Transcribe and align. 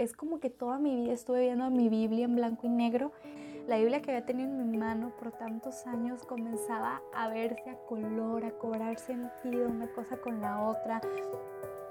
es 0.00 0.14
como 0.14 0.40
que 0.40 0.48
toda 0.48 0.78
mi 0.78 0.96
vida 0.96 1.12
estuve 1.12 1.42
viendo 1.42 1.68
mi 1.70 1.90
Biblia 1.90 2.24
en 2.24 2.34
blanco 2.34 2.66
y 2.66 2.70
negro. 2.70 3.12
La 3.68 3.76
Biblia 3.76 4.00
que 4.00 4.10
había 4.12 4.24
tenido 4.24 4.48
en 4.48 4.70
mi 4.70 4.78
mano 4.78 5.12
por 5.18 5.30
tantos 5.32 5.86
años 5.86 6.24
comenzaba 6.24 7.02
a 7.14 7.28
verse 7.28 7.68
a 7.68 7.76
color, 7.86 8.46
a 8.46 8.50
cobrar 8.52 8.98
sentido 8.98 9.68
una 9.68 9.88
cosa 9.92 10.16
con 10.16 10.40
la 10.40 10.62
otra, 10.62 11.02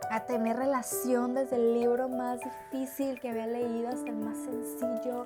a 0.09 0.25
tener 0.25 0.57
relación 0.57 1.35
desde 1.35 1.57
el 1.57 1.75
libro 1.75 2.09
más 2.09 2.39
difícil 2.71 3.19
que 3.19 3.29
había 3.29 3.45
leído 3.45 3.89
hasta 3.89 4.09
el 4.09 4.17
más 4.17 4.37
sencillo. 4.39 5.25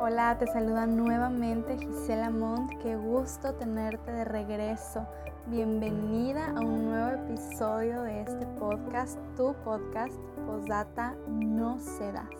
Hola, 0.00 0.36
te 0.36 0.48
saluda 0.48 0.84
nuevamente 0.86 1.78
Gisela 1.78 2.28
Montt. 2.30 2.72
Qué 2.82 2.96
gusto 2.96 3.54
tenerte 3.54 4.10
de 4.10 4.24
regreso. 4.24 5.06
Bienvenida 5.46 6.48
a 6.48 6.60
un 6.60 6.86
nuevo 6.86 7.22
episodio 7.22 8.02
de 8.02 8.22
este 8.22 8.46
podcast, 8.58 9.18
tu 9.36 9.54
podcast, 9.64 10.14
Postdata 10.46 11.14
No 11.28 11.78
Cedas. 11.78 12.30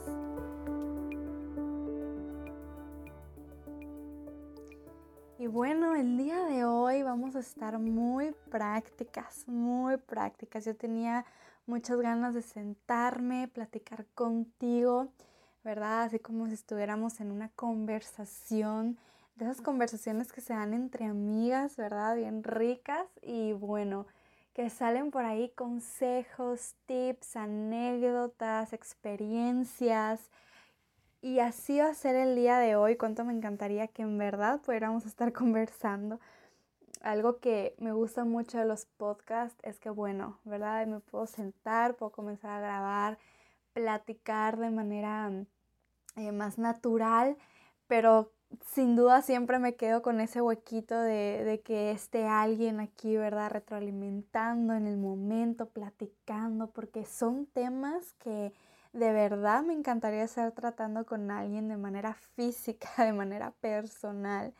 Y 5.38 5.46
bueno, 5.46 5.95
el 5.95 6.16
día 6.16 6.45
de 6.45 6.64
hoy 6.64 7.02
vamos 7.02 7.36
a 7.36 7.40
estar 7.40 7.78
muy 7.78 8.34
prácticas, 8.50 9.46
muy 9.46 9.96
prácticas. 9.98 10.64
Yo 10.64 10.74
tenía 10.74 11.26
muchas 11.66 12.00
ganas 12.00 12.34
de 12.34 12.42
sentarme, 12.42 13.48
platicar 13.48 14.06
contigo 14.14 15.10
¿verdad? 15.64 16.02
Así 16.02 16.18
como 16.18 16.46
si 16.46 16.52
estuviéramos 16.52 17.20
en 17.20 17.32
una 17.32 17.48
conversación, 17.48 18.98
de 19.37 19.47
esas 19.47 19.61
conversaciones 19.61 20.33
que 20.33 20.41
se 20.41 20.52
dan 20.55 20.74
entre 20.74 21.06
amigas, 21.06 21.77
¿verdad? 21.77 22.16
Bien 22.16 22.45
ricas 22.45 23.06
y 23.20 23.52
bueno, 23.52 24.07
que 24.55 24.70
salen 24.70 25.10
por 25.10 25.24
ahí 25.24 25.51
consejos, 25.57 26.77
tips, 26.87 27.37
anécdotas, 27.37 28.73
experiencias. 28.73 30.30
Y 31.21 31.41
así 31.41 31.80
va 31.80 31.88
a 31.88 31.95
ser 31.95 32.15
el 32.15 32.37
día 32.37 32.59
de 32.59 32.76
hoy. 32.76 32.96
Cuánto 32.96 33.24
me 33.24 33.32
encantaría 33.32 33.88
que 33.88 34.02
en 34.02 34.18
verdad 34.18 34.60
pudiéramos 34.60 35.07
estar 35.07 35.32
conversando. 35.32 36.21
Algo 37.01 37.38
que 37.38 37.74
me 37.79 37.93
gusta 37.93 38.24
mucho 38.24 38.59
de 38.59 38.65
los 38.65 38.87
podcasts 38.87 39.59
es 39.65 39.80
que, 39.80 39.91
bueno, 39.91 40.38
¿verdad? 40.45 40.87
Me 40.87 41.01
puedo 41.01 41.26
sentar, 41.26 41.96
puedo 41.96 42.13
comenzar 42.13 42.51
a 42.51 42.60
grabar, 42.60 43.19
platicar 43.73 44.57
de 44.59 44.71
manera 44.71 45.30
eh, 46.16 46.32
más 46.32 46.59
natural, 46.59 47.37
pero 47.87 48.32
sin 48.73 48.96
duda 48.96 49.23
siempre 49.23 49.59
me 49.59 49.74
quedo 49.77 50.02
con 50.02 50.21
ese 50.21 50.40
huequito 50.40 51.01
de, 51.01 51.45
de, 51.45 51.60
que 51.60 51.91
esté 51.91 52.26
alguien 52.26 52.80
aquí, 52.80 53.16
¿verdad? 53.16 53.51
Retroalimentando 53.51 54.74
en 54.74 54.87
el 54.87 54.96
momento, 54.96 55.68
platicando, 55.71 56.71
porque 56.71 57.04
son 57.04 57.46
temas 57.46 58.15
que 58.15 58.52
de 58.93 59.13
verdad 59.13 59.65
me 59.65 59.74
encantaría 59.74 60.23
estar 60.23 60.52
tratando 60.52 61.04
con 61.04 61.30
alguien 61.30 61.68
de 61.68 61.76
manera 61.76 62.15
física, 62.37 62.88
de 63.04 63.13
manera 63.13 63.51
personal. 63.60 64.54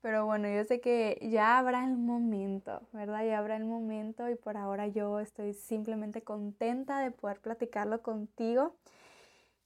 Pero 0.00 0.26
bueno, 0.26 0.48
yo 0.48 0.64
sé 0.64 0.80
que 0.80 1.18
ya 1.32 1.58
habrá 1.58 1.84
el 1.84 1.96
momento, 1.96 2.82
¿verdad? 2.92 3.24
Ya 3.24 3.38
habrá 3.38 3.56
el 3.56 3.64
momento 3.64 4.28
y 4.28 4.34
por 4.36 4.56
ahora 4.56 4.86
yo 4.86 5.18
estoy 5.18 5.54
simplemente 5.54 6.22
contenta 6.22 7.00
de 7.00 7.10
poder 7.10 7.40
platicarlo 7.40 8.02
contigo. 8.02 8.76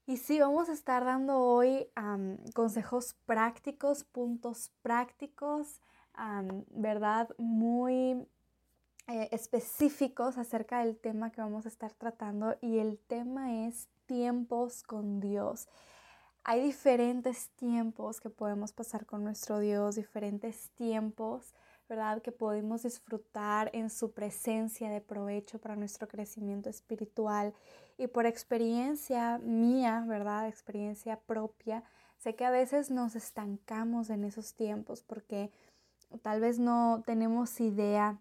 Y 0.09 0.17
sí, 0.17 0.41
vamos 0.41 0.71
a 0.71 0.73
estar 0.73 1.05
dando 1.05 1.39
hoy 1.39 1.87
consejos 2.55 3.15
prácticos, 3.27 4.05
puntos 4.05 4.73
prácticos, 4.81 5.83
¿verdad? 6.71 7.29
Muy 7.37 8.27
eh, 9.07 9.29
específicos 9.33 10.39
acerca 10.39 10.83
del 10.83 10.97
tema 10.97 11.31
que 11.31 11.43
vamos 11.43 11.67
a 11.67 11.69
estar 11.69 11.93
tratando 11.93 12.57
y 12.63 12.79
el 12.79 12.99
tema 12.99 13.67
es 13.67 13.91
tiempos 14.07 14.83
con 14.83 15.21
Dios. 15.21 15.69
Hay 16.43 16.63
diferentes 16.63 17.51
tiempos 17.51 18.19
que 18.23 18.31
podemos 18.31 18.73
pasar 18.73 19.05
con 19.05 19.25
nuestro 19.25 19.59
Dios, 19.59 19.97
diferentes 19.97 20.71
tiempos 20.71 21.53
¿verdad? 21.89 22.23
Que 22.23 22.33
podemos 22.33 22.83
disfrutar 22.83 23.71
en 23.73 23.91
su 23.91 24.13
presencia 24.13 24.91
de 24.91 25.01
provecho 25.01 25.59
para 25.59 25.77
nuestro 25.77 26.07
crecimiento 26.07 26.69
espiritual. 26.69 27.55
Y 27.97 28.07
por 28.07 28.27
experiencia 28.27 29.39
mía, 29.39 30.05
¿verdad? 30.07 30.49
Experiencia 30.49 31.19
propia, 31.21 31.83
sé 32.19 32.35
que 32.35 32.45
a 32.45 32.51
veces 32.51 32.91
nos 32.91 33.17
estancamos 33.17 34.11
en 34.11 34.25
esos 34.25 34.55
tiempos 34.55 35.03
porque 35.03 35.51
tal 36.23 36.41
vez 36.41 36.59
no 36.59 37.03
tenemos 37.07 37.61
idea 37.61 38.19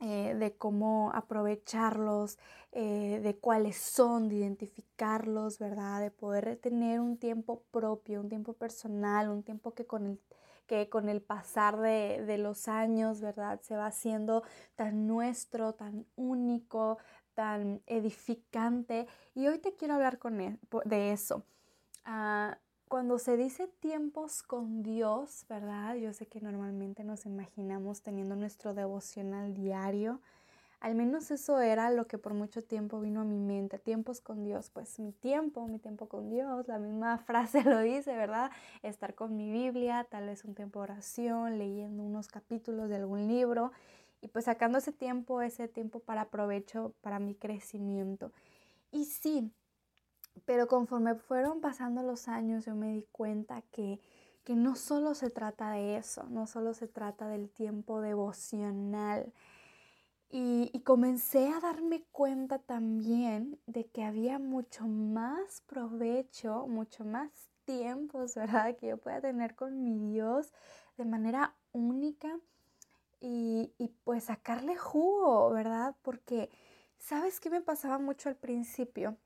eh, 0.00 0.36
de 0.38 0.56
cómo 0.56 1.10
aprovecharlos, 1.12 2.38
eh, 2.70 3.20
de 3.20 3.36
cuáles 3.36 3.76
son, 3.76 4.28
de 4.28 4.36
identificarlos, 4.36 5.58
¿verdad? 5.58 6.00
De 6.00 6.12
poder 6.12 6.56
tener 6.56 7.00
un 7.00 7.16
tiempo 7.16 7.64
propio, 7.72 8.20
un 8.20 8.28
tiempo 8.28 8.52
personal, 8.52 9.28
un 9.28 9.42
tiempo 9.42 9.74
que 9.74 9.86
con 9.86 10.06
el 10.06 10.20
que 10.68 10.88
con 10.88 11.08
el 11.08 11.20
pasar 11.20 11.80
de, 11.80 12.38
los 12.38 12.68
años, 12.68 13.20
¿verdad? 13.20 13.60
Se 13.62 13.74
va 13.74 13.86
haciendo 13.86 14.44
tan 14.76 15.08
nuestro, 15.08 15.74
tan 15.74 16.06
único, 16.14 16.98
tan 17.34 17.82
edificante. 17.86 19.08
Y 19.34 19.48
hoy 19.48 19.58
te 19.58 19.74
quiero 19.74 19.94
hablar 19.94 20.18
con 20.18 20.40
e, 20.40 20.58
de 20.84 21.12
eso. 21.12 21.44
Ah, 22.04 22.58
cuando 22.86 23.18
se 23.18 23.36
dice 23.36 23.66
tiempos 23.66 24.42
con 24.42 24.82
Dios, 24.82 25.46
¿verdad? 25.48 25.96
Yo 25.96 26.12
sé 26.12 26.26
que 26.26 26.40
normalmente 26.40 27.02
nos 27.02 27.26
imaginamos 27.26 28.02
teniendo 28.02 28.36
nuestro 28.36 28.74
devocional 28.74 29.54
diario, 29.54 30.20
al 30.80 30.94
menos 30.94 31.30
eso 31.30 31.60
era 31.60 31.90
lo 31.90 32.06
que 32.06 32.18
por 32.18 32.34
mucho 32.34 32.62
tiempo 32.62 33.00
vino 33.00 33.20
a 33.20 33.24
mi 33.24 33.38
mente, 33.38 33.78
tiempos 33.78 34.20
con 34.20 34.44
Dios, 34.44 34.70
pues 34.70 34.98
mi 34.98 35.12
tiempo, 35.12 35.66
mi 35.66 35.78
tiempo 35.78 36.08
con 36.08 36.30
Dios, 36.30 36.68
la 36.68 36.78
misma 36.78 37.18
frase 37.26 37.64
lo 37.64 37.80
dice, 37.80 38.14
¿verdad? 38.16 38.50
Estar 38.82 39.14
con 39.14 39.36
mi 39.36 39.50
Biblia, 39.50 40.06
tal 40.10 40.26
vez 40.26 40.44
un 40.44 40.54
tiempo 40.54 40.80
de 40.80 40.84
oración, 40.84 41.58
leyendo 41.58 42.02
unos 42.02 42.28
capítulos 42.28 42.88
de 42.88 42.96
algún 42.96 43.26
libro 43.26 43.72
y 44.20 44.28
pues 44.28 44.44
sacando 44.46 44.78
ese 44.78 44.92
tiempo, 44.92 45.42
ese 45.42 45.68
tiempo 45.68 46.00
para 46.00 46.30
provecho, 46.30 46.94
para 47.00 47.18
mi 47.18 47.34
crecimiento. 47.34 48.32
Y 48.90 49.04
sí, 49.04 49.52
pero 50.44 50.68
conforme 50.68 51.14
fueron 51.16 51.60
pasando 51.60 52.02
los 52.02 52.28
años 52.28 52.64
yo 52.64 52.74
me 52.74 52.92
di 52.92 53.04
cuenta 53.12 53.62
que 53.72 54.00
que 54.48 54.56
no 54.56 54.76
solo 54.76 55.12
se 55.12 55.28
trata 55.28 55.72
de 55.72 55.98
eso, 55.98 56.24
no 56.30 56.46
solo 56.46 56.72
se 56.72 56.88
trata 56.88 57.28
del 57.28 57.50
tiempo 57.50 58.00
devocional, 58.00 59.30
y, 60.30 60.80
comencé 60.84 61.48
a 61.48 61.60
darme 61.60 62.04
cuenta 62.12 62.58
también 62.58 63.58
de 63.66 63.86
que 63.86 64.04
había 64.04 64.38
mucho 64.38 64.86
más 64.86 65.62
provecho, 65.66 66.66
mucho 66.66 67.04
más 67.04 67.30
tiempos, 67.64 68.34
¿verdad? 68.34 68.76
Que 68.76 68.88
yo 68.88 68.98
pueda 68.98 69.20
tener 69.20 69.54
con 69.54 69.82
mi 69.82 69.98
Dios 70.12 70.52
de 70.98 71.04
manera 71.04 71.54
única 71.72 72.38
y, 73.20 73.72
pues 74.04 74.24
sacarle 74.24 74.76
jugo, 74.76 75.50
¿verdad? 75.50 75.96
Porque, 76.02 76.50
¿sabes 76.98 77.40
qué 77.40 77.50
me 77.50 77.60
pasaba 77.60 77.98
mucho 77.98 78.28
al 78.28 78.36
principio? 78.36 79.16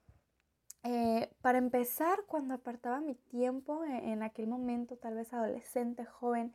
Eh, 0.84 1.30
para 1.42 1.58
empezar, 1.58 2.24
cuando 2.26 2.54
apartaba 2.54 3.00
mi 3.00 3.14
tiempo 3.14 3.84
e, 3.84 4.12
en 4.12 4.22
aquel 4.22 4.46
momento, 4.48 4.96
tal 4.96 5.14
vez 5.14 5.32
adolescente, 5.32 6.04
joven, 6.04 6.54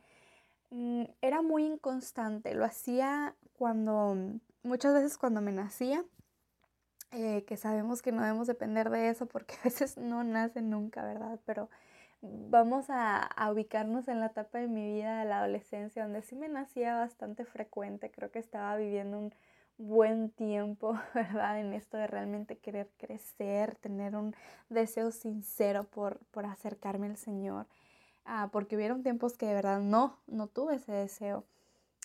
era 0.70 1.42
muy 1.42 1.64
inconstante. 1.64 2.54
Lo 2.54 2.64
hacía 2.64 3.34
cuando, 3.54 4.16
muchas 4.62 4.94
veces 4.94 5.18
cuando 5.18 5.40
me 5.40 5.52
nacía, 5.52 6.04
eh, 7.10 7.44
que 7.46 7.56
sabemos 7.56 8.02
que 8.02 8.12
no 8.12 8.22
debemos 8.22 8.46
depender 8.46 8.90
de 8.90 9.08
eso 9.08 9.26
porque 9.26 9.54
a 9.60 9.64
veces 9.64 9.96
no 9.96 10.24
nace 10.24 10.60
nunca, 10.60 11.04
¿verdad? 11.04 11.40
Pero 11.46 11.70
vamos 12.20 12.86
a, 12.88 13.30
ubicarnos 13.50 14.08
en 14.08 14.20
la 14.20 14.26
etapa 14.26 14.58
de 14.58 14.68
mi 14.68 14.94
vida 14.94 15.20
de 15.20 15.24
la 15.24 15.38
adolescencia, 15.38 16.02
donde 16.02 16.22
sí 16.22 16.36
me 16.36 16.48
nacía 16.48 16.96
bastante 16.96 17.44
frecuente. 17.44 18.10
Creo 18.10 18.30
que 18.30 18.38
estaba 18.38 18.76
viviendo 18.76 19.18
un 19.18 19.34
buen 19.78 20.30
tiempo, 20.30 20.98
¿verdad? 21.14 21.60
En 21.60 21.72
esto 21.72 21.96
de 21.96 22.06
realmente 22.06 22.58
querer 22.58 22.90
crecer, 22.98 23.76
tener 23.76 24.16
un 24.16 24.34
deseo 24.68 25.10
sincero 25.12 25.84
por, 25.84 26.18
por 26.30 26.44
acercarme 26.44 27.06
al 27.06 27.16
Señor. 27.16 27.66
Ah, 28.30 28.50
porque 28.52 28.76
hubieron 28.76 29.02
tiempos 29.02 29.38
que 29.38 29.46
de 29.46 29.54
verdad 29.54 29.80
no, 29.80 30.18
no 30.26 30.48
tuve 30.48 30.74
ese 30.74 30.92
deseo. 30.92 31.46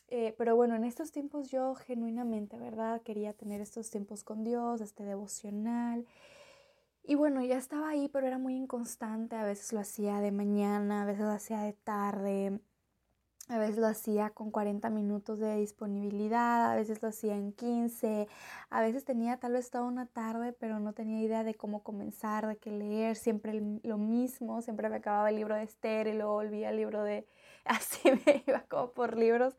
Eh, 0.08 0.34
pero 0.38 0.56
bueno, 0.56 0.74
en 0.76 0.86
estos 0.86 1.12
tiempos 1.12 1.52
yo 1.52 1.76
genuinamente, 1.76 2.58
¿verdad? 2.58 3.02
Quería 3.02 3.34
tener 3.34 3.60
estos 3.60 3.90
tiempos 3.90 4.24
con 4.24 4.46
Dios, 4.46 4.80
este 4.80 5.04
devocional. 5.04 6.06
Y 7.04 7.16
bueno, 7.16 7.44
ya 7.44 7.58
estaba 7.58 7.90
ahí, 7.90 8.08
pero 8.08 8.26
era 8.26 8.38
muy 8.38 8.56
inconstante. 8.56 9.36
A 9.36 9.44
veces 9.44 9.74
lo 9.74 9.82
hacía 9.82 10.22
de 10.22 10.32
mañana, 10.32 11.02
a 11.02 11.06
veces 11.06 11.24
lo 11.24 11.32
hacía 11.32 11.60
de 11.60 11.74
tarde. 11.74 12.62
A 13.50 13.58
veces 13.58 13.78
lo 13.78 13.88
hacía 13.88 14.30
con 14.30 14.52
40 14.52 14.90
minutos 14.90 15.38
de 15.38 15.58
disponibilidad, 15.58 16.72
a 16.72 16.76
veces 16.78 17.02
lo 17.04 17.10
hacía 17.10 17.36
en 17.36 17.52
15, 17.52 18.30
a 18.70 18.82
veces 18.82 19.04
tenía 19.04 19.36
tal 19.38 19.52
vez 19.52 19.70
toda 19.70 19.84
una 19.84 20.06
tarde, 20.06 20.54
pero 20.54 20.80
no 20.80 20.94
tenía 20.94 21.22
idea 21.22 21.44
de 21.44 21.54
cómo 21.54 21.84
comenzar, 21.84 22.48
de 22.48 22.56
qué 22.56 22.72
leer, 22.72 23.18
siempre 23.18 23.62
lo 23.84 23.98
mismo, 23.98 24.62
siempre 24.62 24.88
me 24.88 24.96
acababa 24.96 25.30
el 25.30 25.36
libro 25.36 25.56
de 25.56 25.64
Esther 25.64 26.08
y 26.08 26.14
luego 26.14 26.36
volvía 26.36 26.70
al 26.70 26.78
libro 26.78 27.04
de, 27.04 27.28
así 27.66 28.12
me 28.26 28.44
iba 28.48 28.62
como 28.70 28.92
por 28.92 29.18
libros 29.18 29.56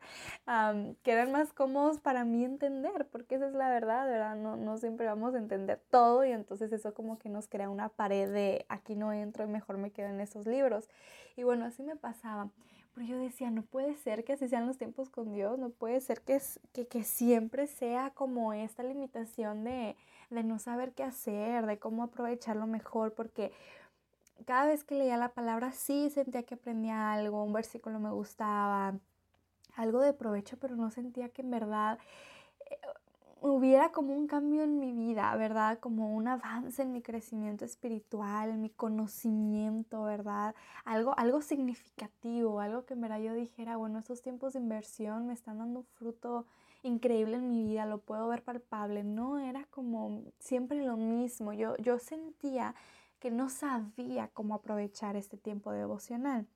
que 1.03 1.11
eran 1.11 1.31
más 1.31 1.53
cómodos 1.53 1.99
para 1.99 2.25
mí 2.25 2.43
entender, 2.43 3.07
porque 3.11 3.35
esa 3.35 3.47
es 3.47 3.53
la 3.53 3.69
verdad, 3.69 4.07
¿verdad? 4.07 4.35
No, 4.35 4.57
no 4.57 4.77
siempre 4.77 5.05
vamos 5.05 5.35
a 5.35 5.37
entender 5.37 5.79
todo 5.91 6.25
y 6.25 6.31
entonces 6.31 6.71
eso 6.73 6.95
como 6.95 7.19
que 7.19 7.29
nos 7.29 7.47
crea 7.47 7.69
una 7.69 7.89
pared 7.89 8.31
de 8.31 8.65
aquí 8.67 8.95
no 8.95 9.13
entro 9.13 9.43
y 9.43 9.47
mejor 9.47 9.77
me 9.77 9.91
quedo 9.91 10.07
en 10.07 10.21
esos 10.21 10.47
libros. 10.47 10.89
Y 11.35 11.43
bueno, 11.43 11.65
así 11.65 11.83
me 11.83 11.95
pasaba. 11.95 12.49
Pero 12.95 13.07
yo 13.07 13.19
decía, 13.19 13.51
no 13.51 13.61
puede 13.61 13.93
ser 13.95 14.23
que 14.23 14.33
así 14.33 14.47
sean 14.47 14.67
los 14.67 14.77
tiempos 14.77 15.09
con 15.09 15.33
Dios, 15.33 15.59
no 15.59 15.69
puede 15.69 15.99
ser 15.99 16.21
que, 16.21 16.41
que, 16.71 16.87
que 16.87 17.03
siempre 17.03 17.67
sea 17.67 18.11
como 18.11 18.53
esta 18.53 18.83
limitación 18.83 19.65
de, 19.65 19.97
de 20.29 20.43
no 20.43 20.59
saber 20.59 20.93
qué 20.93 21.03
hacer, 21.03 21.65
de 21.65 21.77
cómo 21.77 22.03
aprovecharlo 22.03 22.67
mejor, 22.67 23.13
porque 23.13 23.51
cada 24.45 24.67
vez 24.67 24.85
que 24.85 24.95
leía 24.95 25.17
la 25.17 25.33
palabra 25.33 25.73
sí 25.73 26.09
sentía 26.09 26.43
que 26.43 26.55
aprendía 26.55 27.11
algo, 27.11 27.43
un 27.43 27.51
versículo 27.51 27.99
me 27.99 28.11
gustaba, 28.11 28.97
algo 29.75 29.99
de 29.99 30.13
provecho, 30.13 30.57
pero 30.57 30.77
no 30.77 30.89
sentía 30.89 31.27
que 31.27 31.41
en 31.41 31.51
verdad 31.51 31.99
hubiera 33.53 33.91
como 33.91 34.15
un 34.15 34.27
cambio 34.27 34.63
en 34.63 34.79
mi 34.79 34.91
vida, 34.91 35.35
¿verdad? 35.35 35.79
Como 35.79 36.15
un 36.15 36.27
avance 36.27 36.81
en 36.81 36.91
mi 36.91 37.01
crecimiento 37.01 37.63
espiritual, 37.63 38.57
mi 38.57 38.69
conocimiento, 38.69 40.03
¿verdad? 40.03 40.55
Algo, 40.83 41.17
algo 41.17 41.41
significativo, 41.41 42.59
algo 42.59 42.85
que 42.85 42.95
en 42.95 43.01
verdad 43.01 43.19
yo 43.19 43.33
dijera, 43.33 43.77
bueno, 43.77 43.99
estos 43.99 44.21
tiempos 44.21 44.53
de 44.53 44.59
inversión 44.59 45.27
me 45.27 45.33
están 45.33 45.59
dando 45.59 45.79
un 45.79 45.85
fruto 45.85 46.45
increíble 46.83 47.37
en 47.37 47.49
mi 47.49 47.63
vida, 47.63 47.85
lo 47.85 47.99
puedo 47.99 48.27
ver 48.27 48.43
palpable. 48.43 49.03
No 49.03 49.37
era 49.37 49.65
como 49.65 50.23
siempre 50.39 50.83
lo 50.83 50.97
mismo. 50.97 51.53
Yo, 51.53 51.77
yo 51.77 51.99
sentía 51.99 52.73
que 53.19 53.31
no 53.31 53.49
sabía 53.49 54.29
cómo 54.29 54.55
aprovechar 54.55 55.15
este 55.15 55.37
tiempo 55.37 55.71
devocional. 55.71 56.47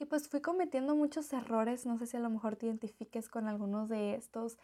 Y 0.00 0.06
pues 0.06 0.28
fui 0.28 0.40
cometiendo 0.40 0.96
muchos 0.96 1.30
errores, 1.34 1.84
no 1.84 1.98
sé 1.98 2.06
si 2.06 2.16
a 2.16 2.20
lo 2.20 2.30
mejor 2.30 2.56
te 2.56 2.64
identifiques 2.64 3.28
con 3.28 3.48
algunos 3.48 3.90
de 3.90 4.14
estos. 4.14 4.56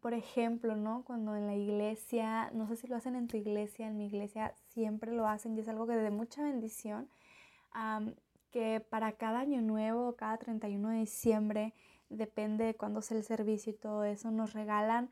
por 0.00 0.14
ejemplo, 0.14 0.76
¿no? 0.76 1.04
Cuando 1.04 1.36
en 1.36 1.46
la 1.46 1.54
iglesia, 1.54 2.50
no 2.54 2.66
sé 2.66 2.76
si 2.76 2.86
lo 2.86 2.96
hacen 2.96 3.16
en 3.16 3.28
tu 3.28 3.36
iglesia, 3.36 3.86
en 3.86 3.98
mi 3.98 4.06
iglesia 4.06 4.54
siempre 4.68 5.12
lo 5.12 5.28
hacen 5.28 5.54
y 5.54 5.60
es 5.60 5.68
algo 5.68 5.86
que 5.86 5.96
de 5.96 6.10
mucha 6.10 6.42
bendición, 6.42 7.10
que 8.50 8.80
para 8.80 9.12
cada 9.12 9.40
año 9.40 9.60
nuevo, 9.60 10.16
cada 10.16 10.38
31 10.38 10.88
de 10.88 11.00
diciembre, 11.00 11.74
depende 12.08 12.64
de 12.64 12.74
cuándo 12.76 13.02
sea 13.02 13.18
el 13.18 13.24
servicio 13.24 13.72
y 13.72 13.76
todo 13.76 14.04
eso, 14.04 14.30
nos 14.30 14.54
regalan 14.54 15.10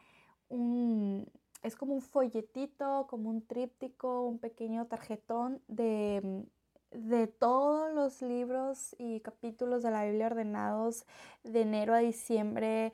un, 0.49 1.29
es 1.62 1.76
como 1.76 1.93
un 1.93 2.00
folletito, 2.00 3.06
como 3.11 3.29
un 3.29 3.47
tríptico, 3.47 4.23
un 4.26 4.38
pequeño 4.38 4.87
tarjetón 4.87 5.61
de 5.69 6.47
de 6.94 7.27
todos 7.27 7.93
los 7.93 8.23
libros 8.23 8.94
y 8.99 9.21
capítulos 9.21 9.83
de 9.83 9.91
la 9.91 10.05
Biblia 10.05 10.27
ordenados 10.27 11.06
de 11.43 11.62
enero 11.62 11.94
a 11.94 11.99
diciembre 11.99 12.93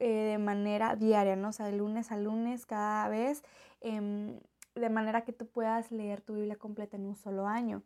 eh, 0.00 0.08
de 0.08 0.38
manera 0.38 0.96
diaria, 0.96 1.36
¿no? 1.36 1.48
O 1.50 1.52
sea, 1.52 1.66
de 1.66 1.72
lunes 1.76 2.10
a 2.10 2.16
lunes 2.16 2.66
cada 2.66 3.08
vez, 3.08 3.44
em, 3.80 4.40
de 4.74 4.90
manera 4.90 5.24
que 5.24 5.32
tú 5.32 5.46
puedas 5.46 5.92
leer 5.92 6.20
tu 6.20 6.34
Biblia 6.34 6.56
completa 6.56 6.96
en 6.96 7.06
un 7.06 7.14
solo 7.16 7.46
año. 7.46 7.82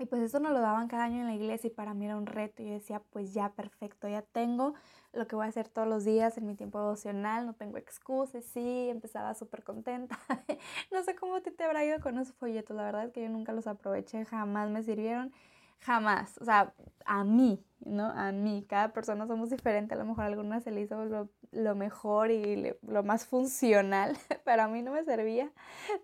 Y 0.00 0.06
pues 0.06 0.22
eso 0.22 0.40
nos 0.40 0.52
lo 0.52 0.60
daban 0.60 0.88
cada 0.88 1.04
año 1.04 1.20
en 1.20 1.26
la 1.26 1.34
iglesia 1.34 1.68
y 1.68 1.70
para 1.70 1.92
mí 1.92 2.06
era 2.06 2.16
un 2.16 2.24
reto. 2.24 2.62
Yo 2.62 2.70
decía, 2.72 3.02
pues 3.10 3.34
ya, 3.34 3.52
perfecto, 3.52 4.08
ya 4.08 4.22
tengo 4.22 4.72
lo 5.12 5.26
que 5.26 5.36
voy 5.36 5.44
a 5.44 5.48
hacer 5.50 5.68
todos 5.68 5.86
los 5.86 6.06
días 6.06 6.38
en 6.38 6.46
mi 6.46 6.54
tiempo 6.54 6.78
devocional, 6.78 7.44
no 7.44 7.52
tengo 7.52 7.76
excusas, 7.76 8.42
sí, 8.46 8.88
empezaba 8.88 9.34
súper 9.34 9.62
contenta. 9.62 10.18
no 10.90 11.02
sé 11.02 11.14
cómo 11.16 11.42
te, 11.42 11.50
te 11.50 11.64
habrá 11.64 11.84
ido 11.84 12.00
con 12.00 12.16
esos 12.16 12.34
folletos, 12.34 12.74
la 12.74 12.84
verdad 12.84 13.04
es 13.04 13.12
que 13.12 13.22
yo 13.22 13.28
nunca 13.28 13.52
los 13.52 13.66
aproveché, 13.66 14.24
jamás 14.24 14.70
me 14.70 14.82
sirvieron, 14.82 15.34
jamás, 15.80 16.38
o 16.38 16.44
sea, 16.44 16.74
a 17.06 17.24
mí, 17.24 17.64
¿no? 17.80 18.06
A 18.06 18.32
mí, 18.32 18.64
cada 18.68 18.92
persona 18.92 19.26
somos 19.26 19.50
diferentes, 19.50 19.96
a 19.96 20.00
lo 20.00 20.06
mejor 20.06 20.24
a 20.24 20.26
algunas 20.28 20.62
se 20.62 20.70
le 20.70 20.82
hizo 20.82 21.04
lo, 21.06 21.28
lo 21.52 21.74
mejor 21.74 22.30
y 22.30 22.74
lo 22.82 23.02
más 23.02 23.26
funcional, 23.26 24.16
pero 24.44 24.62
a 24.62 24.68
mí 24.68 24.82
no 24.82 24.92
me 24.92 25.04
servía. 25.04 25.50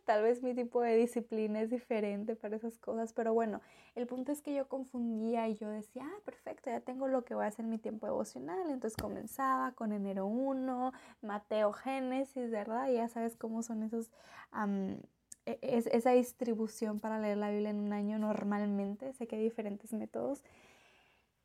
Tal 0.05 0.23
vez 0.23 0.43
mi 0.43 0.55
tipo 0.55 0.81
de 0.81 0.97
disciplina 0.97 1.61
es 1.61 1.71
diferente 1.71 2.35
para 2.37 2.57
esas 2.57 2.79
cosas, 2.79 3.13
pero 3.13 3.35
bueno, 3.35 3.61
el 3.95 4.07
punto 4.07 4.33
es 4.33 4.43
que 4.43 4.55
yo 4.55 4.69
confundía 4.69 5.49
y 5.49 5.57
yo 5.57 5.69
decía, 5.69 6.05
ah, 6.07 6.21
perfecto, 6.25 6.71
ya 6.71 6.81
tengo 6.81 7.09
lo 7.09 7.25
que 7.25 7.35
voy 7.35 7.45
a 7.45 7.49
hacer 7.49 7.65
en 7.65 7.71
mi 7.71 7.79
tiempo 7.79 8.07
devocional. 8.07 8.71
Entonces 8.71 8.97
comenzaba 8.97 9.73
con 9.73 9.93
enero 9.93 10.27
1, 10.27 10.93
Mateo, 11.23 11.73
Génesis, 11.73 12.51
¿verdad? 12.51 12.89
Y 12.89 12.95
ya 12.95 13.09
sabes 13.09 13.37
cómo 13.37 13.63
son 13.63 13.83
esos... 13.83 14.11
E, 14.53 15.01
es, 15.47 15.87
esa 15.87 16.11
distribución 16.11 17.01
para 17.01 17.19
leer 17.19 17.39
la 17.39 17.51
Biblia 17.51 17.71
en 17.71 17.79
un 17.79 17.93
año 17.93 18.19
normalmente, 18.19 19.13
sé 19.15 19.27
que 19.27 19.37
hay 19.37 19.43
diferentes 19.43 19.93
métodos, 19.93 20.43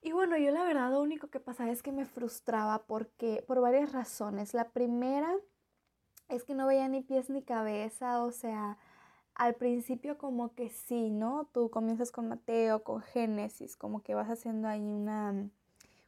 y 0.02 0.14
bueno, 0.14 0.38
yo 0.38 0.52
la 0.52 0.64
verdad 0.64 0.92
lo 0.92 1.02
único 1.02 1.28
que 1.28 1.40
pasaba 1.40 1.70
es 1.70 1.84
que 1.84 1.92
me 1.92 2.06
frustraba 2.06 2.80
porque 2.80 3.44
por 3.48 3.62
varias 3.62 3.92
razones. 3.92 4.54
La 4.56 4.70
primera 4.70 5.32
es 6.28 6.44
que 6.44 6.56
no 6.56 6.66
veía 6.68 6.88
ni 6.88 7.02
pies 7.02 7.30
ni 7.30 7.44
cabeza, 7.44 8.24
o 8.24 8.32
sea, 8.32 8.78
al 9.36 9.56
principio 9.56 10.18
como 10.18 10.54
que 10.56 10.70
sí, 10.70 11.12
¿no? 11.12 11.48
Tú 11.54 11.70
comienzas 11.70 12.12
con 12.12 12.28
Mateo, 12.28 12.84
con 12.84 13.02
Génesis, 13.02 13.76
como 13.78 14.02
que 14.02 14.16
vas 14.16 14.30
haciendo 14.30 14.68
ahí 14.68 14.82
una, 14.82 15.50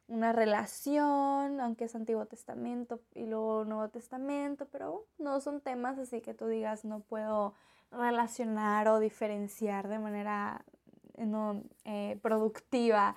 una 0.08 0.32
relación, 0.32 1.60
aunque 1.60 1.84
es 1.84 1.94
Antiguo 1.94 2.26
Testamento 2.26 3.00
y 3.14 3.26
luego 3.26 3.64
Nuevo 3.64 3.88
Testamento, 3.90 4.66
pero 4.72 5.06
no 5.18 5.40
son 5.40 5.60
temas 5.60 5.98
así 5.98 6.20
que 6.20 6.34
tú 6.34 6.48
digas 6.48 6.84
no 6.84 7.00
puedo 7.00 7.54
relacionar 7.96 8.88
o 8.88 9.00
diferenciar 9.00 9.88
de 9.88 9.98
manera 9.98 10.64
no, 11.18 11.62
eh, 11.84 12.18
productiva 12.22 13.16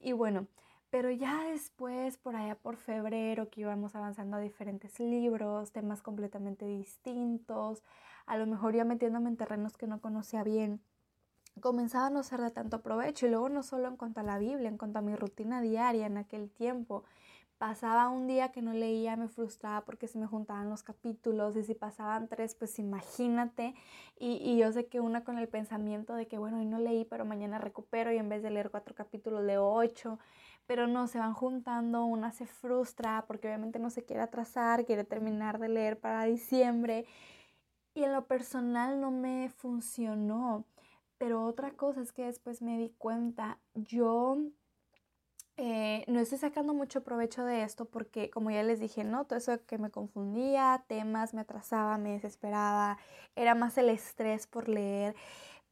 y 0.00 0.12
bueno, 0.12 0.46
pero 0.90 1.10
ya 1.10 1.42
después, 1.44 2.18
por 2.18 2.36
allá 2.36 2.54
por 2.54 2.76
febrero, 2.76 3.50
que 3.50 3.62
íbamos 3.62 3.96
avanzando 3.96 4.36
a 4.36 4.40
diferentes 4.40 5.00
libros, 5.00 5.72
temas 5.72 6.02
completamente 6.02 6.66
distintos, 6.66 7.82
a 8.26 8.36
lo 8.36 8.46
mejor 8.46 8.74
ya 8.74 8.84
metiéndome 8.84 9.28
en 9.28 9.36
terrenos 9.36 9.76
que 9.76 9.86
no 9.86 10.00
conocía 10.00 10.44
bien, 10.44 10.80
comenzaba 11.60 12.06
a 12.06 12.10
no 12.10 12.22
ser 12.22 12.40
de 12.40 12.50
tanto 12.50 12.82
provecho. 12.82 13.26
Y 13.26 13.30
luego 13.30 13.48
no 13.48 13.62
solo 13.62 13.88
en 13.88 13.96
cuanto 13.96 14.20
a 14.20 14.22
la 14.22 14.38
Biblia, 14.38 14.68
en 14.68 14.78
cuanto 14.78 14.98
a 14.98 15.02
mi 15.02 15.14
rutina 15.16 15.60
diaria 15.60 16.06
en 16.06 16.16
aquel 16.16 16.50
tiempo. 16.50 17.04
Pasaba 17.66 18.10
un 18.10 18.26
día 18.26 18.52
que 18.52 18.60
no 18.60 18.74
leía, 18.74 19.16
me 19.16 19.26
frustraba 19.26 19.86
porque 19.86 20.06
se 20.06 20.18
me 20.18 20.26
juntaban 20.26 20.68
los 20.68 20.82
capítulos 20.82 21.56
y 21.56 21.62
si 21.62 21.74
pasaban 21.74 22.28
tres, 22.28 22.54
pues 22.54 22.78
imagínate. 22.78 23.74
Y, 24.18 24.32
y, 24.32 24.58
yo 24.58 24.70
sé 24.70 24.84
que 24.84 25.00
una 25.00 25.24
con 25.24 25.38
el 25.38 25.48
pensamiento 25.48 26.14
de 26.14 26.26
que, 26.26 26.36
bueno, 26.36 26.58
hoy 26.58 26.66
no 26.66 26.78
leí, 26.78 27.06
pero 27.06 27.24
mañana 27.24 27.56
recupero 27.56 28.12
y 28.12 28.18
en 28.18 28.28
vez 28.28 28.42
de 28.42 28.50
leer 28.50 28.70
cuatro 28.70 28.94
capítulos 28.94 29.42
leo 29.44 29.66
ocho. 29.66 30.18
Pero 30.66 30.86
no, 30.88 31.06
se 31.06 31.18
van 31.18 31.32
juntando, 31.32 32.04
una 32.04 32.32
se 32.32 32.44
frustra 32.44 33.24
porque 33.26 33.48
obviamente 33.48 33.78
no 33.78 33.88
se 33.88 34.04
quiere 34.04 34.20
atrasar, 34.20 34.84
quiere 34.84 35.04
terminar 35.04 35.58
de 35.58 35.70
leer 35.70 35.98
para 35.98 36.24
diciembre. 36.24 37.06
Y 37.94 38.04
en 38.04 38.12
lo 38.12 38.26
personal 38.26 39.00
no 39.00 39.10
me 39.10 39.48
funcionó. 39.48 40.66
Pero 41.16 41.42
otra 41.46 41.70
cosa 41.70 42.02
es 42.02 42.12
que 42.12 42.26
después 42.26 42.60
me 42.60 42.76
di 42.76 42.90
cuenta, 42.98 43.58
yo 43.74 44.36
eh, 45.56 46.04
no 46.08 46.20
estoy 46.20 46.38
sacando 46.38 46.74
mucho 46.74 47.02
provecho 47.04 47.44
de 47.44 47.62
esto 47.62 47.84
porque, 47.84 48.30
como 48.30 48.50
ya 48.50 48.62
les 48.62 48.80
dije, 48.80 49.04
¿no? 49.04 49.24
Todo 49.26 49.38
eso 49.38 49.64
que 49.66 49.78
me 49.78 49.90
confundía, 49.90 50.84
temas, 50.88 51.34
me 51.34 51.42
atrasaba, 51.42 51.98
me 51.98 52.10
desesperaba, 52.12 52.98
era 53.36 53.54
más 53.54 53.78
el 53.78 53.88
estrés 53.90 54.46
por 54.46 54.68
leer. 54.68 55.14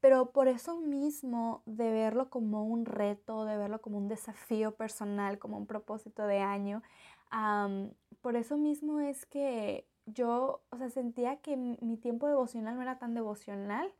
Pero 0.01 0.33
por 0.33 0.49
eso 0.49 0.81
mismo, 0.81 1.63
de 1.67 1.93
verlo 1.93 2.29
como 2.31 2.65
un 2.65 2.87
reto, 2.87 3.45
de 3.45 3.57
verlo 3.57 3.81
como 3.81 3.99
un 3.99 4.09
desafío 4.09 4.75
personal, 4.75 5.39
como 5.39 5.57
un 5.59 5.67
propósito 5.67 6.27
de 6.27 6.41
año, 6.41 6.83
por 8.21 8.37
eso 8.37 8.57
mismo 8.57 9.01
es 9.01 9.27
que 9.27 9.87
yo, 10.07 10.63
o 10.71 10.77
sea, 10.77 10.91
sentía 10.91 11.37
que 11.37 11.57
mi 11.57 11.97
tiempo 11.97 12.27
devocional 12.29 12.77
no 12.77 12.83
era 12.83 12.99
tan 12.99 13.15
devocional, 13.15 13.93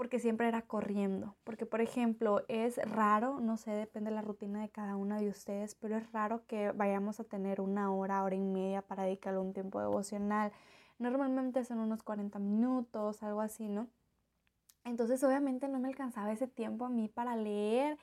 porque 0.00 0.18
siempre 0.18 0.48
era 0.48 0.62
corriendo. 0.62 1.36
Porque, 1.44 1.66
por 1.66 1.82
ejemplo, 1.82 2.42
es 2.48 2.78
raro, 2.90 3.38
no 3.38 3.58
sé, 3.58 3.70
depende 3.72 4.08
de 4.08 4.16
la 4.16 4.22
rutina 4.22 4.62
de 4.62 4.70
cada 4.70 4.96
uno 4.96 5.20
de 5.20 5.28
ustedes, 5.28 5.74
pero 5.74 5.94
es 5.94 6.10
raro 6.10 6.46
que 6.46 6.72
vayamos 6.72 7.20
a 7.20 7.24
tener 7.24 7.60
una 7.60 7.92
hora, 7.92 8.24
hora 8.24 8.34
y 8.34 8.40
media 8.40 8.80
para 8.80 9.02
dedicarle 9.02 9.40
un 9.40 9.52
tiempo 9.52 9.78
devocional. 9.78 10.52
Normalmente 10.98 11.66
son 11.66 11.80
unos 11.80 12.02
40 12.02 12.38
minutos, 12.38 13.22
algo 13.22 13.42
así, 13.42 13.68
¿no? 13.68 13.88
Entonces, 14.84 15.22
obviamente 15.22 15.68
no 15.68 15.78
me 15.78 15.88
alcanzaba 15.88 16.32
ese 16.32 16.48
tiempo 16.48 16.86
a 16.86 16.88
mí 16.88 17.08
para 17.08 17.36
leer 17.36 17.98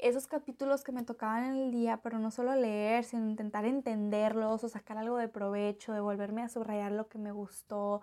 esos 0.00 0.26
capítulos 0.26 0.84
que 0.84 0.92
me 0.92 1.02
tocaban 1.02 1.44
en 1.44 1.54
el 1.56 1.70
día, 1.70 1.98
pero 1.98 2.18
no 2.18 2.30
solo 2.30 2.54
leer, 2.54 3.04
sino 3.04 3.28
intentar 3.28 3.66
entenderlos 3.66 4.64
o 4.64 4.70
sacar 4.70 4.96
algo 4.96 5.18
de 5.18 5.28
provecho, 5.28 5.92
de 5.92 6.00
volverme 6.00 6.40
a 6.40 6.48
subrayar 6.48 6.92
lo 6.92 7.08
que 7.08 7.18
me 7.18 7.30
gustó, 7.30 8.00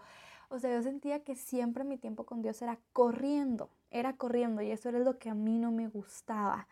o 0.49 0.59
sea, 0.59 0.73
yo 0.73 0.81
sentía 0.81 1.23
que 1.23 1.35
siempre 1.35 1.83
mi 1.83 1.97
tiempo 1.97 2.25
con 2.25 2.41
Dios 2.41 2.61
era 2.61 2.79
corriendo, 2.93 3.69
era 3.91 4.15
corriendo 4.17 4.61
y 4.61 4.71
eso 4.71 4.89
era 4.89 4.99
lo 4.99 5.17
que 5.19 5.29
a 5.29 5.35
mí 5.35 5.59
no 5.59 5.71
me 5.71 5.87
gustaba. 5.87 6.67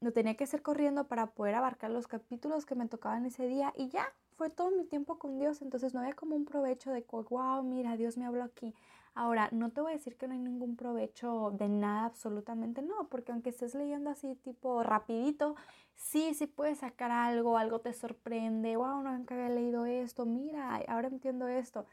lo 0.00 0.12
tenía 0.12 0.36
que 0.36 0.44
hacer 0.44 0.62
corriendo 0.62 1.06
para 1.08 1.26
poder 1.32 1.54
abarcar 1.54 1.90
los 1.90 2.06
capítulos 2.06 2.64
que 2.66 2.74
me 2.74 2.88
tocaban 2.88 3.26
ese 3.26 3.46
día 3.46 3.72
y 3.76 3.88
ya, 3.88 4.06
fue 4.36 4.50
todo 4.50 4.70
mi 4.70 4.84
tiempo 4.84 5.18
con 5.18 5.38
Dios, 5.38 5.62
entonces 5.62 5.94
no 5.94 6.00
había 6.00 6.14
como 6.14 6.34
un 6.36 6.44
provecho 6.44 6.90
de, 6.92 7.04
wow, 7.30 7.62
mira, 7.62 7.96
Dios 7.96 8.16
me 8.16 8.26
habló 8.26 8.42
aquí. 8.44 8.74
Ahora, 9.14 9.48
no 9.52 9.70
te 9.70 9.80
voy 9.80 9.92
a 9.92 9.96
decir 9.96 10.16
que 10.16 10.26
no 10.26 10.32
hay 10.34 10.40
ningún 10.40 10.74
provecho 10.76 11.52
de 11.52 11.68
nada, 11.68 12.06
absolutamente 12.06 12.82
no, 12.82 13.08
porque 13.08 13.30
aunque 13.32 13.50
estés 13.50 13.74
leyendo 13.76 14.10
así 14.10 14.34
tipo 14.36 14.82
rapidito, 14.82 15.54
sí, 15.94 16.34
sí 16.34 16.46
puedes 16.48 16.78
sacar 16.78 17.12
algo, 17.12 17.56
algo 17.58 17.80
te 17.80 17.92
sorprende, 17.92 18.76
wow, 18.76 19.02
nunca 19.02 19.34
había 19.34 19.50
leído 19.50 19.86
esto, 19.86 20.26
mira, 20.26 20.80
ahora 20.88 21.08
entiendo 21.08 21.46
esto. 21.48 21.86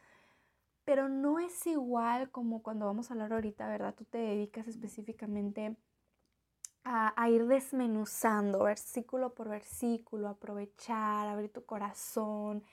Pero 0.92 1.08
no 1.08 1.40
es 1.40 1.66
igual 1.68 2.32
como 2.32 2.62
cuando 2.62 2.86
vamos 2.86 3.10
a 3.10 3.14
hablar 3.14 3.32
ahorita, 3.32 3.66
¿verdad? 3.66 3.96
Tú 3.96 4.04
te 4.04 4.18
dedicas 4.18 4.68
específicamente 4.68 5.78
a, 6.84 7.30
ir 7.30 7.48
desmenuzando 7.48 8.64
versículo 8.64 9.34
por 9.34 9.48
versículo, 9.48 10.28
aprovechar, 10.28 11.30
abrir 11.30 11.50
tu 11.50 11.64
corazón. 11.66 12.66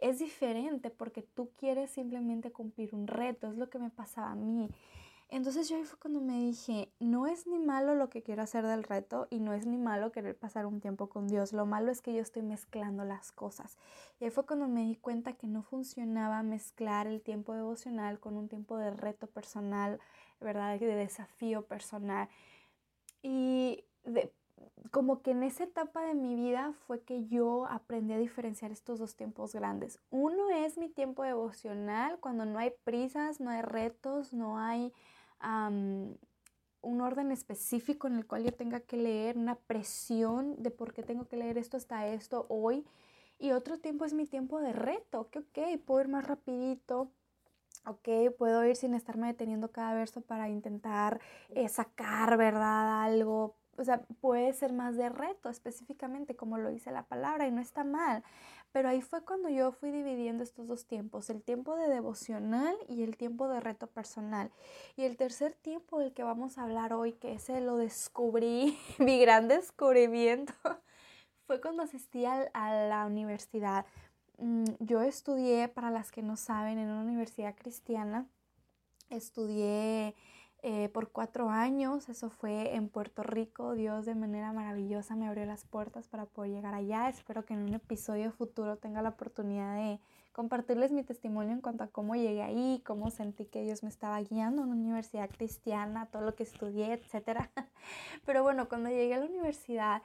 Es 0.00 0.20
diferente 0.20 0.90
porque 0.90 1.22
tú 1.22 1.50
quieres 1.58 1.90
simplemente 1.90 2.52
cumplir 2.52 2.94
un 2.94 3.08
reto, 3.08 3.48
es 3.48 3.56
lo 3.56 3.68
que 3.68 3.80
me 3.80 3.90
pasaba 3.90 4.30
a 4.30 4.36
mí. 4.36 4.70
Entonces 5.34 5.68
yo 5.68 5.76
ahí 5.76 5.82
fue 5.82 5.98
cuando 5.98 6.20
me 6.20 6.38
dije, 6.38 6.92
no 7.00 7.26
es 7.26 7.48
ni 7.48 7.58
malo 7.58 7.96
lo 7.96 8.08
que 8.08 8.22
quiero 8.22 8.42
hacer 8.42 8.64
del 8.64 8.84
reto 8.84 9.26
y 9.30 9.40
no 9.40 9.52
es 9.52 9.66
ni 9.66 9.76
malo 9.76 10.12
querer 10.12 10.38
pasar 10.38 10.64
un 10.64 10.80
tiempo 10.80 11.08
con 11.08 11.26
Dios, 11.26 11.52
lo 11.52 11.66
malo 11.66 11.90
es 11.90 12.02
que 12.02 12.14
yo 12.14 12.22
estoy 12.22 12.42
mezclando 12.42 13.04
las 13.04 13.32
cosas. 13.32 13.76
Y 14.20 14.26
ahí 14.26 14.30
fue 14.30 14.46
cuando 14.46 14.68
me 14.68 14.82
di 14.82 14.94
cuenta 14.94 15.32
que 15.32 15.48
no 15.48 15.64
funcionaba 15.64 16.44
mezclar 16.44 17.08
el 17.08 17.20
tiempo 17.20 17.52
devocional 17.52 18.20
con 18.20 18.36
un 18.36 18.48
tiempo 18.48 18.76
de 18.76 18.92
reto 18.92 19.26
personal, 19.26 19.98
¿verdad? 20.40 20.78
De 20.78 20.94
desafío 20.94 21.66
personal. 21.66 22.28
Y 23.20 23.82
como 24.92 25.20
que 25.20 25.32
en 25.32 25.42
esa 25.42 25.64
etapa 25.64 26.02
de 26.02 26.14
mi 26.14 26.36
vida 26.36 26.74
fue 26.86 27.02
que 27.02 27.26
yo 27.26 27.66
aprendí 27.66 28.12
a 28.12 28.18
diferenciar 28.18 28.70
estos 28.70 29.00
dos 29.00 29.16
tiempos 29.16 29.52
grandes. 29.52 29.98
Uno 30.10 30.50
es 30.50 30.78
mi 30.78 30.88
tiempo 30.88 31.24
devocional, 31.24 32.20
cuando 32.20 32.44
no 32.44 32.60
hay 32.60 32.72
prisas, 32.84 33.40
no 33.40 33.50
hay 33.50 33.62
retos, 33.62 34.32
no 34.32 34.60
hay 34.60 34.92
un 35.44 37.00
orden 37.00 37.32
específico 37.32 38.06
en 38.06 38.16
el 38.16 38.26
cual 38.26 38.44
yo 38.44 38.52
tenga 38.52 38.80
que 38.80 38.96
leer, 38.96 39.36
una 39.38 39.56
presión 39.56 40.62
de 40.62 40.70
por 40.70 40.92
qué 40.92 41.02
tengo 41.02 41.26
que 41.26 41.36
leer 41.36 41.58
esto 41.58 41.76
hasta 41.76 42.06
esto 42.08 42.46
hoy. 42.48 42.84
Y 43.38 43.52
otro 43.52 43.78
tiempo 43.78 44.04
es 44.04 44.14
mi 44.14 44.26
tiempo 44.26 44.60
de 44.60 44.72
reto, 44.72 45.28
que 45.30 45.40
ok, 45.40 45.80
puedo 45.84 46.02
ir 46.02 46.08
más 46.08 46.26
rapidito, 46.26 47.10
ok, 47.86 48.08
puedo 48.38 48.64
ir 48.64 48.76
sin 48.76 48.94
estarme 48.94 49.26
deteniendo 49.26 49.70
cada 49.70 49.94
verso 49.94 50.20
para 50.20 50.48
intentar 50.48 51.20
eh, 51.50 51.68
sacar, 51.68 52.36
¿verdad? 52.36 53.02
Algo. 53.04 53.56
O 53.78 53.84
sea, 53.84 54.02
puede 54.20 54.52
ser 54.52 54.72
más 54.72 54.96
de 54.96 55.08
reto 55.08 55.48
específicamente, 55.48 56.36
como 56.36 56.58
lo 56.58 56.68
dice 56.68 56.90
la 56.90 57.04
palabra, 57.04 57.46
y 57.46 57.52
no 57.52 57.60
está 57.60 57.84
mal. 57.84 58.22
Pero 58.72 58.88
ahí 58.88 59.02
fue 59.02 59.24
cuando 59.24 59.48
yo 59.48 59.72
fui 59.72 59.90
dividiendo 59.90 60.42
estos 60.42 60.66
dos 60.66 60.86
tiempos, 60.86 61.30
el 61.30 61.42
tiempo 61.42 61.76
de 61.76 61.88
devocional 61.88 62.76
y 62.88 63.02
el 63.02 63.16
tiempo 63.16 63.48
de 63.48 63.60
reto 63.60 63.86
personal. 63.86 64.50
Y 64.96 65.04
el 65.04 65.16
tercer 65.16 65.54
tiempo 65.54 65.98
del 66.00 66.12
que 66.12 66.24
vamos 66.24 66.58
a 66.58 66.64
hablar 66.64 66.92
hoy, 66.92 67.12
que 67.12 67.34
ese 67.34 67.60
lo 67.60 67.76
descubrí, 67.76 68.78
mi 68.98 69.18
gran 69.18 69.48
descubrimiento, 69.48 70.52
fue 71.46 71.60
cuando 71.60 71.82
asistí 71.82 72.24
a 72.24 72.48
la 72.52 73.06
universidad. 73.06 73.86
Mm, 74.38 74.64
yo 74.80 75.02
estudié, 75.02 75.68
para 75.68 75.90
las 75.90 76.10
que 76.10 76.22
no 76.22 76.36
saben, 76.36 76.78
en 76.78 76.88
una 76.88 77.02
universidad 77.02 77.54
cristiana. 77.54 78.26
Estudié 79.10 80.14
eh, 80.66 80.88
por 80.88 81.10
cuatro 81.10 81.50
años, 81.50 82.08
eso 82.08 82.30
fue 82.30 82.74
en 82.74 82.88
Puerto 82.88 83.22
Rico. 83.22 83.74
Dios 83.74 84.06
de 84.06 84.14
manera 84.14 84.50
maravillosa 84.54 85.14
me 85.14 85.28
abrió 85.28 85.44
las 85.44 85.66
puertas 85.66 86.08
para 86.08 86.24
poder 86.24 86.52
llegar 86.52 86.72
allá. 86.72 87.10
Espero 87.10 87.44
que 87.44 87.52
en 87.52 87.64
un 87.64 87.74
episodio 87.74 88.32
futuro 88.32 88.78
tenga 88.78 89.02
la 89.02 89.10
oportunidad 89.10 89.76
de 89.76 90.00
compartirles 90.32 90.90
mi 90.90 91.02
testimonio 91.02 91.52
en 91.52 91.60
cuanto 91.60 91.84
a 91.84 91.88
cómo 91.88 92.14
llegué 92.14 92.42
ahí, 92.42 92.82
cómo 92.86 93.10
sentí 93.10 93.44
que 93.44 93.62
Dios 93.62 93.82
me 93.82 93.90
estaba 93.90 94.18
guiando 94.22 94.62
en 94.62 94.70
una 94.70 94.80
universidad 94.80 95.28
cristiana, 95.28 96.06
todo 96.06 96.22
lo 96.22 96.34
que 96.34 96.44
estudié, 96.44 96.94
etc. 96.94 97.40
Pero 98.24 98.42
bueno, 98.42 98.66
cuando 98.66 98.88
llegué 98.88 99.12
a 99.12 99.18
la 99.18 99.26
universidad 99.26 100.02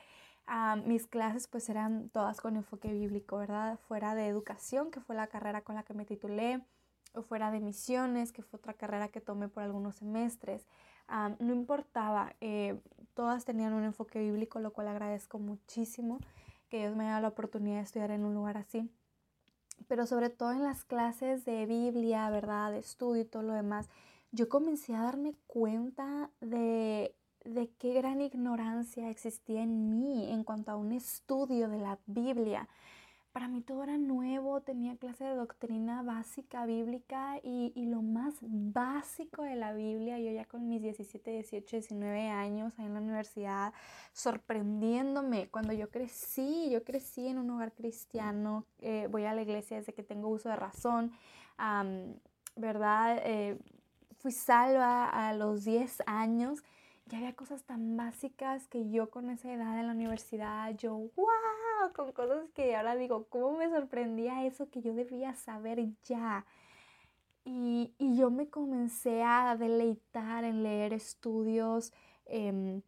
mis 0.84 1.06
clases 1.06 1.48
pues 1.48 1.70
eran 1.70 2.10
todas 2.10 2.42
con 2.42 2.56
enfoque 2.56 2.92
bíblico, 2.92 3.38
¿verdad? 3.38 3.80
Fuera 3.88 4.16
de 4.16 4.28
educación, 4.28 4.92
que 4.92 5.00
fue 5.00 5.16
la 5.16 5.28
carrera 5.28 5.62
con 5.62 5.76
la 5.76 5.84
que 5.84 5.94
me 5.94 6.06
titulé, 6.06 6.62
o 7.14 7.22
fuera 7.22 7.52
de 7.52 7.60
misiones, 7.60 8.32
que 8.32 8.42
fue 8.42 8.58
otra 8.58 8.74
carrera 8.74 9.10
que 9.10 9.22
tomé 9.22 9.48
por 9.48 9.64
algunos 9.64 9.96
semestres. 9.96 10.66
no 11.40 11.54
importaba, 11.54 12.36
eh, 12.42 12.80
todas 13.16 13.46
tenían 13.46 13.74
un 13.74 13.84
enfoque 13.84 14.20
bíblico, 14.20 14.60
lo 14.60 14.72
cual 14.72 14.88
agradezco 14.88 15.40
muchísimo 15.40 16.20
que 16.70 16.80
Dios 16.80 16.96
me 16.96 17.06
haya 17.06 17.22
la 17.22 17.30
oportunidad 17.30 17.78
de 17.78 17.84
estudiar 17.84 18.12
en 18.12 18.24
un 18.24 18.36
lugar 18.36 18.58
así. 18.58 18.90
Pero 19.88 20.06
sobre 20.06 20.30
todo 20.30 20.52
en 20.52 20.64
las 20.64 20.84
clases 20.84 21.46
de 21.46 21.66
Biblia, 21.66 22.30
¿verdad? 22.30 22.72
De 22.72 22.80
estudio 22.80 23.24
y 23.24 23.26
todo 23.26 23.44
lo 23.44 23.54
demás, 23.54 23.90
yo 24.32 24.50
comencé 24.50 24.94
a 24.94 25.02
darme 25.02 25.34
cuenta 25.48 26.30
de 26.42 27.16
de 27.46 27.70
qué 27.80 27.94
gran 27.94 28.22
ignorancia 28.22 29.10
existía 29.10 29.62
en 29.64 30.00
mí 30.00 30.32
en 30.32 30.44
cuanto 30.44 30.72
a 30.72 30.76
un 30.76 30.92
estudio 30.92 31.70
de 31.70 31.80
la 31.80 32.00
Biblia. 32.06 32.68
Para 33.40 33.48
mí 33.48 33.62
todo 33.62 33.84
era 33.84 33.98
nuevo, 33.98 34.60
tenía 34.60 34.98
clase 34.98 35.24
de 35.24 35.34
doctrina 35.34 36.04
básica 36.04 36.66
bíblica 36.66 37.40
y, 37.42 37.72
lo 37.86 38.02
más 38.02 38.34
básico 38.42 39.44
de 39.44 39.56
la 39.56 39.72
Biblia, 39.72 40.20
yo 40.20 40.30
ya 40.30 40.44
con 40.44 40.68
mis 40.68 40.82
17, 40.82 41.32
18, 41.32 41.78
19 41.78 42.28
años 42.28 42.74
ahí 42.78 42.88
en 42.88 42.96
la 42.96 43.00
universidad, 43.00 43.72
sorprendiéndome 44.12 45.48
cuando 45.48 45.72
yo 45.72 45.90
crecí, 45.90 46.70
yo 46.70 46.84
crecí 46.84 47.30
en 47.30 47.38
un 47.38 47.50
hogar 47.52 47.72
cristiano, 47.72 48.66
eh, 48.82 49.08
voy 49.10 49.24
a 49.24 49.34
la 49.34 49.44
iglesia 49.44 49.78
desde 49.78 49.94
que 49.94 50.04
tengo 50.04 50.28
uso 50.28 50.50
de 50.50 50.58
razón, 50.58 51.14
¿verdad? 52.58 53.22
Eh, 53.24 53.58
fui 54.18 54.34
salva 54.34 55.06
a 55.06 55.34
los 55.34 55.64
10 55.64 56.04
años 56.08 56.62
ya 57.10 57.18
había 57.18 57.36
cosas 57.36 57.64
tan 57.64 57.98
básicas 57.98 58.68
que 58.68 58.90
yo 58.90 59.10
con 59.10 59.30
esa 59.30 59.52
edad 59.52 59.80
en 59.80 59.88
la 59.88 59.94
universidad, 59.94 60.76
yo, 60.78 60.94
wow, 60.96 61.94
con 61.96 62.12
cosas 62.14 62.50
que 62.54 62.76
ahora 62.76 62.96
digo, 62.96 63.26
¿cómo 63.30 63.58
me 63.58 63.70
sorprendía 63.70 64.46
eso 64.46 64.70
que 64.70 64.82
yo 64.82 64.94
debía 64.94 65.36
saber 65.36 65.80
ya? 66.04 66.46
Y, 67.46 67.94
yo 68.00 68.30
me 68.30 68.50
comencé 68.50 69.24
a 69.24 69.56
deleitar 69.58 70.44
en 70.44 70.62
leer 70.64 70.94
estudios. 70.94 71.94
Em, 72.26 72.82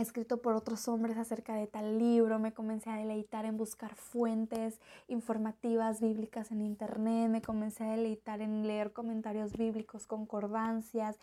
escrito 0.00 0.40
por 0.42 0.54
otros 0.54 0.88
hombres 0.88 1.16
acerca 1.16 1.54
de 1.54 1.66
tal 1.66 1.98
libro, 1.98 2.38
me 2.38 2.52
comencé 2.52 2.90
a 2.90 2.96
deleitar 2.96 3.44
en 3.44 3.56
buscar 3.56 3.94
fuentes 3.94 4.80
informativas 5.08 6.00
bíblicas 6.00 6.50
en 6.50 6.62
internet, 6.62 7.28
me 7.30 7.42
comencé 7.42 7.84
a 7.84 7.90
deleitar 7.92 8.40
en 8.40 8.66
leer 8.66 8.92
comentarios 8.92 9.56
bíblicos, 9.56 10.06
concordancias 10.06 11.18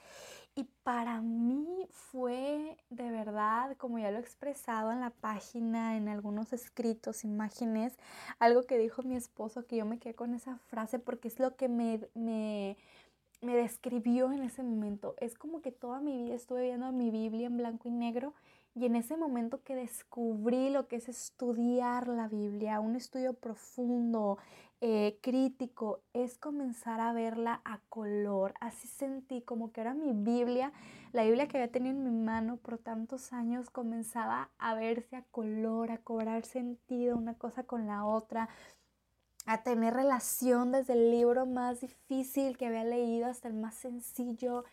y 0.57 0.63
para 0.83 1.21
mí 1.21 1.87
fue 1.91 2.77
de 2.89 3.11
verdad, 3.11 3.77
como 3.77 3.99
ya 3.99 4.09
lo 4.09 4.17
he 4.17 4.21
expresado 4.21 4.91
en 4.91 5.01
la 5.01 5.11
página, 5.11 5.97
en 5.97 6.09
algunos 6.09 6.51
escritos, 6.51 7.23
imágenes, 7.23 7.93
algo 8.39 8.63
que 8.63 8.79
dijo 8.79 9.03
mi 9.03 9.15
esposo, 9.15 9.67
que 9.67 9.77
yo 9.77 9.85
me 9.85 9.99
quedé 9.99 10.15
con 10.15 10.33
esa 10.33 10.57
frase 10.57 10.97
porque 10.97 11.27
es 11.27 11.39
lo 11.39 11.55
que 11.55 11.67
me, 11.67 11.99
me, 12.15 12.75
me 13.41 13.55
describió 13.55 14.31
en 14.31 14.41
ese 14.41 14.63
momento. 14.63 15.13
Es 15.19 15.37
como 15.37 15.61
que 15.61 15.71
toda 15.71 15.99
mi 15.99 16.23
vida 16.23 16.33
estuve 16.33 16.63
viendo 16.63 16.91
mi 16.91 17.11
Biblia 17.11 17.45
en 17.47 17.57
blanco 17.57 17.87
y 17.87 17.91
negro 17.91 18.33
y 18.77 18.85
en 18.85 18.95
ese 18.95 19.17
momento 19.17 19.63
que 19.63 19.73
descubrí 19.73 20.69
lo 20.69 20.87
que 20.87 20.97
es 20.97 21.09
estudiar 21.09 22.07
la 22.07 22.27
Biblia, 22.27 22.79
un 22.79 22.95
estudio 22.95 23.33
profundo, 23.33 24.37
eh, 24.81 25.17
crítico, 25.23 26.01
es 26.13 26.37
comenzar 26.37 26.99
a 26.99 27.11
verla 27.11 27.59
a 27.65 27.79
color. 27.89 28.53
Así 28.59 28.87
sentí 28.87 29.41
como 29.41 29.71
que 29.71 29.81
era 29.81 29.95
mi 29.95 30.11
Biblia, 30.13 30.71
la 31.11 31.23
Biblia 31.23 31.47
que 31.47 31.57
había 31.57 31.71
tenido 31.71 31.95
en 31.95 32.03
mi 32.03 32.11
mano 32.11 32.57
por 32.57 32.77
tantos 32.77 33.33
años, 33.33 33.71
comenzaba 33.71 34.51
a 34.59 34.75
verse 34.75 35.15
a 35.15 35.23
color, 35.23 35.89
a 35.89 35.97
cobrar 35.97 36.45
sentido 36.45 37.17
una 37.17 37.33
cosa 37.33 37.63
con 37.63 37.87
la 37.87 38.05
otra 38.05 38.47
a 39.47 39.63
tener 39.63 39.93
relación 39.93 40.73
desde 40.73 40.93
el 40.93 41.09
libro 41.09 41.45
más 41.45 41.79
difícil 41.79 42.57
que 42.57 42.67
había 42.67 42.83
leído 42.83 43.27
hasta 43.27 43.47
el 43.47 43.53
más 43.53 43.75
sencillo 43.75 44.65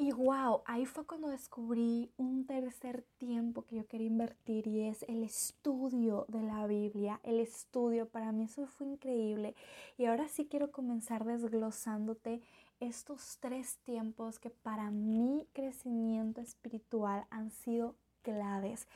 y 0.00 0.12
wow, 0.12 0.62
ahí 0.64 0.86
fue 0.86 1.04
cuando 1.04 1.28
descubrí 1.28 2.10
un 2.16 2.46
tercer 2.46 3.04
tiempo 3.18 3.66
que 3.66 3.76
yo 3.76 3.86
quería 3.86 4.06
invertir 4.06 4.66
y 4.66 4.88
es 4.88 5.02
el 5.02 5.22
estudio 5.22 6.24
de 6.28 6.40
la 6.40 6.66
Biblia, 6.66 7.20
el 7.22 7.38
estudio. 7.38 8.08
Para 8.08 8.32
mí 8.32 8.44
eso 8.44 8.66
fue 8.66 8.86
increíble. 8.86 9.54
Y 9.98 10.06
ahora 10.06 10.26
sí 10.26 10.46
quiero 10.46 10.72
comenzar 10.72 11.26
desglosándote 11.26 12.40
estos 12.80 13.36
tres 13.40 13.76
tiempos 13.84 14.38
que 14.38 14.48
para 14.48 14.90
mi 14.90 15.46
crecimiento 15.52 16.40
espiritual 16.40 17.26
han 17.28 17.50
sido 17.50 17.94
claves. 18.22 18.88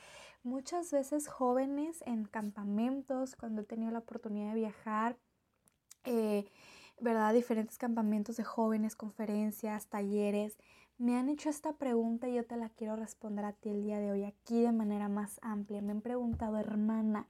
Muchas 0.42 0.90
veces 0.90 1.28
jóvenes 1.28 2.02
en 2.06 2.24
campamentos, 2.24 3.36
cuando 3.36 3.60
he 3.60 3.64
tenido 3.66 3.90
la 3.90 3.98
oportunidad 3.98 4.54
de 4.54 4.60
viajar, 4.60 5.18
eh, 6.04 6.46
¿verdad? 6.98 7.34
Diferentes 7.34 7.76
campamentos 7.76 8.38
de 8.38 8.44
jóvenes, 8.44 8.96
conferencias, 8.96 9.86
talleres 9.88 10.56
Me 10.96 11.16
han 11.16 11.28
hecho 11.28 11.48
esta 11.48 11.72
pregunta 11.72 12.28
y 12.28 12.34
yo 12.34 12.46
te 12.46 12.56
la 12.56 12.68
quiero 12.68 12.94
responder 12.94 13.44
a 13.44 13.52
ti 13.52 13.68
el 13.68 13.82
día 13.82 13.98
de 13.98 14.12
hoy, 14.12 14.22
aquí 14.22 14.62
de 14.62 14.70
manera 14.70 15.08
más 15.08 15.40
amplia. 15.42 15.82
Me 15.82 15.90
han 15.90 16.00
preguntado, 16.00 16.56
hermana, 16.56 17.26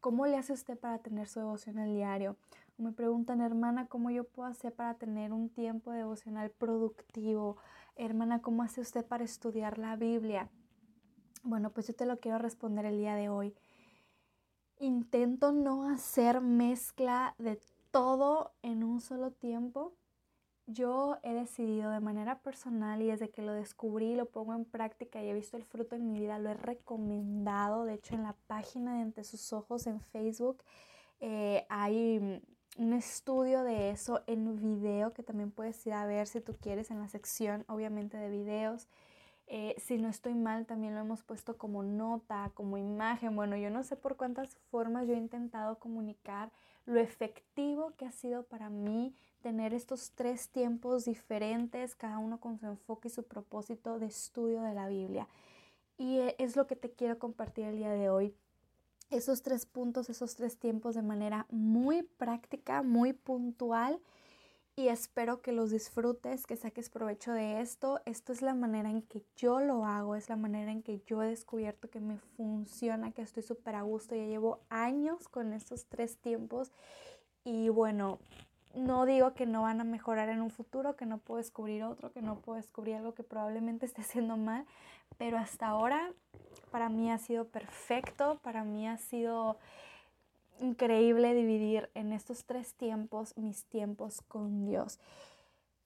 ¿cómo 0.00 0.26
le 0.26 0.36
hace 0.36 0.52
usted 0.52 0.76
para 0.76 0.98
tener 0.98 1.28
su 1.28 1.38
devocional 1.38 1.94
diario? 1.94 2.36
O 2.76 2.82
me 2.82 2.90
preguntan, 2.90 3.40
hermana, 3.40 3.86
¿cómo 3.86 4.10
yo 4.10 4.24
puedo 4.24 4.48
hacer 4.48 4.74
para 4.74 4.94
tener 4.94 5.32
un 5.32 5.48
tiempo 5.50 5.92
devocional 5.92 6.50
productivo? 6.50 7.58
Hermana, 7.94 8.42
¿cómo 8.42 8.64
hace 8.64 8.80
usted 8.80 9.06
para 9.06 9.22
estudiar 9.22 9.78
la 9.78 9.94
Biblia? 9.94 10.50
Bueno, 11.44 11.70
pues 11.70 11.86
yo 11.86 11.94
te 11.94 12.06
lo 12.06 12.18
quiero 12.18 12.38
responder 12.38 12.86
el 12.86 12.98
día 12.98 13.14
de 13.14 13.28
hoy. 13.28 13.54
Intento 14.80 15.52
no 15.52 15.88
hacer 15.88 16.40
mezcla 16.40 17.36
de 17.38 17.60
todo 17.92 18.52
en 18.62 18.82
un 18.82 19.00
solo 19.00 19.30
tiempo. 19.30 19.94
Yo 20.68 21.18
he 21.22 21.32
decidido 21.32 21.90
de 21.90 22.00
manera 22.00 22.40
personal 22.40 23.00
y 23.00 23.06
desde 23.06 23.30
que 23.30 23.40
lo 23.40 23.52
descubrí, 23.52 24.16
lo 24.16 24.26
pongo 24.26 24.52
en 24.52 24.64
práctica 24.64 25.22
y 25.22 25.28
he 25.28 25.34
visto 25.34 25.56
el 25.56 25.64
fruto 25.64 25.94
en 25.94 26.12
mi 26.12 26.18
vida, 26.18 26.40
lo 26.40 26.50
he 26.50 26.54
recomendado. 26.54 27.84
De 27.84 27.94
hecho, 27.94 28.16
en 28.16 28.24
la 28.24 28.34
página 28.48 28.96
de 28.96 29.02
Ante 29.02 29.22
sus 29.22 29.52
Ojos 29.52 29.86
en 29.86 30.00
Facebook 30.00 30.64
eh, 31.20 31.66
hay 31.68 32.42
un 32.78 32.92
estudio 32.92 33.62
de 33.62 33.90
eso 33.90 34.22
en 34.26 34.56
video 34.56 35.12
que 35.12 35.22
también 35.22 35.52
puedes 35.52 35.86
ir 35.86 35.92
a 35.92 36.04
ver 36.04 36.26
si 36.26 36.40
tú 36.40 36.56
quieres 36.60 36.90
en 36.90 37.00
la 37.00 37.08
sección, 37.08 37.64
obviamente, 37.68 38.16
de 38.16 38.28
videos. 38.28 38.88
Eh, 39.46 39.76
si 39.78 39.98
no 39.98 40.08
estoy 40.08 40.34
mal, 40.34 40.66
también 40.66 40.94
lo 40.94 41.00
hemos 41.00 41.22
puesto 41.22 41.56
como 41.56 41.84
nota, 41.84 42.50
como 42.54 42.76
imagen. 42.76 43.36
Bueno, 43.36 43.56
yo 43.56 43.70
no 43.70 43.84
sé 43.84 43.96
por 43.96 44.16
cuántas 44.16 44.56
formas 44.70 45.06
yo 45.06 45.14
he 45.14 45.18
intentado 45.18 45.78
comunicar 45.78 46.50
lo 46.84 47.00
efectivo 47.00 47.92
que 47.96 48.06
ha 48.06 48.12
sido 48.12 48.42
para 48.44 48.68
mí 48.68 49.14
tener 49.46 49.74
estos 49.74 50.10
tres 50.16 50.48
tiempos 50.48 51.04
diferentes, 51.04 51.94
cada 51.94 52.18
uno 52.18 52.40
con 52.40 52.58
su 52.58 52.66
enfoque 52.66 53.06
y 53.06 53.12
su 53.12 53.22
propósito 53.22 54.00
de 54.00 54.06
estudio 54.06 54.60
de 54.62 54.74
la 54.74 54.88
Biblia. 54.88 55.28
Y 55.98 56.18
eh, 56.18 56.34
es 56.40 56.56
lo 56.56 56.66
que 56.66 56.74
te 56.74 56.90
quiero 56.90 57.20
compartir 57.20 57.66
el 57.66 57.76
día 57.76 57.92
de 57.92 58.10
hoy. 58.10 58.34
Esos 59.08 59.42
tres 59.42 59.64
puntos, 59.64 60.10
esos 60.10 60.34
tres 60.34 60.58
tiempos 60.58 60.96
de 60.96 61.02
manera 61.02 61.46
muy 61.48 62.02
práctica, 62.02 62.82
muy 62.82 63.12
puntual 63.12 64.00
y 64.74 64.88
espero 64.88 65.42
que 65.42 65.52
los 65.52 65.70
disfrutes, 65.70 66.44
que 66.44 66.56
saques 66.56 66.90
provecho 66.90 67.30
de 67.30 67.60
esto. 67.60 68.00
Esto 68.04 68.32
es 68.32 68.42
la 68.42 68.52
manera 68.52 68.90
en 68.90 69.02
que 69.02 69.22
yo 69.36 69.60
lo 69.60 69.84
hago, 69.84 70.16
es 70.16 70.28
la 70.28 70.34
manera 70.34 70.72
en 70.72 70.82
que 70.82 71.02
yo 71.06 71.22
he 71.22 71.28
descubierto 71.28 71.88
que 71.88 72.00
me 72.00 72.18
funciona, 72.36 73.12
que 73.12 73.22
estoy 73.22 73.44
súper 73.44 73.76
a 73.76 73.82
gusto. 73.82 74.16
Ya 74.16 74.24
llevo 74.24 74.58
años 74.70 75.28
con 75.28 75.52
estos 75.52 75.86
tres 75.86 76.16
tiempos 76.16 76.72
y 77.44 77.68
bueno, 77.68 78.18
no 78.76 79.06
digo 79.06 79.32
que 79.34 79.46
no 79.46 79.62
van 79.62 79.80
a 79.80 79.84
mejorar 79.84 80.28
en 80.28 80.42
un 80.42 80.50
futuro, 80.50 80.96
que 80.96 81.06
no 81.06 81.18
puedo 81.18 81.38
descubrir 81.38 81.82
otro, 81.82 82.12
que 82.12 82.22
no 82.22 82.40
puedo 82.40 82.56
descubrir 82.56 82.96
algo 82.96 83.14
que 83.14 83.22
probablemente 83.22 83.86
esté 83.86 84.02
haciendo 84.02 84.36
mal, 84.36 84.66
pero 85.18 85.38
hasta 85.38 85.66
ahora 85.66 86.12
para 86.70 86.88
mí 86.88 87.10
ha 87.10 87.18
sido 87.18 87.46
perfecto, 87.48 88.38
para 88.42 88.64
mí 88.64 88.86
ha 88.86 88.98
sido 88.98 89.58
increíble 90.60 91.34
dividir 91.34 91.90
en 91.94 92.12
estos 92.12 92.44
tres 92.44 92.74
tiempos 92.74 93.36
mis 93.36 93.64
tiempos 93.64 94.22
con 94.28 94.66
Dios. 94.66 94.98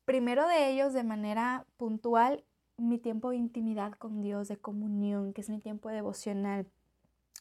Primero 0.04 0.46
de 0.48 0.70
ellos, 0.70 0.92
de 0.92 1.04
manera 1.04 1.64
puntual, 1.76 2.44
mi 2.76 2.98
tiempo 2.98 3.30
de 3.30 3.36
intimidad 3.36 3.92
con 3.92 4.22
Dios, 4.22 4.48
de 4.48 4.56
comunión, 4.56 5.32
que 5.32 5.42
es 5.42 5.50
mi 5.50 5.60
tiempo 5.60 5.90
devocional. 5.90 6.66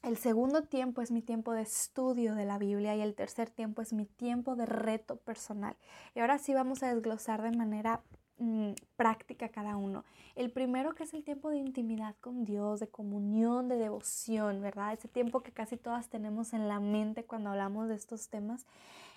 El 0.01 0.17
segundo 0.17 0.63
tiempo 0.63 1.01
es 1.01 1.11
mi 1.11 1.21
tiempo 1.21 1.53
de 1.53 1.61
estudio 1.61 2.35
de 2.35 2.45
la 2.45 2.57
Biblia 2.57 2.95
y 2.95 3.01
el 3.01 3.15
tercer 3.15 3.49
tiempo 3.49 3.81
es 3.81 3.93
mi 3.93 4.05
tiempo 4.05 4.55
de 4.55 4.65
reto 4.65 5.17
personal. 5.17 5.75
Y 6.15 6.19
ahora 6.19 6.39
sí 6.39 6.53
vamos 6.53 6.83
a 6.83 6.93
desglosar 6.93 7.41
de 7.41 7.51
manera 7.51 8.01
Mm, 8.41 8.71
práctica 8.95 9.49
cada 9.49 9.75
uno. 9.75 10.05
El 10.35 10.49
primero 10.49 10.95
que 10.95 11.03
es 11.03 11.13
el 11.13 11.25
tiempo 11.25 11.49
de 11.49 11.57
intimidad 11.57 12.15
con 12.21 12.45
Dios, 12.45 12.79
de 12.79 12.87
comunión, 12.87 13.67
de 13.67 13.75
devoción, 13.75 14.61
¿verdad? 14.61 14.93
Ese 14.93 15.09
tiempo 15.09 15.41
que 15.41 15.51
casi 15.51 15.75
todas 15.75 16.07
tenemos 16.07 16.53
en 16.53 16.69
la 16.69 16.79
mente 16.79 17.25
cuando 17.25 17.49
hablamos 17.49 17.89
de 17.89 17.95
estos 17.95 18.29
temas. 18.29 18.65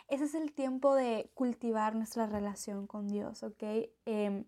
Ese 0.09 0.25
es 0.25 0.35
el 0.35 0.53
tiempo 0.53 0.97
de 0.97 1.31
cultivar 1.35 1.95
nuestra 1.95 2.27
relación 2.27 2.89
con 2.89 3.07
Dios, 3.07 3.45
¿ok? 3.45 3.63
Em, 4.07 4.45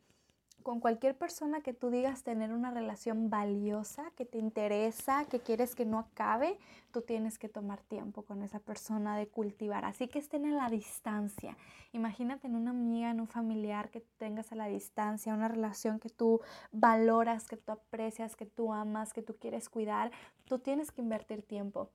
con 0.64 0.80
cualquier 0.80 1.14
persona 1.14 1.60
que 1.60 1.74
tú 1.74 1.90
digas 1.90 2.22
tener 2.22 2.50
una 2.50 2.70
relación 2.70 3.28
valiosa, 3.28 4.10
que 4.16 4.24
te 4.24 4.38
interesa, 4.38 5.26
que 5.26 5.38
quieres 5.38 5.74
que 5.74 5.84
no 5.84 5.98
acabe, 5.98 6.58
tú 6.90 7.02
tienes 7.02 7.38
que 7.38 7.50
tomar 7.50 7.82
tiempo 7.82 8.22
con 8.22 8.42
esa 8.42 8.60
persona 8.60 9.18
de 9.18 9.28
cultivar. 9.28 9.84
Así 9.84 10.08
que 10.08 10.18
estén 10.18 10.46
a 10.46 10.56
la 10.56 10.70
distancia. 10.70 11.58
Imagínate 11.92 12.46
en 12.46 12.56
una 12.56 12.70
amiga, 12.70 13.10
en 13.10 13.20
un 13.20 13.28
familiar 13.28 13.90
que 13.90 14.00
tengas 14.16 14.52
a 14.52 14.56
la 14.56 14.66
distancia, 14.66 15.34
una 15.34 15.48
relación 15.48 16.00
que 16.00 16.08
tú 16.08 16.40
valoras, 16.72 17.46
que 17.46 17.58
tú 17.58 17.70
aprecias, 17.70 18.34
que 18.34 18.46
tú 18.46 18.72
amas, 18.72 19.12
que 19.12 19.20
tú 19.20 19.36
quieres 19.36 19.68
cuidar. 19.68 20.12
Tú 20.46 20.60
tienes 20.60 20.90
que 20.90 21.02
invertir 21.02 21.42
tiempo. 21.42 21.90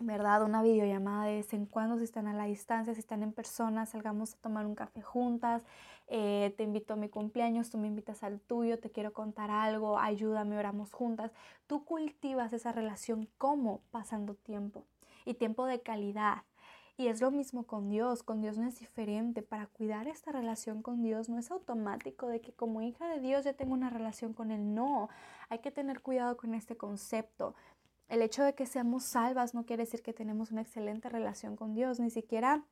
¿verdad? 0.00 0.44
Una 0.44 0.62
videollamada 0.62 1.24
de 1.24 1.36
vez 1.36 1.52
en 1.52 1.66
cuando, 1.66 1.98
si 1.98 2.04
están 2.04 2.28
a 2.28 2.32
la 2.32 2.44
distancia, 2.44 2.94
si 2.94 3.00
están 3.00 3.22
en 3.22 3.32
persona, 3.32 3.84
salgamos 3.86 4.34
a 4.34 4.36
tomar 4.38 4.66
un 4.66 4.74
café 4.74 5.02
juntas, 5.02 5.64
eh, 6.10 6.54
te 6.56 6.62
invito 6.64 6.94
a 6.94 6.96
mi 6.96 7.10
cumpleaños, 7.10 7.70
tú 7.70 7.76
me 7.76 7.86
invitas 7.86 8.22
al 8.22 8.40
tuyo, 8.40 8.78
te 8.78 8.90
quiero 8.90 9.12
contar 9.12 9.50
algo, 9.50 9.98
ayúdame, 9.98 10.58
oramos 10.58 10.92
juntas. 10.92 11.32
Tú 11.66 11.84
cultivas 11.84 12.52
esa 12.54 12.72
relación 12.72 13.28
como 13.36 13.82
pasando 13.90 14.34
tiempo 14.34 14.84
y 15.26 15.34
tiempo 15.34 15.66
de 15.66 15.80
calidad. 15.80 16.44
Y 16.96 17.06
es 17.06 17.20
lo 17.20 17.30
mismo 17.30 17.64
con 17.64 17.90
Dios, 17.90 18.22
con 18.22 18.40
Dios 18.40 18.58
no 18.58 18.66
es 18.66 18.80
diferente. 18.80 19.42
Para 19.42 19.66
cuidar 19.66 20.08
esta 20.08 20.32
relación 20.32 20.82
con 20.82 21.02
Dios 21.02 21.28
no 21.28 21.38
es 21.38 21.50
automático 21.50 22.26
de 22.26 22.40
que 22.40 22.52
como 22.52 22.82
hija 22.82 23.06
de 23.08 23.20
Dios 23.20 23.44
ya 23.44 23.52
tengo 23.52 23.74
una 23.74 23.90
relación 23.90 24.32
con 24.32 24.50
Él. 24.50 24.74
No, 24.74 25.08
hay 25.48 25.60
que 25.60 25.70
tener 25.70 26.00
cuidado 26.00 26.36
con 26.36 26.54
este 26.54 26.76
concepto. 26.76 27.54
El 28.08 28.22
hecho 28.22 28.42
de 28.42 28.54
que 28.54 28.66
seamos 28.66 29.04
salvas 29.04 29.54
no 29.54 29.66
quiere 29.66 29.84
decir 29.84 30.02
que 30.02 30.14
tenemos 30.14 30.50
una 30.50 30.62
excelente 30.62 31.08
relación 31.08 31.54
con 31.54 31.74
Dios, 31.74 32.00
ni 32.00 32.10
siquiera 32.10 32.64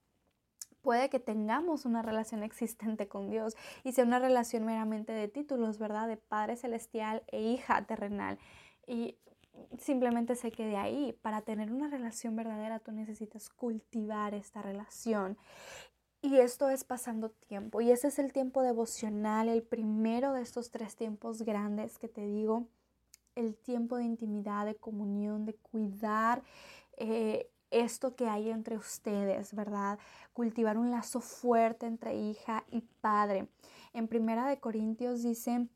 puede 0.86 1.10
que 1.10 1.18
tengamos 1.18 1.84
una 1.84 2.00
relación 2.00 2.44
existente 2.44 3.08
con 3.08 3.28
Dios 3.28 3.56
y 3.82 3.90
sea 3.90 4.04
una 4.04 4.20
relación 4.20 4.64
meramente 4.64 5.12
de 5.12 5.26
títulos, 5.26 5.80
¿verdad? 5.80 6.06
De 6.06 6.16
Padre 6.16 6.54
Celestial 6.56 7.24
e 7.26 7.42
hija 7.42 7.84
terrenal. 7.86 8.38
Y 8.86 9.16
simplemente 9.80 10.36
se 10.36 10.52
quede 10.52 10.76
ahí. 10.76 11.12
Para 11.22 11.42
tener 11.42 11.72
una 11.72 11.88
relación 11.88 12.36
verdadera 12.36 12.78
tú 12.78 12.92
necesitas 12.92 13.50
cultivar 13.50 14.32
esta 14.32 14.62
relación. 14.62 15.36
Y 16.22 16.36
esto 16.36 16.70
es 16.70 16.84
pasando 16.84 17.30
tiempo. 17.30 17.80
Y 17.80 17.90
ese 17.90 18.06
es 18.06 18.20
el 18.20 18.32
tiempo 18.32 18.62
devocional, 18.62 19.48
el 19.48 19.64
primero 19.64 20.34
de 20.34 20.42
estos 20.42 20.70
tres 20.70 20.94
tiempos 20.94 21.42
grandes 21.42 21.98
que 21.98 22.06
te 22.06 22.24
digo 22.24 22.68
el 23.34 23.56
tiempo 23.56 23.96
de 23.96 24.04
intimidad, 24.04 24.66
de 24.66 24.76
comunión, 24.76 25.46
de 25.46 25.54
cuidar 25.54 26.44
eh, 26.96 27.50
esto 27.70 28.14
que 28.14 28.28
hay 28.28 28.50
entre 28.50 28.76
ustedes, 28.76 29.54
¿verdad? 29.54 29.98
Cultivar 30.32 30.78
un 30.78 30.90
lazo 30.90 31.20
fuerte 31.20 31.86
entre 31.86 32.14
hija 32.14 32.64
y 32.70 32.82
padre. 33.00 33.48
En 33.92 34.08
Primera 34.08 34.46
de 34.46 34.60
Corintios 34.60 35.22
dice, 35.22 35.68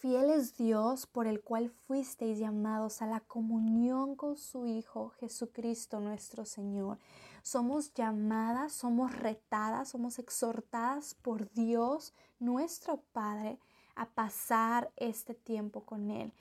fiel 0.00 0.30
es 0.30 0.56
Dios 0.56 1.06
por 1.06 1.26
el 1.26 1.40
cual 1.40 1.70
fuisteis 1.70 2.38
llamados 2.38 3.02
a 3.02 3.06
la 3.06 3.20
comunión 3.20 4.16
con 4.16 4.36
su 4.36 4.66
Hijo 4.66 5.10
Jesucristo 5.20 6.00
nuestro 6.00 6.44
Señor. 6.44 6.98
Somos 7.42 7.92
llamadas, 7.94 8.72
somos 8.72 9.16
retadas, 9.16 9.88
somos 9.88 10.18
exhortadas 10.18 11.14
por 11.14 11.50
Dios, 11.52 12.14
nuestro 12.38 13.00
Padre, 13.12 13.58
a 13.94 14.06
pasar 14.06 14.92
este 14.96 15.34
tiempo 15.34 15.84
con 15.84 16.10
Él. 16.10 16.32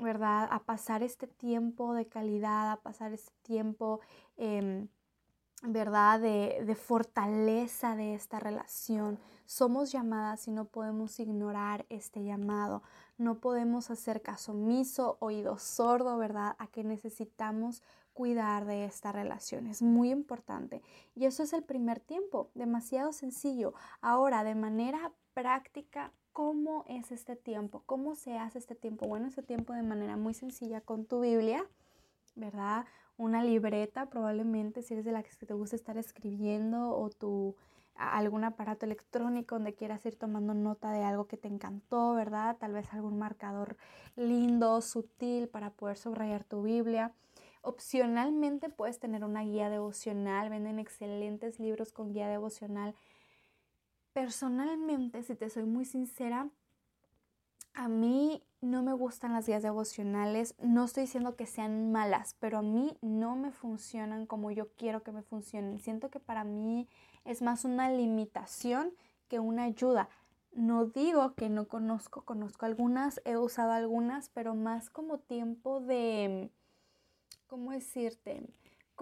¿Verdad? 0.00 0.48
A 0.50 0.60
pasar 0.64 1.02
este 1.02 1.26
tiempo 1.26 1.94
de 1.94 2.06
calidad, 2.06 2.70
a 2.70 2.76
pasar 2.80 3.12
este 3.12 3.32
tiempo, 3.42 4.00
em, 4.36 4.88
¿verdad? 5.62 6.20
De, 6.20 6.62
de, 6.66 6.74
fortaleza 6.74 7.94
de 7.96 8.14
esta 8.14 8.40
relación. 8.40 9.18
Somos 9.46 9.92
llamadas 9.92 10.48
y 10.48 10.50
no 10.50 10.64
podemos 10.64 11.20
ignorar 11.20 11.86
este 11.88 12.24
llamado. 12.24 12.82
No 13.18 13.38
podemos 13.38 13.90
hacer 13.90 14.22
caso 14.22 14.52
omiso, 14.52 15.16
oído 15.20 15.58
sordo, 15.58 16.18
¿verdad? 16.18 16.56
A 16.58 16.66
que 16.66 16.82
necesitamos 16.82 17.82
cuidar 18.12 18.64
de 18.66 18.84
esta 18.84 19.12
relación. 19.12 19.66
Es 19.66 19.82
muy 19.82 20.10
importante. 20.10 20.82
Y 21.14 21.26
eso 21.26 21.42
es 21.42 21.52
el 21.52 21.64
primer 21.64 22.00
tiempo, 22.00 22.50
demasiado 22.54 23.12
sencillo. 23.12 23.74
Ahora, 24.00 24.44
de 24.44 24.54
manera 24.54 25.12
práctica, 25.34 26.12
¿Cómo 26.32 26.84
es 26.88 27.12
este 27.12 27.36
tiempo? 27.36 27.82
¿Cómo 27.84 28.14
se 28.14 28.38
hace 28.38 28.58
este 28.58 28.74
tiempo? 28.74 29.06
Bueno, 29.06 29.26
este 29.26 29.42
tiempo 29.42 29.74
de 29.74 29.82
manera 29.82 30.16
muy 30.16 30.32
sencilla 30.32 30.80
con 30.80 31.04
tu 31.04 31.20
Biblia, 31.20 31.66
¿verdad? 32.36 32.86
Una 33.18 33.44
libreta, 33.44 34.06
probablemente 34.06 34.82
si 34.82 34.94
eres 34.94 35.04
de 35.04 35.12
la 35.12 35.22
que 35.22 35.30
te 35.46 35.52
gusta 35.52 35.76
estar 35.76 35.98
escribiendo 35.98 36.96
o 36.96 37.10
tu 37.10 37.54
algún 37.94 38.44
aparato 38.44 38.86
electrónico 38.86 39.56
donde 39.56 39.74
quieras 39.74 40.06
ir 40.06 40.16
tomando 40.16 40.54
nota 40.54 40.90
de 40.92 41.04
algo 41.04 41.26
que 41.26 41.36
te 41.36 41.48
encantó, 41.48 42.14
¿verdad? 42.14 42.56
Tal 42.58 42.72
vez 42.72 42.90
algún 42.94 43.18
marcador 43.18 43.76
lindo, 44.16 44.80
sutil 44.80 45.48
para 45.48 45.68
poder 45.70 45.98
subrayar 45.98 46.44
tu 46.44 46.62
Biblia. 46.62 47.12
Opcionalmente 47.60 48.70
puedes 48.70 48.98
tener 48.98 49.22
una 49.22 49.42
guía 49.42 49.68
devocional, 49.68 50.48
venden 50.48 50.78
excelentes 50.78 51.60
libros 51.60 51.92
con 51.92 52.14
guía 52.14 52.28
devocional 52.28 52.94
Personalmente, 54.12 55.22
si 55.22 55.34
te 55.34 55.48
soy 55.48 55.64
muy 55.64 55.84
sincera, 55.86 56.48
a 57.74 57.88
mí 57.88 58.42
no 58.60 58.82
me 58.82 58.92
gustan 58.92 59.32
las 59.32 59.46
guías 59.46 59.62
devocionales, 59.62 60.54
no 60.60 60.84
estoy 60.84 61.04
diciendo 61.04 61.34
que 61.34 61.46
sean 61.46 61.90
malas, 61.90 62.36
pero 62.38 62.58
a 62.58 62.62
mí 62.62 62.96
no 63.00 63.36
me 63.36 63.50
funcionan 63.50 64.26
como 64.26 64.50
yo 64.50 64.68
quiero 64.76 65.02
que 65.02 65.12
me 65.12 65.22
funcionen. 65.22 65.80
Siento 65.80 66.10
que 66.10 66.20
para 66.20 66.44
mí 66.44 66.88
es 67.24 67.40
más 67.40 67.64
una 67.64 67.90
limitación 67.90 68.92
que 69.28 69.40
una 69.40 69.64
ayuda. 69.64 70.10
No 70.52 70.84
digo 70.84 71.34
que 71.34 71.48
no 71.48 71.66
conozco, 71.66 72.22
conozco 72.22 72.66
algunas, 72.66 73.22
he 73.24 73.38
usado 73.38 73.72
algunas, 73.72 74.28
pero 74.28 74.54
más 74.54 74.90
como 74.90 75.18
tiempo 75.18 75.80
de, 75.80 76.50
¿cómo 77.46 77.72
decirte? 77.72 78.42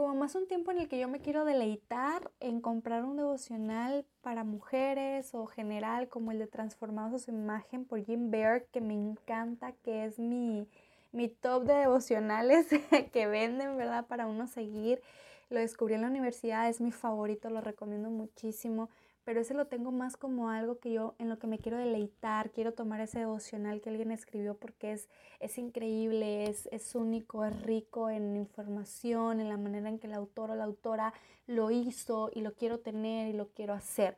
Como 0.01 0.15
más 0.15 0.35
un 0.35 0.47
tiempo 0.47 0.71
en 0.71 0.79
el 0.79 0.89
que 0.89 0.99
yo 0.99 1.09
me 1.09 1.21
quiero 1.21 1.45
deleitar 1.45 2.31
en 2.41 2.63
comprar 2.63 3.05
un 3.05 3.19
devocional 3.19 4.07
para 4.23 4.45
mujeres 4.45 5.35
o 5.35 5.45
general 5.45 6.09
como 6.09 6.33
el 6.33 6.39
de 6.39 6.47
Transformados 6.47 7.13
a 7.13 7.25
su 7.27 7.31
imagen 7.33 7.85
por 7.85 8.03
Jim 8.03 8.31
Baird, 8.31 8.65
que 8.73 8.81
me 8.81 8.95
encanta, 8.95 9.73
que 9.73 10.07
es 10.07 10.19
mi, 10.19 10.67
mi 11.13 11.29
top 11.29 11.65
de 11.65 11.75
devocionales 11.75 12.69
que 13.13 13.27
venden, 13.27 13.77
¿verdad? 13.77 14.07
Para 14.07 14.27
uno 14.27 14.47
seguir. 14.47 15.03
Lo 15.51 15.61
descubrí 15.61 15.97
en 15.97 16.01
la 16.01 16.09
universidad, 16.09 16.71
es 16.71 16.81
mi 16.81 16.93
favorito, 16.93 17.51
lo 17.51 17.61
recomiendo 17.61 18.09
muchísimo 18.09 18.89
pero 19.31 19.43
ese 19.43 19.55
lo 19.55 19.69
tengo 19.69 19.93
más 19.93 20.17
como 20.17 20.51
algo 20.51 20.81
que 20.81 20.91
yo 20.91 21.15
en 21.21 21.29
lo 21.29 21.39
que 21.39 21.47
me 21.47 21.61
quiero 21.61 21.79
deleitar, 21.79 22.51
quiero 22.51 22.75
tomar 22.75 23.01
ese 23.01 23.21
devocional 23.21 23.81
que 23.81 23.89
alguien 23.89 24.11
escribió 24.11 24.57
porque 24.57 24.91
es, 24.91 25.09
es 25.39 25.57
increíble, 25.57 26.51
es, 26.51 26.69
es 26.73 26.97
único, 26.97 27.45
es 27.45 27.63
rico 27.63 28.11
en 28.11 28.35
información, 28.35 29.39
en 29.39 29.49
la 29.49 29.57
manera 29.57 29.89
en 29.89 30.01
que 30.01 30.09
el 30.09 30.15
autor 30.15 30.51
o 30.51 30.57
la 30.57 30.65
autora 30.65 31.15
lo 31.47 31.71
hizo 31.71 32.29
y 32.35 32.41
lo 32.41 32.55
quiero 32.55 32.81
tener 32.81 33.29
y 33.29 33.33
lo 33.33 33.51
quiero 33.51 33.73
hacer. 33.73 34.17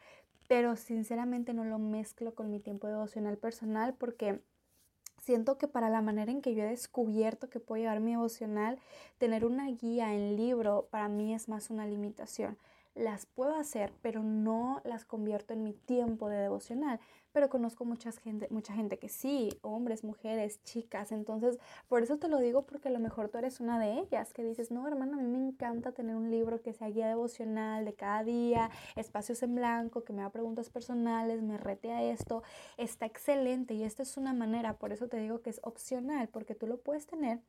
Pero 0.49 0.77
sinceramente 0.77 1.53
no 1.53 1.65
lo 1.65 1.79
mezclo 1.79 2.35
con 2.35 2.51
mi 2.51 2.59
tiempo 2.59 2.87
devocional 2.87 3.37
personal 3.37 3.93
porque 3.93 4.41
siento 5.19 5.59
que 5.59 5.69
para 5.69 5.91
la 5.91 6.01
manera 6.01 6.33
en 6.33 6.41
que 6.41 6.55
yo 6.55 6.63
he 6.63 6.69
descubierto 6.69 7.51
que 7.51 7.61
puedo 7.61 7.83
llevar 7.83 8.01
mi 8.01 8.13
devocional, 8.13 8.79
tener 9.19 9.45
una 9.45 9.71
guía 9.73 10.15
en 10.15 10.39
libro 10.39 10.89
para 10.91 11.09
mí 11.09 11.35
es 11.35 11.51
más 11.51 11.69
una 11.69 11.85
limitación 11.85 12.57
las 12.95 13.27
puedo 13.27 13.55
hacer, 13.57 13.93
pero 14.03 14.23
no 14.23 14.81
las 14.85 15.05
convierto 15.05 15.55
en 15.55 15.63
mi 15.63 15.73
tiempo 15.73 16.29
de 16.29 16.37
devocional. 16.37 17.01
Pero 17.33 17.49
conozco 17.49 17.87
mucha 17.87 18.13
gente, 18.13 18.47
mucha 18.51 18.75
gente 18.75 18.99
que 18.99 19.09
sí, 19.09 19.49
hombres, 19.63 20.05
mujeres, 20.05 20.63
chicas. 20.65 21.13
Entonces, 21.13 21.59
por 21.89 22.03
eso 22.03 22.19
te 22.19 22.29
lo 22.29 22.39
digo 22.39 22.67
porque 22.67 22.89
a 22.89 22.91
lo 22.91 22.99
mejor 22.99 23.31
tú 23.31 23.39
eres 23.39 23.61
una 23.61 23.79
de 23.79 24.01
ellas 24.01 24.35
que 24.35 24.45
dices, 24.45 24.71
no, 24.71 24.87
hermana, 24.87 25.17
a 25.17 25.21
mí 25.21 25.27
me 25.27 25.39
encanta 25.39 25.93
tener 25.93 26.15
un 26.17 26.31
libro 26.31 26.61
que 26.61 26.75
sea 26.75 26.91
guía 26.91 27.09
devocional 27.09 27.85
de 27.87 27.95
cada 27.95 28.23
día, 28.25 28.71
espacios 28.97 29.43
en 29.43 29.55
blanco, 29.55 30.05
que 30.05 30.13
me 30.13 30.21
haga 30.21 30.31
preguntas 30.31 30.69
personales, 30.69 31.43
me 31.43 31.57
rete 31.57 31.93
a 31.93 32.03
esto. 32.03 32.43
Está 32.77 33.07
excelente 33.07 33.75
y 33.75 33.85
esta 33.85 34.03
es 34.03 34.17
una 34.19 34.35
manera, 34.35 34.77
por 34.79 34.93
eso 34.93 35.09
te 35.09 35.19
digo 35.19 35.41
que 35.41 35.51
es 35.51 35.61
opcional, 35.63 36.29
porque 36.29 36.55
tú 36.55 36.67
lo 36.67 36.81
puedes 36.81 37.07
tener 37.07 37.41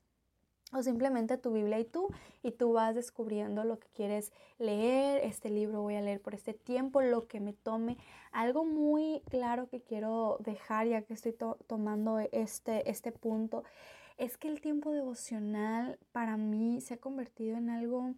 o 0.74 0.84
simplemente 0.84 1.38
tu 1.38 1.52
Biblia 1.52 1.80
y 1.80 1.86
tú, 1.86 2.10
y 2.42 2.52
tú 2.52 2.74
vas 2.74 2.96
descubriendo 2.96 3.64
lo 3.64 3.80
que 3.80 3.88
quieres 3.90 4.32
leer, 4.60 5.24
este 5.24 5.50
libro 5.50 5.82
voy 5.82 5.96
a 5.96 6.02
leer 6.02 6.22
por 6.22 6.34
este 6.34 6.54
tiempo, 6.54 7.02
lo 7.02 7.28
que 7.28 7.40
me 7.40 7.54
tome. 7.54 7.98
Algo 8.32 8.66
muy 8.66 9.22
claro 9.30 9.68
que 9.70 9.82
quiero 9.82 10.38
dejar 10.40 10.88
ya 10.88 11.02
que 11.04 11.14
estoy 11.14 11.36
tomando 11.68 12.20
este, 12.32 12.90
este 12.90 13.12
punto, 13.12 13.64
es 14.18 14.38
que 14.38 14.48
el 14.48 14.62
tiempo 14.62 14.92
devocional 14.92 15.98
para 16.12 16.38
mí 16.38 16.82
se 16.82 16.96
ha 16.96 16.98
convertido 16.98 17.58
en 17.58 17.70
algo 17.70 18.14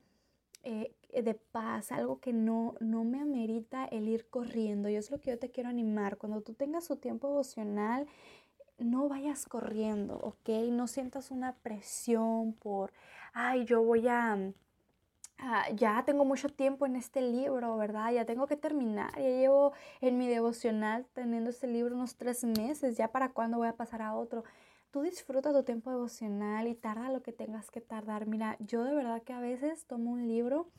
eh, 0.63 0.93
de 1.13 1.35
paz, 1.35 1.91
algo 1.91 2.19
que 2.19 2.33
no, 2.33 2.75
no 2.79 3.03
me 3.03 3.21
amerita 3.21 3.85
el 3.85 4.07
ir 4.07 4.27
corriendo. 4.27 4.89
Y 4.89 4.95
es 4.95 5.11
lo 5.11 5.19
que 5.19 5.29
yo 5.29 5.39
te 5.39 5.51
quiero 5.51 5.69
animar. 5.69 6.17
Cuando 6.17 6.41
tú 6.41 6.53
tengas 6.53 6.87
tu 6.87 6.97
tiempo 6.97 7.27
devocional, 7.29 8.07
no 8.77 9.07
vayas 9.07 9.45
corriendo, 9.45 10.17
¿ok? 10.17 10.49
No 10.71 10.87
sientas 10.87 11.31
una 11.31 11.55
presión 11.55 12.53
por, 12.53 12.91
ay, 13.33 13.65
yo 13.65 13.81
voy 13.83 14.07
a, 14.07 14.37
ya 15.75 16.03
tengo 16.05 16.25
mucho 16.25 16.49
tiempo 16.49 16.85
en 16.85 16.95
este 16.95 17.21
libro, 17.21 17.77
¿verdad? 17.77 18.11
Ya 18.11 18.25
tengo 18.25 18.47
que 18.47 18.57
terminar, 18.57 19.13
ya 19.15 19.29
llevo 19.29 19.73
en 20.01 20.17
mi 20.17 20.27
devocional 20.27 21.05
teniendo 21.13 21.49
este 21.49 21.67
libro 21.67 21.95
unos 21.95 22.15
tres 22.15 22.43
meses, 22.43 22.97
ya 22.97 23.11
para 23.11 23.29
cuándo 23.29 23.57
voy 23.57 23.67
a 23.67 23.75
pasar 23.75 24.01
a 24.01 24.13
otro. 24.15 24.43
Tú 24.91 25.01
disfruta 25.01 25.51
tu 25.51 25.63
tiempo 25.63 25.89
devocional 25.89 26.67
y 26.67 26.75
tarda 26.75 27.09
lo 27.09 27.21
que 27.21 27.33
tengas 27.33 27.69
que 27.69 27.81
tardar. 27.81 28.27
Mira, 28.27 28.55
yo 28.59 28.83
de 28.83 28.95
verdad 28.95 29.21
que 29.23 29.33
a 29.33 29.41
veces 29.41 29.85
tomo 29.85 30.11
un 30.11 30.27
libro 30.27 30.69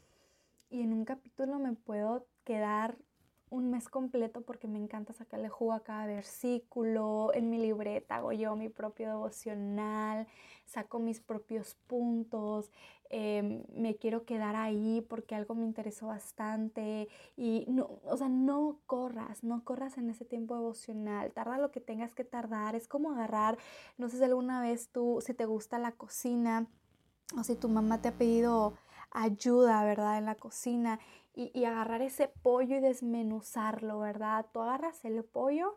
y 0.71 0.83
en 0.83 0.95
un 0.95 1.05
capítulo 1.05 1.59
me 1.59 1.75
puedo 1.75 2.27
quedar 2.45 2.97
un 3.51 3.71
mes 3.71 3.89
completo 3.89 4.41
porque 4.41 4.67
me 4.67 4.79
encanta 4.79 5.13
sacarle 5.13 5.49
jugo 5.49 5.73
a 5.73 5.85
cada 5.85 6.07
versículo. 6.07 7.31
En 7.35 7.49
mi 7.51 7.59
libreta 7.59 8.17
hago 8.17 8.33
yo 8.33 8.57
mi 8.57 8.69
propio 8.69 9.09
devocional, 9.09 10.27
saco 10.65 10.99
mis 10.99 11.21
propios 11.21 11.77
puntos, 11.87 12.73
em, 13.09 13.63
me 13.73 13.97
quiero 13.97 14.25
quedar 14.25 14.57
ahí 14.57 15.01
porque 15.09 15.37
algo 15.37 15.55
me 15.55 15.65
interesó 15.65 16.09
bastante. 16.09 17.09
Y 17.37 17.65
no, 17.69 18.01
o 18.05 18.17
sea, 18.17 18.29
no 18.29 18.81
corras, 18.87 19.45
no 19.45 19.63
corras 19.65 19.97
en 19.97 20.11
ese 20.11 20.25
tiempo 20.25 20.57
devocional. 20.57 21.33
Tarda 21.33 21.59
lo 21.59 21.71
que 21.71 21.81
tengas 21.81 22.15
que 22.15 22.25
tardar. 22.25 22.75
Es 22.75 22.89
como 22.89 23.13
agarrar, 23.13 23.59
no 23.97 24.09
sé 24.09 24.19
si 24.19 24.25
alguna 24.25 24.61
vez 24.61 24.91
tú, 24.91 25.19
si 25.25 25.35
te 25.35 25.47
gusta 25.47 25.79
la 25.79 25.93
cocina 25.93 26.67
o 27.39 27.45
si 27.45 27.55
tu 27.57 27.69
mamá 27.69 28.01
te 28.01 28.09
ha 28.09 28.13
pedido 28.13 28.75
ayuda, 29.11 29.85
¿verdad? 29.85 30.19
En 30.19 30.27
la 30.27 30.35
cocina 30.35 31.01
y, 31.37 31.65
agarrar 31.67 32.01
ese 32.01 32.29
pollo 32.29 32.77
y 32.77 32.81
desmenuzarlo, 32.81 33.99
¿verdad? 33.99 34.47
Tú 34.53 34.61
agarras 34.61 35.05
el 35.05 35.23
pollo 35.23 35.77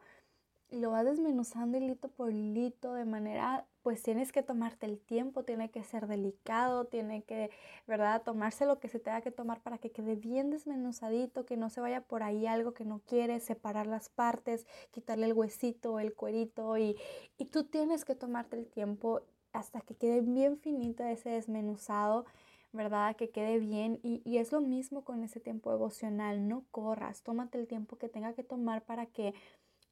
y 0.70 0.80
lo 0.80 0.92
vas 0.92 1.06
desmenuzando 1.06 1.78
hilito 1.78 2.08
por 2.10 2.32
hilito 2.32 2.94
de 2.94 3.04
manera, 3.04 3.68
pues 3.82 4.02
tienes 4.02 4.32
que 4.32 4.42
tomarte 4.42 4.86
el 4.86 5.00
tiempo, 5.00 5.44
tiene 5.44 5.70
que 5.70 5.84
ser 5.84 6.08
delicado, 6.08 6.86
tiene 6.86 7.24
que, 7.24 7.50
¿verdad? 7.88 8.22
Tomarse 8.24 8.66
lo 8.66 8.80
que 8.80 8.88
se 8.88 9.00
tenga 9.00 9.22
que 9.22 9.32
tomar 9.32 9.62
para 9.62 9.80
que 9.80 9.92
quede 9.92 10.16
bien 10.16 10.50
desmenuzadito, 10.50 11.46
que 11.46 11.58
no 11.58 11.70
se 11.70 11.82
vaya 11.82 12.02
por 12.02 12.24
ahí 12.24 12.48
algo 12.48 12.74
que 12.74 12.86
no 12.86 13.02
quieres, 13.06 13.44
separar 13.44 13.86
las 13.86 14.10
partes, 14.10 14.66
quitarle 14.92 15.26
el 15.26 15.34
huesito, 15.34 16.00
el 16.00 16.14
cuerito 16.14 16.78
y, 16.78 16.98
y 17.38 17.46
tú 17.46 17.66
tienes 17.66 18.06
que 18.06 18.16
tomarte 18.16 18.56
el 18.58 18.68
tiempo 18.68 19.22
hasta 19.52 19.82
que 19.82 19.96
quede 19.96 20.22
bien 20.22 20.58
finito 20.58 21.04
ese 21.04 21.32
desmenuzado 21.32 22.26
¿verdad? 22.72 23.16
Que 23.16 23.30
quede 23.30 23.60
bien. 23.60 24.00
Y, 24.04 24.38
es 24.38 24.52
lo 24.52 24.62
mismo 24.62 25.04
con 25.04 25.24
ese 25.24 25.40
tiempo 25.40 25.72
devocional. 25.72 26.48
No 26.48 26.66
corras, 26.72 27.24
tómate 27.24 27.60
el 27.60 27.68
tiempo 27.68 27.98
que 27.98 28.10
tenga 28.10 28.34
que 28.34 28.44
tomar 28.44 28.84
para 28.84 29.06
que 29.08 29.34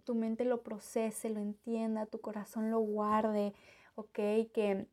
tu 0.04 0.16
mente 0.16 0.46
lo 0.46 0.64
procese, 0.64 1.30
lo 1.30 1.40
entienda, 1.40 2.06
tu 2.06 2.22
corazón 2.22 2.72
lo 2.72 2.80
guarde, 2.80 3.54
¿ok? 3.96 4.20
Que, 4.54 4.88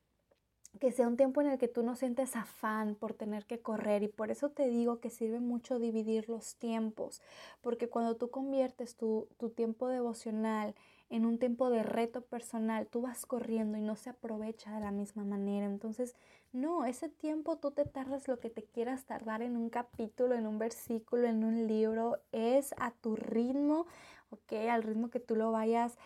que 0.81 0.93
sea 0.93 1.07
un 1.07 1.17
tiempo 1.17 1.41
en 1.41 1.49
el 1.49 1.59
que 1.59 1.69
tú 1.69 1.83
no 1.85 1.95
sientes 1.95 2.35
afán 2.35 2.97
por 2.97 3.15
tener 3.15 3.47
que 3.47 3.61
correr 3.61 4.03
y 4.03 4.09
por 4.09 4.31
eso 4.33 4.51
te 4.51 4.69
digo 4.69 4.99
que 5.01 5.11
sirve 5.11 5.39
mucho 5.39 5.79
dividir 5.79 6.29
los 6.29 6.57
tiempos, 6.57 7.23
porque 7.61 7.89
cuando 7.89 8.17
tú 8.17 8.31
conviertes 8.31 8.97
tu, 8.97 9.29
tu 9.39 9.51
tiempo 9.51 9.89
devocional 9.89 10.75
en 11.15 11.27
un 11.27 11.39
tiempo 11.39 11.71
de 11.71 11.85
reto 11.85 12.23
personal, 12.23 12.89
tú 12.89 13.03
vas 13.03 13.25
corriendo 13.25 13.79
y 13.79 13.81
no 13.81 13.95
se 13.95 14.11
aprovecha 14.11 14.75
de 14.75 14.81
la 14.81 14.91
misma 14.91 15.23
manera. 15.23 15.65
Entonces, 15.65 16.17
no, 16.53 16.85
ese 16.85 17.09
tiempo 17.09 17.57
tú 17.57 17.71
te 17.71 17.85
tardas 17.85 18.27
lo 18.27 18.41
que 18.41 18.51
te 18.51 18.65
quieras 18.65 19.05
tardar 19.05 19.41
en 19.41 19.57
un 19.57 19.71
capítulo, 19.71 20.35
en 20.35 20.49
un 20.49 20.59
versículo, 20.59 21.29
en 21.29 21.45
un 21.45 21.69
libro, 21.69 22.19
es 22.33 22.75
a 22.79 22.91
tu 22.91 23.15
ritmo, 23.15 23.87
¿ok? 24.31 24.55
Al 24.69 24.83
ritmo 24.83 25.09
que 25.09 25.21
tú 25.21 25.37
lo 25.37 25.53
vayas 25.53 25.99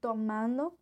tomando. 0.00 0.76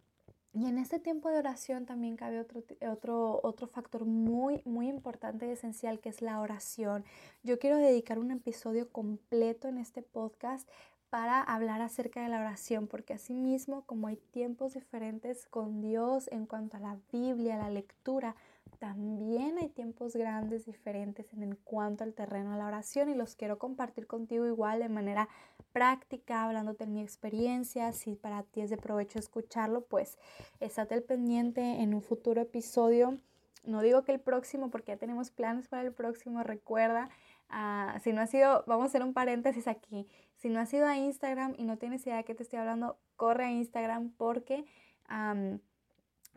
Y 0.52 0.66
en 0.66 0.78
este 0.78 0.98
tiempo 0.98 1.30
de 1.30 1.38
oración 1.38 1.86
también 1.86 2.16
cabe 2.16 2.40
otro, 2.40 2.64
otro, 2.90 3.40
otro 3.44 3.68
factor 3.68 4.04
muy, 4.04 4.62
muy 4.64 4.88
importante 4.88 5.46
y 5.46 5.50
esencial 5.50 6.00
que 6.00 6.08
es 6.08 6.22
la 6.22 6.40
oración. 6.40 7.04
Yo 7.44 7.60
quiero 7.60 7.76
dedicar 7.76 8.18
un 8.18 8.32
episodio 8.32 8.88
completo 8.90 9.68
en 9.68 9.78
este 9.78 10.02
podcast 10.02 10.68
para 11.14 11.40
hablar 11.40 11.80
acerca 11.80 12.24
de 12.24 12.28
la 12.28 12.40
oración, 12.40 12.88
porque 12.88 13.12
asimismo 13.12 13.82
como 13.86 14.08
hay 14.08 14.16
tiempos 14.16 14.74
diferentes 14.74 15.46
con 15.46 15.80
Dios 15.80 16.28
en 16.32 16.44
cuanto 16.44 16.76
a 16.76 16.80
la 16.80 16.98
Biblia, 17.12 17.56
la 17.56 17.70
lectura, 17.70 18.34
también 18.80 19.56
hay 19.58 19.68
tiempos 19.68 20.16
grandes 20.16 20.66
diferentes 20.66 21.32
en 21.32 21.54
cuanto 21.62 22.02
al 22.02 22.14
terreno 22.14 22.50
de 22.50 22.58
la 22.58 22.66
oración 22.66 23.10
y 23.10 23.14
los 23.14 23.36
quiero 23.36 23.60
compartir 23.60 24.08
contigo 24.08 24.44
igual 24.44 24.80
de 24.80 24.88
manera 24.88 25.28
práctica, 25.72 26.42
hablándote 26.42 26.84
de 26.84 26.90
mi 26.90 27.00
experiencia. 27.00 27.92
Si 27.92 28.16
para 28.16 28.42
ti 28.42 28.62
es 28.62 28.70
de 28.70 28.76
provecho 28.76 29.20
escucharlo, 29.20 29.84
pues 29.84 30.18
estate 30.58 30.94
al 30.94 31.04
pendiente 31.04 31.80
en 31.80 31.94
un 31.94 32.02
futuro 32.02 32.40
episodio. 32.40 33.20
No 33.62 33.82
digo 33.82 34.02
que 34.02 34.10
el 34.10 34.20
próximo, 34.20 34.68
porque 34.68 34.90
ya 34.90 34.98
tenemos 34.98 35.30
planes 35.30 35.68
para 35.68 35.82
el 35.82 35.92
próximo, 35.92 36.42
recuerda. 36.42 37.08
Ah, 37.48 37.98
si 38.02 38.12
no 38.12 38.20
ha 38.20 38.26
sido, 38.26 38.64
vamos 38.66 38.84
a 38.84 38.86
hacer 38.88 39.04
un 39.04 39.14
paréntesis 39.14 39.68
aquí. 39.68 40.08
Si 40.44 40.50
no 40.50 40.60
has 40.60 40.70
ido 40.74 40.86
a 40.86 40.98
Instagram 40.98 41.54
y 41.56 41.64
no 41.64 41.78
tienes 41.78 42.06
idea 42.06 42.18
de 42.18 42.24
qué 42.24 42.34
te 42.34 42.42
estoy 42.42 42.58
hablando, 42.58 42.98
corre 43.16 43.46
a 43.46 43.50
Instagram 43.50 44.10
porque 44.18 44.66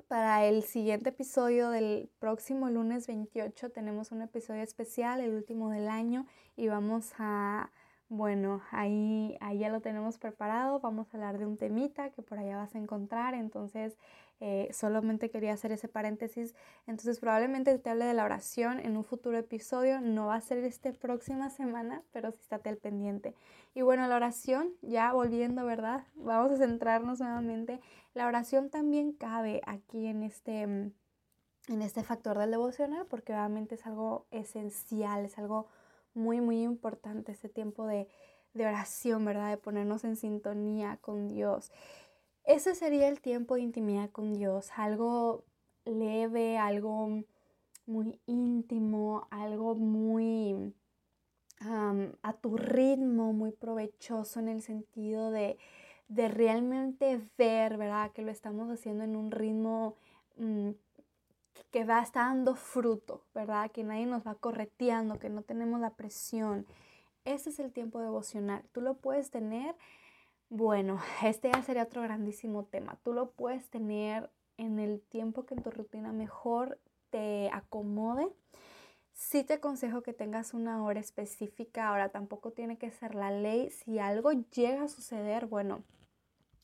para 0.07 0.45
el 0.45 0.63
siguiente 0.63 1.09
episodio 1.09 1.71
del 1.71 2.09
próximo 2.17 2.69
lunes 2.69 3.05
28 3.07 3.69
tenemos 3.71 4.13
un 4.13 4.21
episodio 4.21 4.61
especial, 4.61 5.19
el 5.19 5.35
último 5.35 5.71
del 5.71 5.89
año, 5.89 6.25
y 6.55 6.69
vamos 6.69 7.11
a, 7.19 7.69
bueno, 8.07 8.61
ahí, 8.71 9.37
ahí 9.41 9.59
ya 9.59 9.67
lo 9.67 9.81
tenemos 9.81 10.17
preparado. 10.17 10.79
Vamos 10.79 11.13
a 11.13 11.17
hablar 11.17 11.37
de 11.37 11.45
un 11.45 11.57
temita 11.57 12.09
que 12.11 12.21
por 12.21 12.39
allá 12.39 12.55
vas 12.55 12.75
a 12.75 12.79
encontrar. 12.79 13.33
Entonces, 13.33 13.97
eh, 14.39 14.69
solamente 14.71 15.29
quería 15.29 15.53
hacer 15.53 15.71
ese 15.71 15.87
paréntesis. 15.87 16.55
Entonces, 16.85 17.19
probablemente 17.19 17.77
te 17.79 17.89
hable 17.89 18.05
de 18.05 18.13
la 18.13 18.25
oración 18.25 18.79
en 18.79 18.97
un 18.97 19.03
futuro 19.03 19.37
episodio. 19.37 20.01
No 20.01 20.27
va 20.27 20.35
a 20.35 20.41
ser 20.41 20.59
este 20.63 20.93
próxima 20.93 21.49
semana, 21.49 22.03
pero 22.11 22.31
sí 22.31 22.39
estate 22.41 22.69
al 22.69 22.77
pendiente. 22.77 23.35
Y 23.73 23.81
bueno, 23.81 24.07
la 24.07 24.15
oración, 24.15 24.73
ya 24.81 25.13
volviendo, 25.13 25.65
¿verdad? 25.65 26.05
Vamos 26.15 26.51
a 26.51 26.57
centrarnos 26.57 27.19
nuevamente. 27.19 27.79
La 28.13 28.27
oración 28.27 28.69
también 28.69 29.11
cabe 29.11 29.61
aquí 29.65 30.07
en 30.07 30.23
este 30.23 30.91
en 31.67 31.81
este 31.81 32.03
factor 32.03 32.37
del 32.37 32.51
devocional 32.51 33.05
porque 33.07 33.33
obviamente 33.33 33.75
es 33.75 33.85
algo 33.85 34.25
esencial, 34.31 35.25
es 35.25 35.37
algo 35.37 35.67
muy, 36.13 36.41
muy 36.41 36.63
importante 36.63 37.31
este 37.31 37.49
tiempo 37.49 37.85
de, 37.85 38.07
oración, 38.55 39.23
¿verdad? 39.23 39.51
De 39.51 39.57
ponernos 39.57 40.03
en 40.03 40.15
sintonía 40.15 40.97
con 41.01 41.27
Dios. 41.27 41.71
Ese 42.47 42.75
sería 42.75 43.09
el 43.09 43.19
tiempo 43.19 43.55
de 43.55 43.61
intimidad 43.61 44.09
con 44.09 44.33
Dios, 44.33 44.71
algo 44.77 45.43
leve, 45.83 46.57
algo 46.57 47.23
muy 47.85 48.21
íntimo, 48.25 49.27
algo 49.31 49.75
muy 49.75 50.73
a 51.59 52.33
tu 52.39 52.55
ritmo, 52.55 53.33
muy 53.33 53.51
provechoso 53.51 54.39
en 54.39 54.47
el 54.47 54.61
sentido 54.61 55.29
de, 55.29 55.57
realmente 56.07 57.19
ver, 57.37 57.75
¿verdad? 57.75 58.13
Que 58.13 58.21
lo 58.21 58.31
estamos 58.31 58.69
haciendo 58.69 59.03
en 59.03 59.17
un 59.17 59.31
ritmo 59.31 59.95
mm, 60.37 60.69
que 61.69 61.83
va 61.83 62.01
estar 62.01 62.27
dando 62.27 62.55
fruto, 62.55 63.25
¿verdad? 63.33 63.71
Que 63.71 63.83
nadie 63.83 64.05
nos 64.05 64.25
va 64.25 64.35
correteando, 64.35 65.19
que 65.19 65.29
no 65.29 65.41
tenemos 65.41 65.81
la 65.81 65.95
presión. 65.95 66.65
Ese 67.25 67.49
es 67.49 67.59
el 67.59 67.73
tiempo 67.73 67.99
devocional. 67.99 68.63
Tú 68.71 68.79
lo 68.79 68.93
puedes 68.93 69.31
tener, 69.31 69.75
bueno, 70.49 70.99
este 71.23 71.49
ya 71.51 71.61
sería 71.63 71.83
otro 71.83 72.01
grandísimo 72.01 72.65
tema. 72.65 72.97
Tú 73.03 73.13
lo 73.13 73.31
puedes 73.31 73.69
tener 73.69 74.29
en 74.57 74.79
el 74.79 75.01
tiempo 75.01 75.45
que 75.45 75.53
en 75.53 75.63
tu 75.63 75.71
rutina 75.71 76.11
mejor 76.11 76.79
te 77.09 77.49
acomode. 77.51 78.27
Sí 79.13 79.43
te 79.43 79.55
aconsejo 79.55 80.03
que 80.03 80.13
tengas 80.13 80.53
una 80.53 80.83
hora 80.83 80.99
específica. 80.99 81.89
Ahora 81.89 82.09
tampoco 82.09 82.51
tiene 82.51 82.77
que 82.77 82.91
ser 82.91 83.15
la 83.15 83.31
ley. 83.31 83.69
Si 83.71 83.99
algo 83.99 84.31
llega 84.31 84.83
a 84.83 84.87
suceder, 84.87 85.47
bueno, 85.47 85.83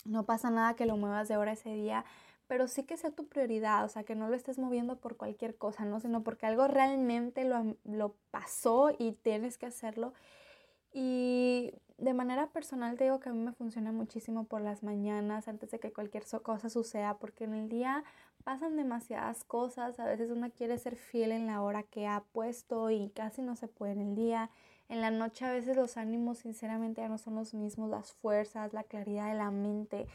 no 0.05 0.25
pasa 0.25 0.49
nada 0.49 0.75
que 0.75 0.85
lo 0.85 0.97
muevas 0.97 1.27
de 1.27 1.37
hora 1.37 1.53
ese 1.53 1.73
día 1.73 2.05
pero 2.47 2.67
sí 2.67 2.83
que 2.83 2.97
sea 2.97 3.11
tu 3.11 3.27
prioridad, 3.27 3.83
o 3.85 3.89
sea, 3.89 4.03
que 4.03 4.15
no 4.15 4.29
lo 4.29 4.35
estés 4.35 4.59
moviendo 4.59 4.97
por 4.97 5.17
cualquier 5.17 5.55
cosa, 5.55 5.85
¿no? 5.85 5.99
Sino 5.99 6.23
porque 6.23 6.45
algo 6.45 6.67
realmente 6.67 7.45
lo, 7.45 7.77
lo 7.83 8.15
pasó 8.31 8.91
y 8.97 9.13
tienes 9.13 9.57
que 9.57 9.65
hacerlo. 9.65 10.13
Y 10.93 11.73
de 11.97 12.13
manera 12.13 12.47
personal 12.47 12.97
te 12.97 13.05
digo 13.05 13.19
que 13.19 13.29
a 13.29 13.33
mí 13.33 13.39
me 13.39 13.51
funciona 13.53 13.91
muchísimo 13.91 14.45
por 14.45 14.61
las 14.61 14.83
mañanas 14.83 15.47
antes 15.47 15.71
de 15.71 15.79
que 15.79 15.91
cualquier 15.91 16.23
cosa 16.43 16.69
suceda, 16.69 17.17
porque 17.17 17.45
en 17.45 17.55
el 17.55 17.69
día 17.69 18.03
pasan 18.43 18.75
demasiadas 18.75 19.43
cosas, 19.43 19.99
a 19.99 20.05
veces 20.05 20.29
uno 20.29 20.51
quiere 20.51 20.77
ser 20.77 20.95
fiel 20.95 21.31
en 21.31 21.47
la 21.47 21.61
hora 21.61 21.83
que 21.83 22.07
ha 22.07 22.23
puesto 22.31 22.91
y 22.91 23.09
casi 23.09 23.41
no 23.41 23.55
se 23.55 23.67
puede 23.67 23.93
en 23.93 24.01
el 24.01 24.15
día. 24.15 24.49
En 24.89 25.01
la 25.01 25.11
noche 25.11 25.45
a 25.45 25.51
veces 25.51 25.75
los 25.75 25.97
ánimos 25.97 26.39
sinceramente 26.39 27.01
ya 27.01 27.09
no 27.09 27.17
son 27.17 27.35
los 27.35 27.53
mismos, 27.53 27.89
las 27.89 28.13
fuerzas, 28.13 28.73
la 28.73 28.83
claridad 28.83 29.29
de 29.29 29.35
la 29.35 29.49
mente 29.49 30.07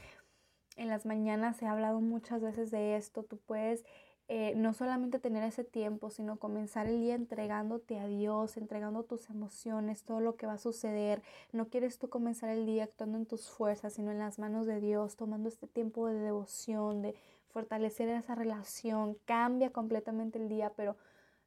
en 0.78 0.88
las 0.88 1.04
mañanas 1.04 1.62
ha 1.62 1.72
hablado 1.72 2.00
muchas 2.00 2.40
veces 2.40 2.70
de 2.70 2.96
esto. 2.96 3.24
Tú 3.24 3.38
puedes 3.38 3.84
eh, 4.30 4.52
no 4.56 4.74
solamente 4.74 5.18
tener 5.18 5.42
ese 5.42 5.64
tiempo, 5.64 6.10
sino 6.10 6.38
comenzar 6.38 6.86
el 6.86 7.00
día 7.00 7.14
entregándote 7.14 7.98
a 7.98 8.06
Dios, 8.06 8.58
entregando 8.58 9.02
tus 9.02 9.30
emociones, 9.30 10.04
todo 10.04 10.20
lo 10.20 10.36
que 10.36 10.46
va 10.46 10.54
a 10.54 10.58
suceder. 10.58 11.22
No 11.52 11.68
quieres 11.68 11.98
tú 11.98 12.10
comenzar 12.10 12.50
el 12.50 12.66
día 12.66 12.84
actuando 12.84 13.16
en 13.16 13.24
tus 13.24 13.48
fuerzas, 13.48 13.94
sino 13.94 14.10
en 14.10 14.18
las 14.18 14.38
manos 14.38 14.66
de 14.66 14.80
Dios, 14.80 15.16
tomando 15.16 15.48
este 15.48 15.66
tiempo 15.66 16.06
de 16.08 16.18
devoción, 16.18 17.00
de 17.00 17.14
fortalecer 17.48 18.10
esa 18.10 18.34
relación. 18.34 19.16
Cambia 19.24 19.70
completamente 19.70 20.38
el 20.38 20.50
día, 20.50 20.74
pero 20.76 20.96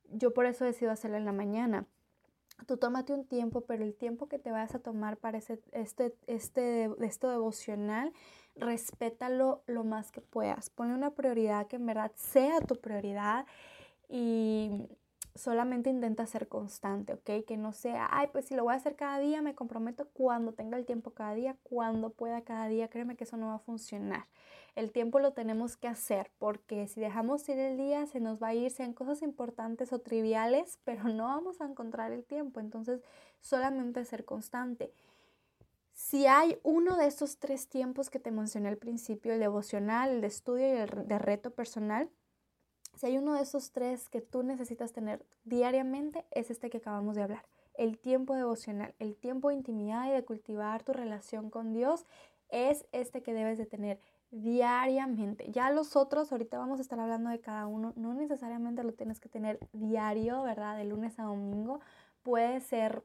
yo 0.09 0.33
por 0.33 0.47
eso 0.47 0.65
decido 0.65 0.89
hacerlo 0.89 1.17
en 1.17 1.25
la 1.25 1.33
mañana. 1.33 1.85
Tú 2.65 2.77
tómate 2.77 3.13
un 3.13 3.25
tiempo, 3.25 3.61
pero 3.61 3.83
el 3.83 3.93
tiempo 3.93 4.27
que 4.27 4.39
te 4.39 4.51
vas 4.51 4.73
a 4.73 4.79
tomar 4.79 5.17
para 5.17 5.37
ese, 5.37 5.59
este, 5.71 6.15
este, 6.25 6.89
esto 6.99 7.29
devocional 7.29 8.11
respétalo 8.61 9.63
lo 9.67 9.83
más 9.83 10.11
que 10.11 10.21
puedas. 10.21 10.69
Ponle 10.69 10.93
una 10.93 11.11
prioridad 11.11 11.67
que 11.67 11.75
en 11.75 11.85
verdad 11.85 12.11
sea 12.15 12.61
tu 12.61 12.75
prioridad 12.75 13.45
y 14.07 14.87
solamente 15.35 15.89
intenta 15.89 16.25
ser 16.25 16.47
constante, 16.47 17.13
¿ok? 17.13 17.45
Que 17.45 17.57
no 17.57 17.71
sea, 17.71 18.07
ay, 18.11 18.27
pues 18.31 18.45
si 18.45 18.55
lo 18.55 18.63
voy 18.63 18.73
a 18.73 18.77
hacer 18.77 18.95
cada 18.95 19.19
día, 19.19 19.41
me 19.41 19.55
comprometo 19.55 20.09
cuando 20.09 20.53
tenga 20.53 20.77
el 20.77 20.85
tiempo 20.85 21.11
cada 21.11 21.33
día, 21.33 21.57
cuando 21.63 22.11
pueda 22.11 22.41
cada 22.41 22.67
día. 22.67 22.89
Créeme 22.89 23.15
que 23.15 23.23
eso 23.23 23.37
no 23.37 23.47
va 23.47 23.55
a 23.55 23.59
funcionar. 23.59 24.27
El 24.75 24.91
tiempo 24.91 25.19
lo 25.19 25.33
tenemos 25.33 25.75
que 25.77 25.87
hacer 25.87 26.31
porque 26.37 26.87
si 26.87 27.01
dejamos 27.01 27.47
ir 27.49 27.59
el 27.59 27.77
día, 27.77 28.05
se 28.05 28.19
nos 28.19 28.41
va 28.41 28.47
a 28.47 28.53
ir, 28.53 28.71
sean 28.71 28.93
cosas 28.93 29.21
importantes 29.21 29.91
o 29.91 29.99
triviales, 29.99 30.79
pero 30.83 31.03
no 31.05 31.25
vamos 31.25 31.61
a 31.61 31.65
encontrar 31.65 32.11
el 32.11 32.23
tiempo. 32.23 32.59
Entonces, 32.59 33.01
solamente 33.39 34.05
ser 34.05 34.25
constante. 34.25 34.93
Si 35.93 36.25
hay 36.25 36.59
uno 36.63 36.97
de 36.97 37.07
estos 37.07 37.37
tres 37.37 37.67
tiempos 37.67 38.09
que 38.09 38.19
te 38.19 38.31
mencioné 38.31 38.69
al 38.69 38.77
principio, 38.77 39.33
el 39.33 39.39
devocional, 39.39 40.09
el 40.09 40.21
de 40.21 40.27
estudio 40.27 40.67
y 40.67 40.77
el 40.79 41.07
de 41.07 41.19
reto 41.19 41.51
personal, 41.51 42.09
si 42.95 43.07
hay 43.07 43.17
uno 43.17 43.33
de 43.33 43.41
esos 43.41 43.71
tres 43.71 44.09
que 44.09 44.21
tú 44.21 44.43
necesitas 44.43 44.93
tener 44.93 45.25
diariamente, 45.43 46.25
es 46.31 46.51
este 46.51 46.69
que 46.69 46.77
acabamos 46.77 47.15
de 47.15 47.23
hablar. 47.23 47.45
El 47.73 47.97
tiempo 47.97 48.35
devocional, 48.35 48.93
el 48.99 49.15
tiempo 49.15 49.49
de 49.49 49.55
intimidad 49.55 50.07
y 50.07 50.11
de 50.11 50.23
cultivar 50.23 50.83
tu 50.83 50.93
relación 50.93 51.49
con 51.49 51.73
Dios 51.73 52.05
es 52.49 52.85
este 52.91 53.23
que 53.23 53.33
debes 53.33 53.57
de 53.57 53.65
tener 53.65 53.99
diariamente. 54.29 55.49
Ya 55.51 55.71
los 55.71 55.95
otros, 55.95 56.31
ahorita 56.31 56.57
vamos 56.57 56.79
a 56.79 56.81
estar 56.81 56.99
hablando 56.99 57.29
de 57.29 57.39
cada 57.39 57.65
uno, 57.67 57.93
no 57.95 58.13
necesariamente 58.13 58.83
lo 58.83 58.93
tienes 58.93 59.19
que 59.19 59.29
tener 59.29 59.59
diario, 59.73 60.41
¿verdad? 60.43 60.77
De 60.77 60.85
lunes 60.85 61.17
a 61.19 61.23
domingo. 61.23 61.79
Puede 62.23 62.59
ser 62.61 63.03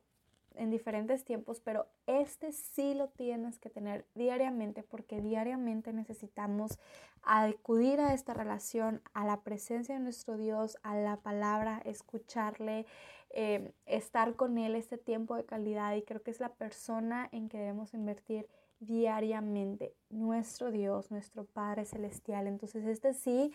en 0.57 0.71
diferentes 0.71 1.25
tiempos, 1.25 1.61
pero 1.61 1.87
este 2.07 2.53
sí 2.53 2.95
lo 2.95 3.09
tienes 3.09 3.59
que 3.59 3.71
tener 3.71 4.07
diariamente 4.15 4.83
porque 4.83 5.21
diariamente 5.21 5.93
necesitamos 5.93 6.79
acudir 7.23 8.01
a 8.01 8.15
esta 8.15 8.35
relación, 8.35 9.03
a 9.13 9.25
la 9.25 9.41
presencia 9.41 9.95
de 9.95 10.01
nuestro 10.01 10.37
Dios, 10.37 10.79
a 10.83 10.97
la 10.97 11.17
palabra, 11.19 11.83
escucharle, 11.85 12.87
eh, 13.31 13.73
estar 13.87 14.35
con 14.35 14.59
Él 14.59 14.77
este 14.77 14.99
tiempo 14.99 15.37
de 15.37 15.45
calidad 15.45 15.95
y 15.95 16.03
creo 16.03 16.23
que 16.23 16.31
es 16.31 16.41
la 16.41 16.55
persona 16.55 17.29
en 17.33 17.49
que 17.49 17.59
debemos 17.59 17.93
invertir 17.95 18.49
diariamente, 18.81 19.95
nuestro 20.11 20.71
Dios, 20.71 21.11
nuestro 21.11 21.45
Padre 21.45 21.85
Celestial. 21.85 22.47
Entonces 22.47 22.87
este 22.87 23.15
sí, 23.15 23.53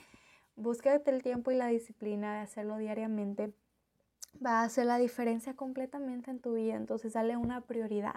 búscate 0.55 1.11
el 1.11 1.23
tiempo 1.23 1.51
y 1.51 1.55
la 1.55 1.67
disciplina 1.67 2.35
de 2.35 2.41
hacerlo 2.41 2.77
diariamente 2.77 3.53
va 4.43 4.61
a 4.61 4.63
hacer 4.63 4.85
la 4.85 4.97
diferencia 4.97 5.55
completamente 5.55 6.31
en 6.31 6.39
tu 6.39 6.53
vida. 6.53 6.75
Entonces, 6.75 7.13
dale 7.13 7.37
una 7.37 7.61
prioridad. 7.61 8.15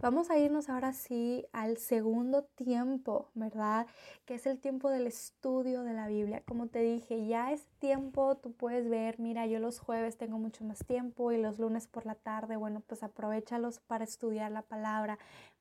Vamos 0.00 0.30
a 0.30 0.38
irnos 0.38 0.68
ahora 0.68 0.92
sí 0.92 1.44
al 1.52 1.76
segundo 1.76 2.44
tiempo, 2.44 3.30
¿verdad? 3.34 3.88
Que 4.26 4.34
es 4.34 4.46
el 4.46 4.60
tiempo 4.60 4.90
del 4.90 5.08
estudio 5.08 5.82
de 5.82 5.92
la 5.92 6.06
Biblia. 6.06 6.44
Como 6.46 6.68
te 6.68 6.78
dije, 6.78 7.26
ya 7.26 7.52
es 7.52 7.66
tiempo, 7.80 8.36
tú 8.36 8.52
puedes 8.52 8.88
ver, 8.88 9.18
mira, 9.18 9.46
yo 9.46 9.58
los 9.58 9.80
jueves 9.80 10.16
tengo 10.16 10.38
mucho 10.38 10.64
más 10.64 10.86
tiempo 10.86 11.32
y 11.32 11.38
los 11.42 11.58
lunes 11.58 11.88
por 11.88 12.06
la 12.06 12.14
tarde, 12.14 12.56
bueno, 12.56 12.80
pues 12.86 13.02
aprovechalos 13.02 13.80
para 13.80 14.04
estudiar 14.04 14.52
la 14.52 14.62
palabra. 14.62 15.18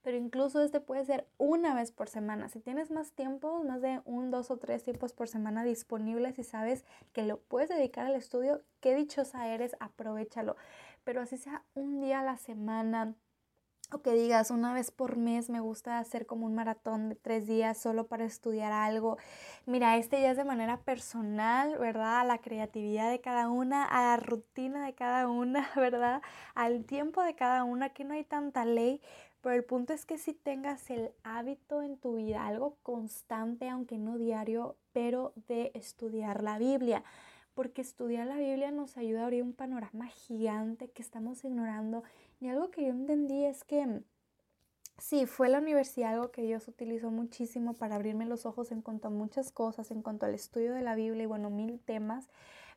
Pero 0.08 0.20
incluso 0.20 0.62
este 0.62 0.80
puede 0.80 1.04
ser 1.04 1.28
una 1.38 1.76
vez 1.76 1.92
por 1.92 2.08
semana. 2.08 2.48
Si 2.48 2.62
tienes 2.62 2.92
más 2.92 3.12
tiempo, 3.12 3.62
más 3.66 3.82
de 3.82 4.00
un, 4.06 4.32
dos 4.32 4.52
o 4.52 4.56
tres 4.56 4.82
tiempos 4.82 5.12
por 5.12 5.28
semana 5.28 5.66
disponibles 5.66 6.40
y 6.40 6.46
sabes 6.46 6.86
que 7.12 7.24
lo 7.24 7.42
puedes 7.42 7.68
dedicar 7.68 8.06
al 8.06 8.16
estudio, 8.16 8.62
qué 8.80 8.96
dichosa 8.96 9.50
eres, 9.50 9.76
aprovechalo. 9.82 10.56
Pero 11.04 11.20
así 11.20 11.36
sea 11.36 11.66
un 11.74 12.00
día 12.00 12.22
a 12.22 12.24
la 12.24 12.38
semana, 12.38 13.16
o 13.92 14.02
que 14.02 14.12
digas 14.14 14.52
una 14.52 14.74
vez 14.74 14.92
por 14.92 15.16
mes 15.16 15.50
me 15.50 15.62
gusta 15.62 16.00
hacer 16.00 16.26
como 16.26 16.46
un 16.46 16.56
maratón 16.56 17.10
de 17.10 17.16
tres 17.16 17.48
días 17.48 17.78
solo 17.78 18.08
para 18.08 18.26
estudiar 18.26 18.74
algo. 18.74 19.18
Mira, 19.66 19.98
este 19.98 20.22
ya 20.22 20.32
es 20.32 20.38
de 20.38 20.44
manera 20.44 20.82
personal, 20.82 21.78
¿verdad? 21.78 22.20
A 22.20 22.24
la 22.26 22.40
creatividad 22.40 23.10
de 23.10 23.22
cada 23.22 23.50
una, 23.50 23.86
a 23.86 24.02
la 24.04 24.18
rutina 24.18 24.86
de 24.86 24.94
cada 24.94 25.28
una, 25.28 25.70
¿verdad? 25.76 26.22
Al 26.54 26.84
tiempo 26.86 27.24
de 27.24 27.36
cada 27.36 27.64
una, 27.64 27.90
que 27.90 28.04
no 28.04 28.14
hay 28.14 28.26
tanta 28.26 28.66
ley. 28.66 29.02
Pero 29.48 29.56
el 29.56 29.64
punto 29.64 29.94
es 29.94 30.06
que 30.06 30.18
si 30.18 30.34
tengas 30.34 30.90
el 30.90 31.14
hábito 31.24 31.82
en 31.82 31.96
tu 31.96 32.18
vida, 32.18 32.46
algo 32.46 32.76
constante, 32.84 33.70
aunque 33.70 33.98
no 33.98 34.18
diario, 34.18 34.76
pero 34.92 35.32
de 35.48 35.72
estudiar 35.74 36.44
la 36.44 36.58
Biblia 36.58 37.02
porque 37.54 37.82
estudiar 37.82 38.28
la 38.28 38.36
Biblia 38.36 38.72
nos 38.72 38.98
ayuda 38.98 39.22
a 39.22 39.24
abrir 39.24 39.44
un 39.44 39.54
panorama 39.54 40.08
gigante 40.08 40.90
que 40.90 41.02
estamos 41.02 41.46
ignorando. 41.46 42.04
Y 42.42 42.50
algo 42.50 42.72
que 42.72 42.82
yo 42.82 42.90
entendí 42.90 43.46
es 43.46 43.64
que 43.64 44.02
sí, 44.98 45.26
fue 45.26 45.48
la 45.48 45.60
universidad 45.60 46.16
algo 46.16 46.30
que 46.30 46.42
Dios 46.42 46.68
utilizó 46.68 47.10
muchísimo 47.10 47.74
para 47.76 47.96
abrirme 47.96 48.26
los 48.26 48.46
ojos 48.46 48.74
en 48.74 48.82
cuanto 48.82 49.08
a 49.08 49.12
muchas 49.12 49.54
cosas, 49.54 49.92
en 49.92 50.02
cuanto 50.02 50.26
al 50.26 50.34
estudio 50.34 50.74
de 50.74 50.82
la 50.82 50.96
Biblia 50.96 51.24
y 51.24 51.26
bueno, 51.26 51.50
mil 51.50 51.80
temas. 51.80 52.28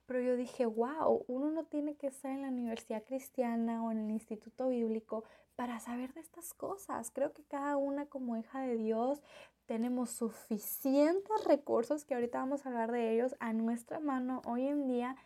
pero 0.06 0.20
yo 0.20 0.37
dije, 0.37 0.66
wow, 0.66 1.24
uno 1.26 1.50
no 1.50 1.64
tiene 1.64 1.96
que 1.96 2.06
estar 2.06 2.30
en 2.30 2.42
la 2.42 2.48
universidad 2.48 3.02
cristiana 3.02 3.85
o 3.85 3.90
en 3.90 3.98
el 3.98 4.11
instituto 4.12 4.68
bíblico 4.68 5.24
para 5.61 5.79
saber 5.79 6.14
de 6.14 6.20
estas 6.20 6.55
cosas. 6.55 7.11
Creo 7.11 7.35
que 7.35 7.44
cada 7.44 7.77
una 7.77 8.07
como 8.07 8.35
hija 8.35 8.62
de 8.62 8.79
Dios 8.79 9.20
tenemos 9.66 10.09
suficientes 10.09 11.44
recursos, 11.44 12.07
que 12.07 12.14
ahorita 12.14 12.38
vamos 12.38 12.64
a 12.64 12.70
hablar 12.70 12.90
de 12.92 13.12
ellos, 13.12 13.37
a 13.40 13.53
nuestra 13.53 14.01
mano 14.01 14.40
hoy 14.46 14.66
en 14.66 14.88
día 14.88 15.16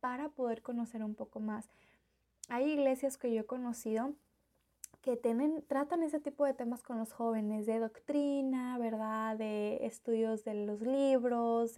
para 0.00 0.30
poder 0.30 0.62
conocer 0.62 1.04
un 1.04 1.14
poco 1.14 1.38
más. 1.38 1.68
Hay 2.48 2.70
iglesias 2.70 3.18
que 3.18 3.30
yo 3.34 3.42
he 3.42 3.44
conocido 3.44 4.14
que 5.04 5.18
tienen, 5.18 5.62
tratan 5.68 6.02
ese 6.02 6.18
tipo 6.18 6.46
de 6.46 6.54
temas 6.54 6.82
con 6.82 6.98
los 6.98 7.12
jóvenes, 7.12 7.66
de 7.66 7.78
doctrina, 7.78 8.78
¿verdad? 8.78 9.36
De 9.36 9.84
estudios 9.84 10.44
de 10.44 10.54
los 10.54 10.80
libros, 10.80 11.74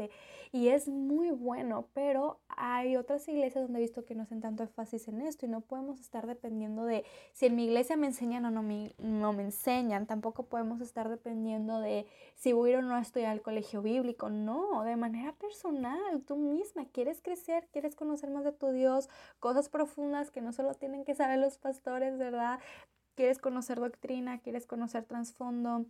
y 0.52 0.68
es 0.68 0.86
muy 0.88 1.32
bueno, 1.32 1.88
pero 1.92 2.38
hay 2.46 2.96
otras 2.96 3.26
iglesias 3.26 3.64
donde 3.64 3.80
he 3.80 3.82
visto 3.82 4.04
que 4.04 4.14
no 4.14 4.22
hacen 4.22 4.40
tanto 4.40 4.62
énfasis 4.62 5.08
en 5.08 5.22
esto 5.22 5.44
y 5.44 5.48
no 5.48 5.60
podemos 5.60 6.00
estar 6.00 6.24
dependiendo 6.28 6.84
de 6.84 7.04
si 7.32 7.46
en 7.46 7.56
mi 7.56 7.64
iglesia 7.64 7.96
me 7.96 8.06
enseñan 8.06 8.44
o 8.44 8.52
no 8.52 8.62
me, 8.62 8.94
no 8.98 9.32
me 9.32 9.42
enseñan, 9.42 10.06
tampoco 10.06 10.44
podemos 10.44 10.80
estar 10.80 11.08
dependiendo 11.08 11.80
de 11.80 12.06
si 12.36 12.52
voy 12.52 12.70
a 12.70 12.72
ir 12.74 12.78
o 12.78 12.82
no 12.82 12.94
a 12.94 13.00
estudiar 13.00 13.32
al 13.32 13.42
colegio 13.42 13.82
bíblico, 13.82 14.30
no, 14.30 14.84
de 14.84 14.94
manera 14.94 15.32
personal, 15.32 16.22
tú 16.24 16.36
misma 16.36 16.84
quieres 16.92 17.20
crecer, 17.22 17.66
quieres 17.72 17.96
conocer 17.96 18.30
más 18.30 18.44
de 18.44 18.52
tu 18.52 18.70
Dios, 18.70 19.08
cosas 19.40 19.68
profundas 19.68 20.30
que 20.30 20.42
no 20.42 20.52
solo 20.52 20.74
tienen 20.74 21.04
que 21.04 21.16
saber 21.16 21.40
los 21.40 21.58
pastores, 21.58 22.16
¿verdad? 22.18 22.60
Quieres 23.16 23.38
conocer 23.38 23.81
doctrina, 23.81 24.38
quieres 24.38 24.66
conocer 24.66 25.05
trasfondo, 25.05 25.87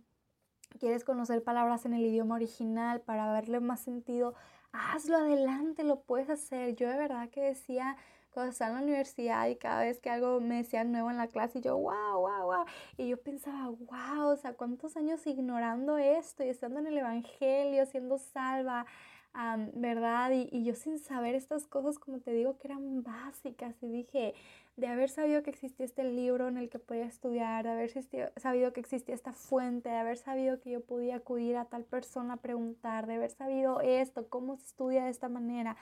quieres 0.79 1.03
conocer 1.03 1.43
palabras 1.43 1.85
en 1.85 1.93
el 1.93 2.01
idioma 2.01 2.35
original 2.35 3.01
para 3.01 3.31
verle 3.31 3.59
más 3.59 3.81
sentido, 3.81 4.33
hazlo 4.71 5.17
adelante, 5.17 5.83
lo 5.83 6.01
puedes 6.01 6.29
hacer. 6.29 6.75
Yo 6.75 6.89
de 6.89 6.97
verdad 6.97 7.29
que 7.29 7.41
decía 7.41 7.97
cuando 8.31 8.51
estaba 8.51 8.71
en 8.71 8.75
la 8.77 8.83
universidad 8.83 9.47
y 9.47 9.55
cada 9.55 9.81
vez 9.81 9.99
que 9.99 10.09
algo 10.09 10.39
me 10.39 10.57
decían 10.57 10.91
nuevo 10.91 11.09
en 11.09 11.17
la 11.17 11.27
clase 11.27 11.59
y 11.59 11.61
yo, 11.61 11.77
wow, 11.77 12.19
wow, 12.19 12.43
wow. 12.45 12.65
Y 12.95 13.07
yo 13.07 13.21
pensaba, 13.21 13.69
wow, 13.69 14.31
o 14.31 14.35
sea, 14.37 14.53
cuántos 14.53 14.95
años 14.95 15.25
ignorando 15.25 15.97
esto 15.97 16.43
y 16.43 16.49
estando 16.49 16.79
en 16.79 16.87
el 16.87 16.97
Evangelio, 16.99 17.85
siendo 17.87 18.17
salva, 18.19 18.85
¿verdad? 19.73 20.31
Y, 20.31 20.49
y, 20.51 20.63
yo 20.63 20.73
sin 20.73 20.99
saber 20.99 21.35
estas 21.35 21.67
cosas, 21.67 21.99
como 21.99 22.19
te 22.19 22.31
digo, 22.31 22.57
que 22.57 22.67
eran 22.67 23.03
básicas. 23.03 23.75
Y 23.81 23.87
dije, 23.87 24.33
de 24.77 24.87
haber 24.87 25.09
sabido 25.09 25.41
que 25.41 25.49
existía 25.49 25.85
este 25.85 26.03
libro 26.03 26.47
en 26.47 26.57
el 26.57 26.69
que 26.69 26.79
podía 26.79 27.05
estudiar, 27.05 27.65
de 27.65 27.71
haber 27.71 27.91
sabido 28.37 28.73
que 28.73 28.79
existía 28.79 29.15
esta 29.15 29.33
fuente, 29.33 29.89
de 29.89 29.95
haber 29.95 30.17
sabido 30.17 30.59
que 30.59 30.69
yo 30.71 30.81
podía 30.81 31.17
acudir 31.17 31.57
a 31.57 31.65
tal 31.65 31.83
persona 31.83 32.35
a 32.35 32.37
preguntar, 32.37 33.07
de 33.07 33.15
haber 33.15 33.31
sabido 33.31 33.81
esto, 33.81 34.27
cómo 34.29 34.55
se 34.57 34.65
estudia 34.65 35.03
de 35.03 35.09
esta 35.09 35.29
manera. 35.29 35.77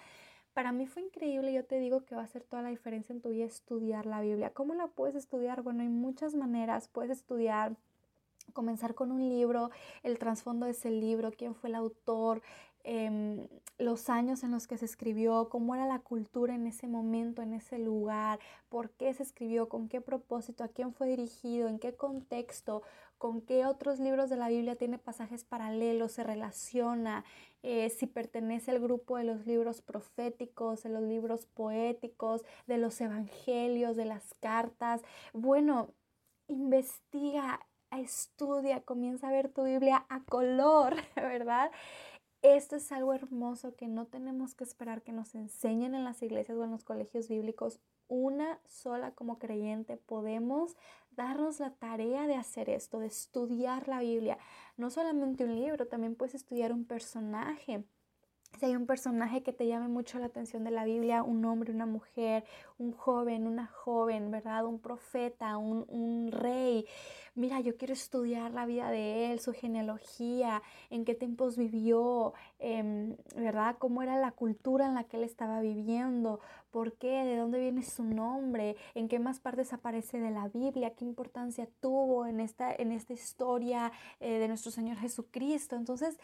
Para 0.53 0.71
mí 0.71 0.87
fue 0.87 1.01
increíble, 1.01 1.51
yo 1.51 1.65
te 1.65 1.77
digo 1.77 2.05
que 2.05 2.15
va 2.15 2.21
a 2.21 2.25
hacer 2.25 2.43
toda 2.43 2.61
la 2.61 2.69
diferencia 2.69 3.11
en 3.11 3.21
tu 3.21 3.29
vida 3.29 3.43
estudiar 3.43 4.05
la 4.05 4.21
Biblia. 4.21 4.51
¿Cómo 4.51 4.73
la 4.73 4.87
puedes 4.87 5.15
estudiar? 5.15 5.61
Bueno, 5.61 5.81
hay 5.81 5.89
muchas 5.89 6.33
maneras. 6.33 6.87
Puedes 6.87 7.11
estudiar 7.11 7.75
comenzar 8.53 8.95
con 8.95 9.11
un 9.11 9.27
libro, 9.27 9.71
el 10.03 10.17
trasfondo 10.17 10.65
de 10.65 10.71
ese 10.71 10.91
libro, 10.91 11.31
quién 11.31 11.55
fue 11.55 11.69
el 11.69 11.75
autor, 11.75 12.41
Em, 12.88 13.48
los 13.80 14.10
años 14.12 14.43
en 14.43 14.52
los 14.52 14.67
que 14.67 14.78
se 14.78 14.86
escribió, 14.86 15.50
cómo 15.50 15.74
era 15.74 15.88
la 15.88 16.00
cultura 16.00 16.54
en 16.54 16.67
ese 16.67 16.88
momento, 16.88 17.41
en 17.41 17.54
ese 17.54 17.80
lugar, 17.80 18.39
por 18.69 18.91
qué 18.91 19.12
se 19.15 19.24
escribió, 19.24 19.67
con 19.67 19.89
qué 19.89 20.02
propósito, 20.02 20.63
a 20.63 20.67
quién 20.67 20.93
fue 20.93 21.08
dirigido, 21.08 21.67
en 21.67 21.80
qué 21.80 21.95
contexto, 21.95 22.84
con 23.17 23.41
qué 23.41 23.65
otros 23.65 24.00
libros 24.00 24.30
de 24.30 24.38
la 24.38 24.50
Biblia 24.50 24.76
tiene 24.76 25.00
pasajes 25.00 25.43
paralelos, 25.43 26.12
se 26.12 26.24
relaciona, 26.24 27.26
eh, 27.63 27.89
si 27.89 28.06
pertenece 28.06 28.69
al 28.69 28.80
grupo 28.80 29.17
de 29.17 29.24
los 29.24 29.48
libros 29.48 29.82
proféticos, 29.82 30.84
de 30.84 30.89
los 30.89 31.02
libros 31.02 31.48
poéticos, 31.48 32.43
de 32.67 32.78
los 32.78 33.02
evangelios, 33.02 33.95
de 33.95 34.06
las 34.06 34.36
cartas. 34.36 35.02
Bueno, 35.34 35.88
investiga, 36.48 37.60
estudia, 37.91 38.82
comienza 38.82 39.30
a 39.30 39.32
ver 39.32 39.50
tu 39.50 39.63
Biblia 39.63 40.06
a 40.10 40.24
color, 40.24 40.95
¿verdad? 41.15 41.71
Esto 42.45 42.75
es 42.75 42.91
algo 42.91 43.12
hermoso 43.12 43.75
que 43.75 43.88
no 43.88 44.05
tenemos 44.05 44.53
que 44.53 44.63
esperar 44.63 45.01
que 45.01 45.12
nos 45.12 45.34
enseñen 45.34 45.95
en 45.95 46.03
las 46.03 46.21
iglesias 46.21 46.55
o 46.55 46.63
en 46.63 46.69
los 46.69 46.84
colegios 46.84 47.27
bíblicos. 47.27 47.79
Una 48.08 48.60
sola 48.67 49.15
como 49.15 49.39
creyente 49.39 49.97
podemos 49.97 50.77
darnos 51.10 51.60
la 51.60 51.71
tarea 51.71 52.27
de 52.27 52.36
hacer 52.36 52.69
esto, 52.69 52.99
de 52.99 53.08
estudiar 53.08 53.88
la 53.88 54.01
Biblia. 54.01 54.38
No 54.77 54.91
solamente 54.91 55.43
un 55.43 55.55
libro, 55.55 55.88
también 55.88 56.13
puedes 56.13 56.36
estudiar 56.36 56.71
un 56.71 56.86
personaje 56.86 57.84
si 58.59 58.65
hay 58.65 58.75
un 58.75 58.85
personaje 58.85 59.43
que 59.43 59.53
te 59.53 59.67
llame 59.67 59.87
mucho 59.87 60.19
la 60.19 60.27
atención 60.27 60.63
de 60.63 60.71
la 60.71 60.85
Biblia, 60.85 61.23
un 61.23 61.43
hombre, 61.45 61.71
una 61.71 61.85
mujer, 61.85 62.45
un 62.77 62.91
joven, 62.91 63.47
una 63.47 63.67
joven, 63.67 64.31
¿verdad? 64.31 64.65
Un 64.65 64.79
profeta, 64.79 65.57
un, 65.57 66.31
rey. 66.31 66.85
Mira, 67.35 67.59
yo 67.59 67.75
quiero 67.75 67.93
estudiar 67.93 68.51
la 68.51 68.65
vida 68.65 68.89
de 68.89 69.31
él, 69.31 69.39
su 69.39 69.51
genealogía, 69.51 70.61
en 70.89 71.03
qué 71.03 71.15
tiempos 71.15 71.57
vivió, 71.57 72.33
em, 72.59 73.17
¿verdad? 73.35 73.75
Cómo 73.77 74.01
era 74.01 74.17
la 74.17 74.31
cultura 74.31 74.87
en 74.87 74.95
la 74.95 75.03
que 75.03 75.17
él 75.17 75.23
estaba 75.23 75.59
viviendo, 75.59 76.39
por 76.71 76.93
qué, 76.93 77.23
de 77.25 77.37
dónde 77.37 77.59
viene 77.59 77.83
su 77.83 78.03
nombre, 78.03 78.75
en 78.95 79.07
qué 79.07 79.19
más 79.19 79.39
partes 79.39 79.73
aparece 79.73 80.19
de 80.19 80.31
la 80.31 80.47
Biblia, 80.47 80.93
qué 80.95 81.05
importancia 81.05 81.67
tuvo 81.81 82.25
en 82.25 82.39
esta, 82.39 82.73
en 82.73 82.91
esta 82.91 83.13
historia 83.13 83.91
eh, 84.19 84.39
de 84.39 84.47
nuestro 84.47 84.71
Señor 84.71 84.97
Jesucristo. 84.97 85.75
Entonces, 85.75 86.17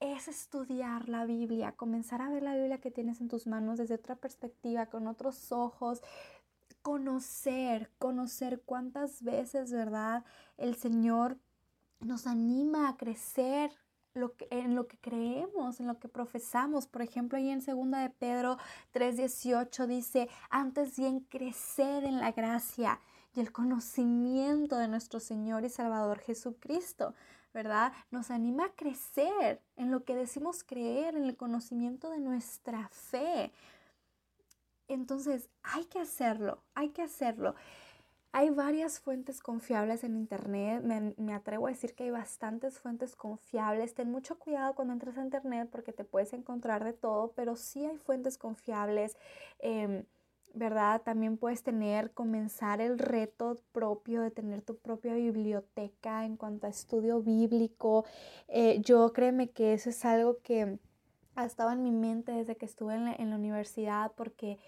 es 0.00 0.28
estudiar 0.28 1.08
la 1.08 1.24
Biblia, 1.24 1.72
comenzar 1.72 2.22
a 2.22 2.28
ver 2.28 2.42
la 2.42 2.54
Biblia 2.54 2.80
que 2.80 2.90
tienes 2.90 3.20
en 3.20 3.28
tus 3.28 3.46
manos 3.46 3.78
desde 3.78 3.94
otra 3.94 4.16
perspectiva, 4.16 4.86
con 4.86 5.06
otros 5.06 5.52
ojos, 5.52 6.02
conocer, 6.82 7.90
conocer 7.98 8.62
cuántas 8.64 9.22
veces, 9.22 9.72
¿verdad? 9.72 10.24
El 10.56 10.76
Señor 10.76 11.38
nos 12.00 12.26
anima 12.26 12.88
a 12.88 12.96
crecer 12.96 13.72
lo 14.14 14.34
que, 14.34 14.48
en 14.50 14.74
lo 14.74 14.86
que 14.86 14.98
creemos, 14.98 15.80
en 15.80 15.86
lo 15.86 15.98
que 15.98 16.08
profesamos. 16.08 16.86
Por 16.86 17.02
ejemplo, 17.02 17.38
ahí 17.38 17.50
en 17.50 17.60
2 17.60 17.90
de 17.90 18.10
Pedro 18.10 18.58
3:18 18.92 19.86
dice, 19.86 20.28
antes 20.50 20.96
bien 20.96 21.20
crecer 21.20 22.04
en 22.04 22.18
la 22.18 22.32
gracia 22.32 23.00
y 23.34 23.40
el 23.40 23.52
conocimiento 23.52 24.76
de 24.76 24.88
nuestro 24.88 25.20
Señor 25.20 25.64
y 25.64 25.68
Salvador 25.68 26.18
Jesucristo. 26.20 27.14
¿Verdad? 27.56 27.94
Nos 28.10 28.30
anima 28.30 28.66
a 28.66 28.72
crecer 28.74 29.62
en 29.76 29.90
lo 29.90 30.04
que 30.04 30.14
decimos 30.14 30.62
creer, 30.62 31.16
en 31.16 31.24
el 31.24 31.38
conocimiento 31.38 32.10
de 32.10 32.20
nuestra 32.20 32.86
fe. 32.90 33.50
Entonces, 34.88 35.48
hay 35.62 35.86
que 35.86 35.98
hacerlo, 35.98 36.62
hay 36.74 36.90
que 36.90 37.00
hacerlo. 37.00 37.54
Hay 38.32 38.50
varias 38.50 39.00
fuentes 39.00 39.40
confiables 39.40 40.04
en 40.04 40.18
Internet. 40.18 40.82
Me, 41.16 41.32
atrevo 41.32 41.66
a 41.66 41.70
decir 41.70 41.94
que 41.94 42.04
hay 42.04 42.10
bastantes 42.10 42.78
fuentes 42.78 43.16
confiables. 43.16 43.94
Ten 43.94 44.10
mucho 44.10 44.38
cuidado 44.38 44.74
cuando 44.74 44.92
entres 44.92 45.16
a 45.16 45.22
Internet 45.22 45.70
porque 45.72 45.94
te 45.94 46.04
puedes 46.04 46.34
encontrar 46.34 46.84
de 46.84 46.92
todo, 46.92 47.32
pero 47.34 47.56
sí 47.56 47.86
hay 47.86 47.96
fuentes 47.96 48.36
confiables. 48.36 49.16
Em, 49.60 50.04
¿verdad? 50.54 51.02
También 51.02 51.36
puedes 51.36 51.62
tener, 51.62 52.12
comenzar 52.12 52.80
el 52.80 52.98
reto 52.98 53.58
propio 53.72 54.22
de 54.22 54.30
tener 54.30 54.62
tu 54.62 54.76
propia 54.76 55.14
biblioteca 55.14 56.24
en 56.24 56.36
cuanto 56.36 56.66
a 56.66 56.70
estudio 56.70 57.20
bíblico. 57.22 58.04
Eh, 58.48 58.80
yo 58.82 59.12
créeme 59.12 59.50
que 59.50 59.74
eso 59.74 59.90
es 59.90 60.04
algo 60.04 60.38
que 60.42 60.78
ha 61.34 61.44
estado 61.44 61.72
en 61.72 61.82
mi 61.82 61.92
mente 61.92 62.32
desde 62.32 62.56
que 62.56 62.64
estuve 62.64 62.94
en 62.94 63.08
en 63.08 63.30
la 63.30 63.36
universidad 63.36 64.12
porque 64.16 64.58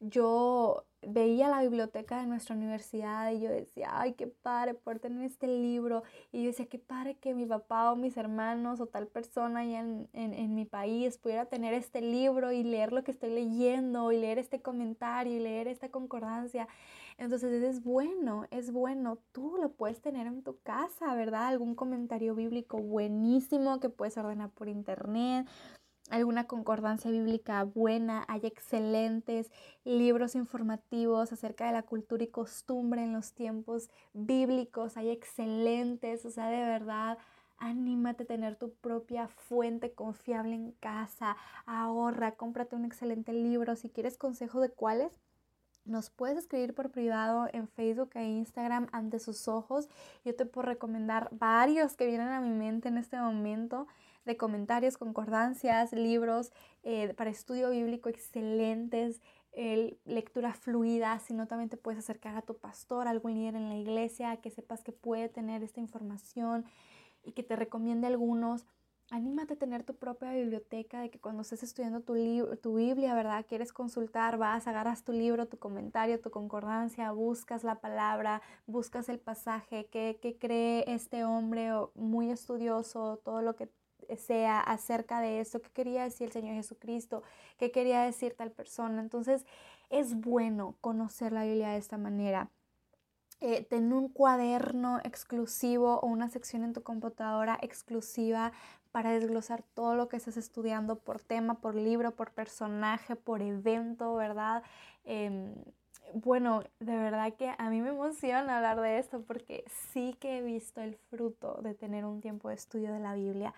yo 0.00 0.84
veía 1.02 1.48
la 1.48 1.62
biblioteca 1.62 2.20
de 2.20 2.26
nuestra 2.26 2.56
universidad 2.56 3.30
y 3.30 3.40
yo 3.40 3.50
decía, 3.50 3.88
ay, 3.92 4.14
qué 4.14 4.26
padre 4.26 4.74
poder 4.74 4.98
tener 4.98 5.24
este 5.24 5.46
libro. 5.46 6.02
Y 6.32 6.42
yo 6.42 6.48
decía, 6.48 6.66
qué 6.66 6.78
padre 6.78 7.16
que 7.16 7.34
mi 7.34 7.46
papá 7.46 7.92
o 7.92 7.96
mis 7.96 8.16
hermanos 8.16 8.80
o 8.80 8.86
tal 8.86 9.06
persona 9.06 9.60
allá 9.60 9.80
en, 9.80 10.08
en, 10.12 10.54
mi 10.54 10.64
país 10.64 11.18
pudiera 11.18 11.46
tener 11.46 11.72
este 11.74 12.00
libro 12.00 12.52
y 12.52 12.64
leer 12.64 12.92
lo 12.92 13.04
que 13.04 13.12
estoy 13.12 13.30
leyendo 13.30 14.10
y 14.12 14.18
leer 14.18 14.38
este 14.38 14.60
comentario 14.60 15.36
y 15.36 15.40
leer 15.40 15.68
esta 15.68 15.90
concordancia. 15.90 16.68
Entonces 17.16 17.62
es 17.62 17.82
bueno, 17.82 18.46
es 18.50 18.70
bueno, 18.70 19.18
tú 19.32 19.56
lo 19.60 19.70
puedes 19.72 20.00
tener 20.00 20.26
en 20.26 20.42
tu 20.42 20.58
casa, 20.60 21.14
¿verdad? 21.14 21.48
Algún 21.48 21.74
comentario 21.74 22.34
bíblico 22.34 22.78
buenísimo 22.78 23.80
que 23.80 23.88
puedes 23.88 24.16
ordenar 24.16 24.50
por 24.50 24.68
internet 24.68 25.48
alguna 26.10 26.46
concordancia 26.46 27.10
bíblica 27.10 27.62
buena, 27.64 28.24
hay 28.28 28.40
excelentes 28.44 29.50
libros 29.84 30.34
informativos 30.34 31.32
acerca 31.32 31.66
de 31.66 31.72
la 31.72 31.82
cultura 31.82 32.24
y 32.24 32.28
costumbre 32.28 33.02
en 33.02 33.12
los 33.12 33.32
tiempos 33.32 33.90
bíblicos, 34.12 34.96
hay 34.96 35.10
excelentes, 35.10 36.24
o 36.24 36.30
sea, 36.30 36.48
de 36.48 36.64
verdad, 36.64 37.18
anímate 37.58 38.22
a 38.22 38.26
tener 38.26 38.56
tu 38.56 38.72
propia 38.74 39.28
fuente 39.28 39.92
confiable 39.92 40.54
en 40.54 40.72
casa, 40.72 41.36
ahorra, 41.66 42.32
cómprate 42.32 42.76
un 42.76 42.84
excelente 42.84 43.32
libro, 43.32 43.76
si 43.76 43.90
quieres 43.90 44.16
consejo 44.16 44.60
de 44.60 44.70
cuáles. 44.70 45.12
Nos 45.84 46.10
puedes 46.10 46.36
escribir 46.36 46.74
por 46.74 46.90
privado 46.90 47.48
en 47.50 47.66
Facebook 47.66 48.10
e 48.14 48.22
Instagram 48.22 48.88
ante 48.92 49.18
sus 49.18 49.48
ojos. 49.48 49.88
Yo 50.22 50.36
te 50.36 50.44
puedo 50.44 50.68
recomendar 50.68 51.30
varios 51.32 51.96
que 51.96 52.06
vienen 52.06 52.28
a 52.28 52.40
mi 52.40 52.50
mente 52.50 52.88
en 52.88 52.98
este 52.98 53.18
momento 53.18 53.86
de 54.28 54.36
comentarios, 54.36 54.96
concordancias, 54.96 55.92
libros 55.92 56.52
eh, 56.84 57.12
para 57.14 57.30
estudio 57.30 57.70
bíblico 57.70 58.08
excelentes, 58.08 59.20
lectura 60.04 60.54
fluida, 60.54 61.18
si 61.18 61.34
no 61.34 61.48
también 61.48 61.68
te 61.68 61.76
puedes 61.76 61.98
acercar 61.98 62.36
a 62.36 62.42
tu 62.42 62.56
pastor, 62.58 63.08
a 63.08 63.10
algún 63.10 63.34
líder 63.34 63.56
en 63.56 63.68
la 63.68 63.74
iglesia, 63.74 64.36
que 64.36 64.50
sepas 64.50 64.84
que 64.84 64.92
puede 64.92 65.28
tener 65.28 65.64
esta 65.64 65.80
información 65.80 66.64
y 67.24 67.32
que 67.32 67.42
te 67.42 67.56
recomiende 67.56 68.06
algunos 68.06 68.66
anímate 69.10 69.54
a 69.54 69.56
tener 69.56 69.84
tu 69.84 69.96
propia 69.96 70.32
biblioteca, 70.32 71.00
de 71.00 71.10
que 71.10 71.20
cuando 71.20 71.42
estés 71.42 71.62
estudiando 71.62 72.00
tu, 72.00 72.14
tu 72.56 72.74
Biblia, 72.74 73.14
¿verdad? 73.14 73.46
Quieres 73.48 73.72
consultar, 73.72 74.36
vas, 74.36 74.66
agarras 74.66 75.04
tu 75.04 75.12
libro, 75.12 75.48
tu 75.48 75.58
comentario, 75.58 76.20
tu 76.20 76.30
concordancia, 76.30 77.10
buscas 77.12 77.64
la 77.64 77.76
palabra, 77.76 78.42
buscas 78.66 79.08
el 79.08 79.18
pasaje, 79.18 79.86
qué, 79.86 80.18
qué 80.20 80.38
cree 80.38 80.84
este 80.92 81.24
hombre 81.24 81.70
muy 81.94 82.30
estudioso, 82.30 83.20
todo 83.24 83.40
lo 83.42 83.56
que 83.56 83.70
sea 84.16 84.60
acerca 84.60 85.20
de 85.20 85.40
esto, 85.40 85.60
qué 85.60 85.70
quería 85.70 86.04
decir 86.04 86.26
el 86.26 86.32
Señor 86.32 86.54
Jesucristo, 86.54 87.22
qué 87.58 87.70
quería 87.70 88.02
decir 88.02 88.34
tal 88.34 88.50
persona. 88.50 89.00
Entonces, 89.00 89.44
es 89.90 90.14
bueno 90.14 90.76
conocer 90.80 91.32
la 91.32 91.44
Biblia 91.44 91.70
de 91.70 91.78
esta 91.78 91.98
manera. 91.98 92.50
Eh, 93.40 93.64
ten 93.70 93.92
un 93.92 94.08
cuaderno 94.08 94.98
exclusivo 95.04 96.00
o 96.00 96.06
una 96.06 96.28
sección 96.28 96.64
en 96.64 96.72
tu 96.72 96.82
computadora 96.82 97.56
exclusiva 97.62 98.52
para 98.90 99.12
desglosar 99.12 99.62
todo 99.74 99.94
lo 99.94 100.08
que 100.08 100.16
estás 100.16 100.36
estudiando 100.36 100.98
por 100.98 101.20
tema, 101.20 101.60
por 101.60 101.76
libro, 101.76 102.16
por 102.16 102.32
personaje, 102.32 103.14
por 103.14 103.42
evento, 103.42 104.14
¿verdad? 104.16 104.64
Em, 105.04 105.54
bueno, 106.14 106.62
de 106.80 106.96
verdad 106.96 107.34
que 107.34 107.54
a 107.58 107.70
mí 107.70 107.80
me 107.80 107.90
emociona 107.90 108.56
hablar 108.56 108.80
de 108.80 108.98
esto 108.98 109.22
porque 109.22 109.64
sí 109.92 110.16
que 110.20 110.38
he 110.38 110.42
visto 110.42 110.80
el 110.80 110.96
fruto 110.96 111.60
de 111.62 111.74
tener 111.74 112.04
un 112.04 112.20
tiempo 112.20 112.48
de 112.48 112.54
estudio 112.56 112.92
de 112.92 113.00
la 113.00 113.14
Biblia. 113.14 113.54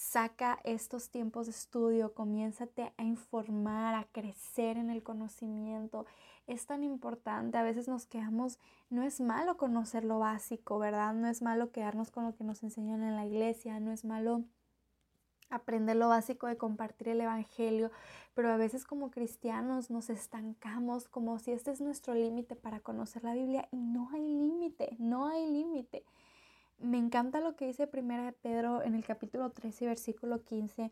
Saca 0.00 0.58
estos 0.64 1.10
tiempos 1.10 1.44
de 1.44 1.52
estudio, 1.52 2.14
comiénzate 2.14 2.94
a 2.96 3.02
informar, 3.02 3.94
a 3.94 4.04
crecer 4.04 4.78
en 4.78 4.88
el 4.88 5.02
conocimiento. 5.02 6.06
Es 6.46 6.64
tan 6.64 6.84
importante, 6.84 7.58
a 7.58 7.62
veces 7.62 7.86
nos 7.86 8.06
quedamos, 8.06 8.58
no 8.88 9.02
es 9.02 9.20
malo 9.20 9.58
conocer 9.58 10.06
lo 10.06 10.18
básico, 10.18 10.78
¿verdad? 10.78 11.12
No 11.12 11.28
es 11.28 11.42
malo 11.42 11.70
quedarnos 11.70 12.10
con 12.10 12.24
lo 12.24 12.34
que 12.34 12.44
nos 12.44 12.62
enseñan 12.62 13.02
en 13.02 13.14
la 13.14 13.26
iglesia, 13.26 13.78
no 13.78 13.92
es 13.92 14.06
malo 14.06 14.42
aprender 15.50 15.96
lo 15.96 16.08
básico 16.08 16.46
de 16.46 16.56
compartir 16.56 17.08
el 17.08 17.20
Evangelio, 17.20 17.90
pero 18.32 18.50
a 18.50 18.56
veces 18.56 18.86
como 18.86 19.10
cristianos 19.10 19.90
nos 19.90 20.08
estancamos 20.08 21.08
como 21.08 21.38
si 21.38 21.52
este 21.52 21.72
es 21.72 21.82
nuestro 21.82 22.14
límite 22.14 22.56
para 22.56 22.80
conocer 22.80 23.22
la 23.22 23.34
Biblia 23.34 23.68
y 23.70 23.76
no 23.76 24.08
hay 24.14 24.22
límite, 24.22 24.96
no 24.98 25.26
hay 25.26 25.46
límite. 25.46 26.06
Me 26.80 26.96
encanta 26.96 27.40
lo 27.40 27.56
que 27.56 27.66
dice 27.66 27.86
Primera 27.86 28.24
de 28.24 28.32
Pedro 28.32 28.82
en 28.82 28.94
el 28.94 29.04
capítulo 29.04 29.50
13, 29.50 29.86
versículo 29.86 30.44
15. 30.44 30.90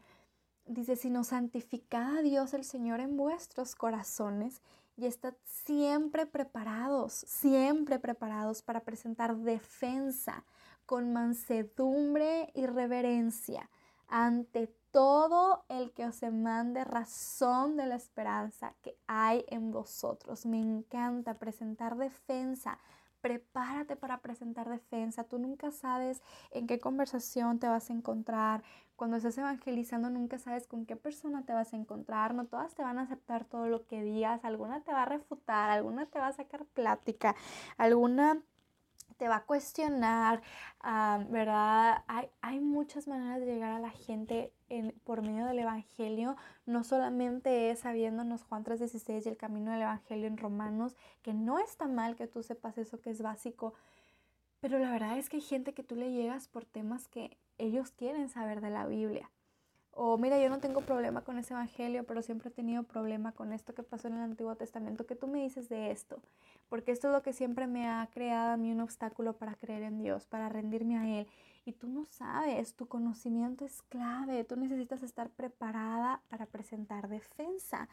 Dice, 0.67 0.97
sino 0.97 1.25
santificad 1.25 2.19
a 2.19 2.23
Dios 2.23 2.53
el 2.53 2.65
Señor 2.65 3.01
en 3.01 3.17
vuestros 3.17 3.75
corazones 3.75 4.61
y 4.99 5.07
estad 5.07 5.33
siempre 5.45 6.27
preparados, 6.27 7.15
siempre 7.15 7.99
preparados 7.99 8.61
para 8.61 8.81
presentar 8.81 9.35
defensa 9.39 10.45
con 10.85 11.15
mansedumbre 11.15 12.51
y 12.55 12.67
reverencia 12.67 13.71
ante 14.09 14.67
todo 14.91 15.65
el 15.69 15.93
que 15.93 16.07
os 16.07 16.23
mande 16.23 16.85
razón 16.85 17.77
de 17.77 17.87
la 17.87 17.95
esperanza 17.95 18.75
que 18.83 18.97
hay 19.07 19.45
en 19.49 19.71
vosotros. 19.71 20.45
Me 20.45 20.61
encanta 20.61 21.39
presentar 21.39 21.97
defensa. 21.97 22.79
Prepárate 23.21 23.97
para 23.97 24.21
presentar 24.21 24.69
defensa. 24.69 25.25
Tú 25.25 25.39
nunca 25.39 25.71
sabes 25.71 26.23
en 26.51 26.67
qué 26.67 26.79
conversación 26.79 27.59
te 27.59 27.69
vas 27.69 27.91
a 27.91 27.93
encontrar. 27.93 28.63
Cuando 28.97 29.17
estás 29.17 29.39
evangelizando 29.39 30.11
nunca 30.11 30.39
sabes 30.39 30.67
con 30.67 30.87
qué 30.87 30.97
persona 30.97 31.45
te 31.45 31.53
vas 31.53 31.73
a 31.73 31.77
encontrar. 31.77 32.35
No 32.35 32.47
todas 32.47 32.75
te 32.75 32.83
van 32.83 32.99
a 32.99 33.03
aceptar 33.03 33.45
todo 33.45 33.69
lo 33.69 33.87
que 33.87 34.03
digas. 34.03 34.45
Alguna 34.45 34.83
te 34.83 34.93
va 34.93 35.03
a 35.03 35.07
refutar, 35.07 35.71
alguna 35.71 36.07
te 36.07 36.19
va 36.19 36.29
a 36.29 36.33
sacar 36.33 36.65
plática, 36.67 37.35
alguna 37.77 38.43
te 39.17 39.29
va 39.29 39.37
a 39.37 39.45
cuestionar, 39.45 40.43
¿verdad? 41.29 42.05
Hay, 42.07 42.29
hay, 42.41 42.61
muchas 42.61 43.09
maneras 43.09 43.41
de 43.41 43.47
llegar 43.47 43.73
a 43.73 43.81
la 43.81 43.91
gente 43.91 44.53
en, 44.69 44.93
por 45.05 45.23
medio 45.23 45.47
del 45.47 45.59
Evangelio. 45.59 46.37
No 46.67 46.85
solamente 46.85 47.71
es 47.71 47.81
sabiéndonos 47.81 48.45
Juan 48.45 48.65
3:16 48.65 49.27
y 49.27 49.29
el 49.29 49.37
camino 49.37 49.73
del 49.73 49.83
Evangelio 49.83 50.27
en 50.27 50.37
Romanos, 50.37 50.97
que 51.23 51.35
no 51.35 51.59
está 51.59 51.89
mal 51.89 52.17
que 52.17 52.27
tú 52.27 52.43
sepas 52.43 52.79
eso 52.79 53.01
que 53.01 53.11
es 53.11 53.23
básico, 53.23 53.75
pero 54.61 54.79
la 54.79 54.91
verdad 54.91 55.19
es 55.19 55.29
que 55.29 55.37
hay 55.37 55.43
gente 55.43 55.73
que 55.73 55.85
tú 55.85 55.95
le 55.97 56.13
llegas 56.13 56.49
por 56.49 56.65
temas 56.65 57.09
que 57.09 57.37
ellos 57.59 57.91
quieren 57.93 58.29
saber 58.29 58.61
de 58.61 58.71
la 58.71 58.87
Biblia. 58.87 59.31
O 60.01 60.17
mira, 60.17 60.39
yo 60.39 60.49
no 60.49 60.61
tengo 60.61 60.83
problema 60.83 61.23
con 61.23 61.39
ese 61.39 61.55
evangelio, 61.55 62.05
pero 62.05 62.23
siempre 62.23 62.51
he 62.51 62.53
tenido 62.53 62.85
problema 62.85 63.33
con 63.33 63.53
esto 63.53 63.75
que 63.75 63.83
pasó 63.83 64.07
en 64.07 64.15
el 64.15 64.21
Antiguo 64.21 64.55
Testamento. 64.55 65.07
¿Qué 65.07 65.17
tú 65.17 65.27
me 65.27 65.43
dices 65.43 65.69
de 65.69 65.91
esto? 65.91 66.23
Porque 66.69 66.93
esto 66.93 67.09
es 67.09 67.15
lo 67.15 67.23
que 67.25 67.33
siempre 67.33 67.67
me 67.67 67.89
ha 67.89 68.09
creado 68.13 68.53
a 68.53 68.57
mí 68.57 68.71
un 68.71 68.81
obstáculo 68.81 69.33
para 69.33 69.57
creer 69.57 69.83
en 69.83 69.99
Dios, 69.99 70.25
para 70.25 70.49
rendirme 70.49 70.99
a 70.99 71.19
Él. 71.19 71.27
Y 71.65 71.73
tú 71.73 71.89
no 71.89 72.05
sabes, 72.05 72.75
tu 72.75 72.87
conocimiento 72.87 73.65
es 73.65 73.83
clave. 73.83 74.45
Tú 74.45 74.55
necesitas 74.55 75.03
estar 75.03 75.31
preparada 75.31 76.23
para 76.29 76.47
presentar 76.47 77.09
defensa, 77.09 77.89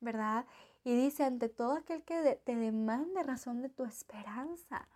¿verdad? 0.00 0.46
Y 0.82 0.96
dice, 0.96 1.24
ante 1.24 1.50
todo 1.50 1.74
aquel 1.74 2.02
que 2.04 2.40
te 2.42 2.56
demande 2.56 3.22
razón 3.22 3.60
de 3.60 3.68
tu 3.68 3.84
esperanza, 3.84 4.88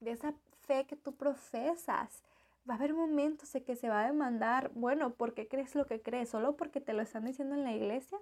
de 0.00 0.10
esa 0.10 0.34
fe 0.66 0.84
que 0.84 0.96
tú 0.96 1.14
profesas 1.14 2.24
va 2.68 2.74
a 2.74 2.76
haber 2.76 2.94
momentos 2.94 3.54
en 3.54 3.64
que 3.64 3.76
se 3.76 3.88
va 3.88 4.02
a 4.02 4.06
demandar, 4.06 4.70
bueno, 4.74 5.14
¿por 5.14 5.34
qué 5.34 5.48
crees 5.48 5.74
lo 5.74 5.86
que 5.86 6.00
crees? 6.00 6.30
¿Solo 6.30 6.56
porque 6.56 6.80
te 6.80 6.92
lo 6.92 7.02
están 7.02 7.24
diciendo 7.24 7.54
en 7.54 7.64
la 7.64 7.72
iglesia? 7.72 8.18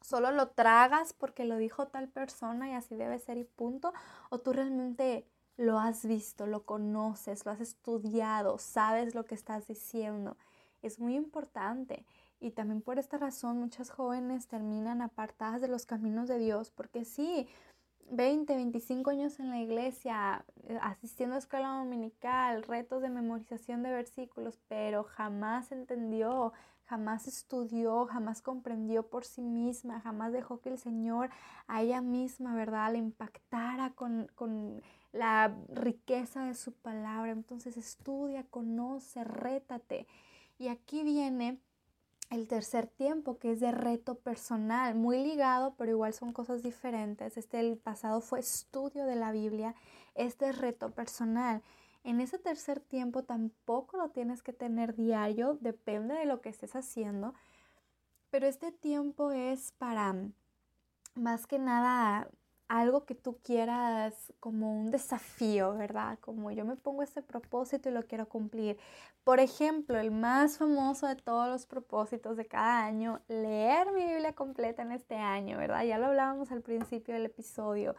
¿Solo 0.00 0.32
lo 0.32 0.48
tragas 0.48 1.12
porque 1.12 1.44
lo 1.44 1.56
dijo 1.56 1.88
tal 1.88 2.08
persona 2.08 2.68
y 2.68 2.72
así 2.72 2.96
debe 2.96 3.18
ser 3.18 3.36
y 3.36 3.44
punto? 3.44 3.92
¿O 4.30 4.40
tú 4.40 4.52
realmente 4.52 5.26
lo 5.56 5.78
has 5.78 6.04
visto, 6.04 6.46
lo 6.46 6.64
conoces, 6.64 7.44
lo 7.44 7.52
has 7.52 7.60
estudiado, 7.60 8.58
sabes 8.58 9.14
lo 9.14 9.24
que 9.24 9.34
estás 9.34 9.68
diciendo? 9.68 10.36
Es 10.80 10.98
muy 10.98 11.14
importante. 11.14 12.04
Y 12.40 12.50
también 12.50 12.82
por 12.82 12.98
esta 12.98 13.18
razón 13.18 13.58
muchas 13.58 13.90
jóvenes 13.90 14.48
terminan 14.48 15.02
apartadas 15.02 15.60
de 15.60 15.68
los 15.68 15.86
caminos 15.86 16.26
de 16.26 16.38
Dios, 16.38 16.70
porque 16.70 17.04
sí, 17.04 17.46
20, 18.10 18.54
25 18.54 19.10
años 19.10 19.40
en 19.40 19.50
la 19.50 19.60
iglesia, 19.60 20.44
eh, 20.68 20.78
asistiendo 20.82 21.36
a 21.36 21.38
escuela 21.38 21.68
dominical, 21.78 22.62
retos 22.62 23.02
de 23.02 23.08
memorización 23.08 23.82
de 23.82 23.90
versículos, 23.90 24.60
pero 24.68 25.04
jamás 25.04 25.72
entendió, 25.72 26.52
jamás 26.84 27.26
estudió, 27.26 28.06
jamás 28.06 28.42
comprendió 28.42 29.08
por 29.08 29.24
sí 29.24 29.42
misma, 29.42 30.00
jamás 30.00 30.32
dejó 30.32 30.60
que 30.60 30.68
el 30.68 30.78
Señor 30.78 31.30
a 31.66 31.82
ella 31.82 32.00
misma, 32.00 32.54
¿verdad?, 32.54 32.92
le 32.92 32.98
impactara 32.98 33.90
con, 33.94 34.30
con 34.34 34.82
la 35.12 35.56
riqueza 35.68 36.44
de 36.44 36.54
su 36.54 36.72
palabra. 36.72 37.30
Entonces 37.30 37.76
estudia, 37.76 38.44
conoce, 38.44 39.24
rétate. 39.24 40.06
Y 40.58 40.68
aquí 40.68 41.02
viene 41.02 41.58
el 42.32 42.48
tercer 42.48 42.86
tiempo, 42.86 43.38
que 43.38 43.52
es 43.52 43.60
de 43.60 43.72
reto 43.72 44.14
personal, 44.14 44.94
muy 44.94 45.22
ligado, 45.22 45.74
pero 45.76 45.90
igual 45.90 46.14
son 46.14 46.32
cosas 46.32 46.62
diferentes. 46.62 47.36
Este 47.36 47.60
el 47.60 47.76
pasado 47.76 48.22
fue 48.22 48.40
estudio 48.40 49.04
de 49.04 49.16
la 49.16 49.32
Biblia, 49.32 49.74
este 50.14 50.48
es 50.48 50.58
reto 50.58 50.90
personal. 50.90 51.62
En 52.04 52.20
ese 52.20 52.38
tercer 52.38 52.80
tiempo 52.80 53.22
tampoco 53.22 53.98
lo 53.98 54.08
tienes 54.08 54.42
que 54.42 54.54
tener 54.54 54.94
diario, 54.94 55.58
depende 55.60 56.14
de 56.14 56.24
lo 56.24 56.40
que 56.40 56.48
estés 56.48 56.74
haciendo, 56.74 57.34
pero 58.30 58.46
este 58.46 58.72
tiempo 58.72 59.30
es 59.30 59.72
para 59.72 60.16
más 61.14 61.46
que 61.46 61.58
nada 61.58 62.30
algo 62.72 63.04
que 63.04 63.14
tú 63.14 63.36
quieras 63.44 64.32
como 64.40 64.72
un 64.80 64.90
desafío, 64.90 65.74
¿verdad? 65.74 66.18
Como 66.20 66.50
yo 66.52 66.64
me 66.64 66.74
pongo 66.74 67.02
este 67.02 67.20
propósito 67.20 67.90
y 67.90 67.92
lo 67.92 68.02
quiero 68.04 68.30
cumplir. 68.30 68.78
Por 69.24 69.40
ejemplo, 69.40 69.98
el 70.00 70.10
más 70.10 70.56
famoso 70.56 71.06
de 71.06 71.16
todos 71.16 71.48
los 71.48 71.66
propósitos 71.66 72.38
de 72.38 72.46
cada 72.46 72.82
año, 72.86 73.20
leer 73.28 73.92
mi 73.92 74.06
Biblia 74.06 74.32
completa 74.32 74.80
en 74.80 74.92
este 74.92 75.16
año, 75.16 75.58
¿verdad? 75.58 75.84
Ya 75.84 75.98
lo 75.98 76.06
hablábamos 76.06 76.50
al 76.50 76.62
principio 76.62 77.12
del 77.12 77.26
episodio. 77.26 77.94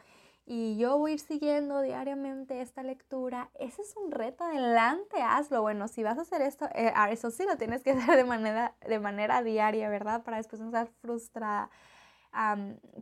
Y 0.48 0.76
yo 0.78 0.98
voy 0.98 1.12
a 1.12 1.14
ir 1.14 1.20
siguiendo 1.20 1.82
diariamente 1.82 2.60
esta 2.60 2.82
lectura. 2.82 3.52
Ese 3.60 3.84
es 3.84 3.96
un 3.96 4.12
reto, 4.12 4.44
adelante, 4.44 5.22
hazlo. 5.22 5.62
Bueno, 5.62 5.88
si 5.88 6.02
vas 6.02 6.18
a 6.18 6.22
hacer 6.22 6.42
esto, 6.42 6.68
eh, 6.74 6.92
eso 7.12 7.30
sí 7.30 7.46
lo 7.46 7.58
tienes 7.58 7.84
que 7.84 7.92
hacer 7.92 8.18
de 8.18 8.26
manera, 8.26 8.74
de 8.88 9.00
manera 9.00 9.44
diaria, 9.44 9.88
¿verdad? 9.88 10.24
Para 10.24 10.38
después 10.38 10.60
no 10.60 10.70
estar 10.70 10.88
frustrada 11.00 11.70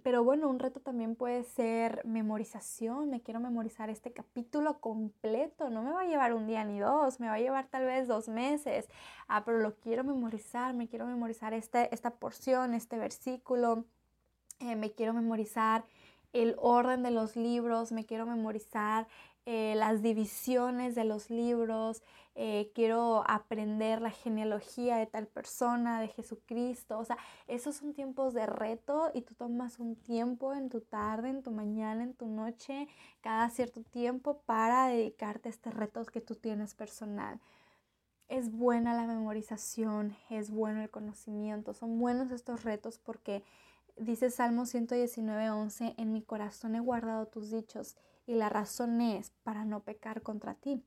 pero 0.04 0.24
bueno, 0.24 0.50
un 0.50 0.60
reto 0.60 0.80
también 0.80 1.16
puede 1.16 1.44
ser 1.44 2.02
memorización. 2.06 3.10
Me 3.10 3.22
quiero 3.22 3.40
memorizar 3.40 3.90
este 3.90 4.12
capítulo 4.12 4.80
completo. 4.80 5.70
No 5.70 5.84
me 5.84 5.92
va 5.92 6.02
a 6.02 6.06
llevar 6.06 6.34
un 6.34 6.48
día 6.48 6.64
ni 6.64 6.80
dos, 6.80 7.20
me 7.20 7.28
va 7.28 7.36
a 7.36 7.40
llevar 7.40 7.68
tal 7.68 7.86
vez 7.86 8.08
dos 8.08 8.28
meses. 8.28 8.90
Ah, 9.28 9.44
pero 9.46 9.60
lo 9.60 9.76
quiero 9.76 10.04
memorizar, 10.04 10.74
me 10.74 10.88
quiero 10.88 11.06
memorizar 11.06 11.54
este, 11.54 11.94
esta 11.94 12.12
porción, 12.12 12.74
este 12.74 12.98
versículo. 12.98 13.86
Eh, 14.60 14.76
me 14.76 14.92
quiero 14.92 15.14
memorizar 15.14 15.86
el 16.34 16.56
orden 16.60 17.04
de 17.04 17.12
los 17.12 17.36
libros, 17.36 17.92
me 17.92 18.06
quiero 18.06 18.26
memorizar 18.26 19.08
eh, 19.54 19.76
las 19.76 20.02
divisiones 20.02 20.96
de 20.96 21.04
los 21.04 21.30
libros, 21.30 22.04
eh, 22.36 22.72
quiero 22.74 23.26
aprender 23.28 24.02
la 24.02 24.10
genealogía 24.10 24.96
de 24.96 25.08
tal 25.08 25.28
persona, 25.28 26.00
de 26.00 26.08
Jesucristo. 26.08 26.98
O 26.98 27.04
sea, 27.04 27.18
esos 27.50 27.76
son 27.76 27.94
tiempos 27.94 28.34
de 28.34 28.46
reto 28.46 29.12
y 29.14 29.24
tú 29.24 29.36
tomas 29.36 29.78
un 29.80 29.98
tiempo 29.98 30.54
en 30.54 30.70
tu 30.70 30.80
tarde, 30.80 31.28
en 31.28 31.44
tu 31.44 31.52
mañana, 31.52 32.02
en 32.02 32.14
tu 32.14 32.28
noche, 32.28 32.88
cada 33.20 33.50
cierto 33.50 33.84
tiempo 33.84 34.40
para 34.46 34.88
dedicarte 34.88 35.50
a 35.50 35.52
este 35.52 35.70
reto 35.70 36.06
que 36.06 36.22
tú 36.22 36.36
tienes 36.36 36.74
personal. 36.74 37.42
Es 38.30 38.54
buena 38.54 38.94
la 38.94 39.06
memorización, 39.06 40.16
es 40.30 40.50
bueno 40.50 40.82
el 40.82 40.90
conocimiento, 40.90 41.74
son 41.74 42.00
buenos 42.00 42.32
estos 42.32 42.64
retos 42.64 43.00
porque 43.00 43.44
dice 43.98 44.32
Salmo 44.32 44.66
119, 44.66 45.50
11, 45.50 45.96
en 45.98 46.14
mi 46.14 46.22
corazón 46.22 46.76
he 46.76 46.80
guardado 46.80 47.26
tus 47.26 47.52
dichos 47.52 47.98
y 48.26 48.36
la 48.36 48.50
razón 48.50 49.02
es 49.02 49.32
para 49.44 49.66
no 49.66 49.82
pecar 49.82 50.22
contra 50.22 50.56
ti. 50.56 50.84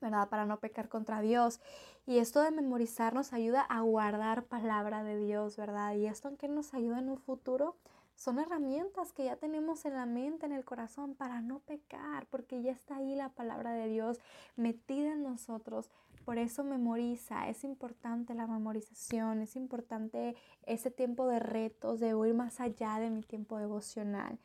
¿verdad? 0.00 0.28
Para 0.28 0.46
no 0.46 0.60
pecar 0.60 0.88
contra 0.88 1.20
Dios. 1.20 1.60
Y 2.06 2.18
esto 2.18 2.42
de 2.42 2.50
memorizar 2.50 3.14
nos 3.14 3.32
ayuda 3.32 3.62
a 3.62 3.80
guardar 3.80 4.44
palabra 4.44 5.02
de 5.02 5.18
Dios, 5.18 5.56
¿verdad? 5.56 5.94
Y 5.94 6.06
esto 6.06 6.28
aunque 6.28 6.48
nos 6.48 6.74
ayuda 6.74 6.98
en 6.98 7.08
un 7.08 7.18
futuro, 7.18 7.76
son 8.14 8.38
herramientas 8.38 9.12
que 9.12 9.24
ya 9.24 9.36
tenemos 9.36 9.84
en 9.84 9.94
la 9.94 10.06
mente, 10.06 10.46
en 10.46 10.52
el 10.52 10.64
corazón, 10.64 11.14
para 11.14 11.42
no 11.42 11.58
pecar, 11.60 12.26
porque 12.30 12.62
ya 12.62 12.72
está 12.72 12.96
ahí 12.96 13.14
la 13.14 13.28
palabra 13.28 13.72
de 13.72 13.88
Dios 13.88 14.18
metida 14.56 15.12
en 15.12 15.22
nosotros. 15.22 15.90
Por 16.24 16.38
eso 16.38 16.64
memoriza, 16.64 17.48
es 17.48 17.62
importante 17.62 18.34
la 18.34 18.46
memorización, 18.46 19.42
es 19.42 19.54
importante 19.54 20.34
ese 20.64 20.90
tiempo 20.90 21.26
de 21.28 21.40
retos, 21.40 22.00
de 22.00 22.08
ir 22.08 22.34
más 22.34 22.58
allá 22.58 22.98
de 22.98 23.10
mi 23.10 23.22
tiempo 23.22 23.58
devocional. 23.58 24.38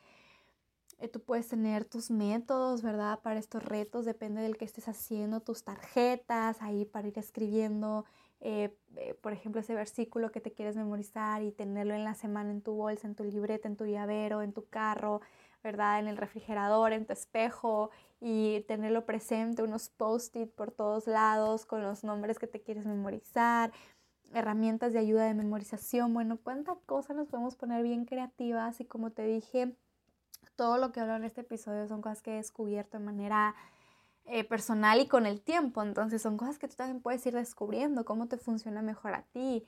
Eh, 1.02 1.08
tú 1.08 1.20
puedes 1.20 1.48
tener 1.48 1.84
tus 1.84 2.12
métodos, 2.12 2.80
¿verdad? 2.82 3.18
Para 3.22 3.40
estos 3.40 3.64
retos, 3.64 4.04
depende 4.04 4.40
del 4.40 4.56
que 4.56 4.64
estés 4.64 4.86
haciendo, 4.86 5.40
tus 5.40 5.64
tarjetas 5.64 6.62
ahí 6.62 6.84
para 6.84 7.08
ir 7.08 7.18
escribiendo, 7.18 8.04
eh, 8.38 8.72
eh, 8.94 9.14
por 9.20 9.32
ejemplo, 9.32 9.60
ese 9.60 9.74
versículo 9.74 10.30
que 10.30 10.40
te 10.40 10.52
quieres 10.52 10.76
memorizar 10.76 11.42
y 11.42 11.50
tenerlo 11.50 11.94
en 11.94 12.04
la 12.04 12.14
semana 12.14 12.52
en 12.52 12.62
tu 12.62 12.74
bolsa, 12.74 13.08
en 13.08 13.16
tu 13.16 13.24
libreta, 13.24 13.66
en 13.66 13.76
tu 13.76 13.84
llavero, 13.84 14.42
en 14.42 14.52
tu 14.52 14.68
carro, 14.68 15.22
¿verdad? 15.64 15.98
En 15.98 16.06
el 16.06 16.16
refrigerador, 16.16 16.92
en 16.92 17.04
tu 17.04 17.14
espejo 17.14 17.90
y 18.20 18.60
tenerlo 18.68 19.04
presente, 19.04 19.64
unos 19.64 19.88
post-it 19.88 20.52
por 20.54 20.70
todos 20.70 21.08
lados 21.08 21.66
con 21.66 21.82
los 21.82 22.04
nombres 22.04 22.38
que 22.38 22.46
te 22.46 22.62
quieres 22.62 22.86
memorizar 22.86 23.72
herramientas 24.34 24.92
de 24.92 25.00
ayuda 25.00 25.24
de 25.24 25.34
memorización. 25.34 26.14
Bueno, 26.14 26.38
cuánta 26.38 26.76
cosa 26.86 27.12
nos 27.12 27.26
podemos 27.26 27.56
poner 27.56 27.82
bien 27.82 28.04
creativas 28.04 28.80
y 28.80 28.84
como 28.84 29.10
te 29.10 29.24
dije, 29.24 29.74
todo 30.56 30.78
lo 30.78 30.92
que 30.92 31.00
hablo 31.00 31.16
en 31.16 31.24
este 31.24 31.42
episodio 31.42 31.86
son 31.86 32.02
cosas 32.02 32.22
que 32.22 32.32
he 32.32 32.36
descubierto 32.36 32.98
de 32.98 33.04
manera 33.04 33.54
eh, 34.26 34.44
personal 34.44 35.00
y 35.00 35.06
con 35.06 35.26
el 35.26 35.40
tiempo. 35.40 35.82
Entonces 35.82 36.22
son 36.22 36.36
cosas 36.36 36.58
que 36.58 36.68
tú 36.68 36.76
también 36.76 37.00
puedes 37.00 37.24
ir 37.26 37.34
descubriendo, 37.34 38.04
cómo 38.04 38.28
te 38.28 38.36
funciona 38.36 38.82
mejor 38.82 39.14
a 39.14 39.22
ti, 39.22 39.64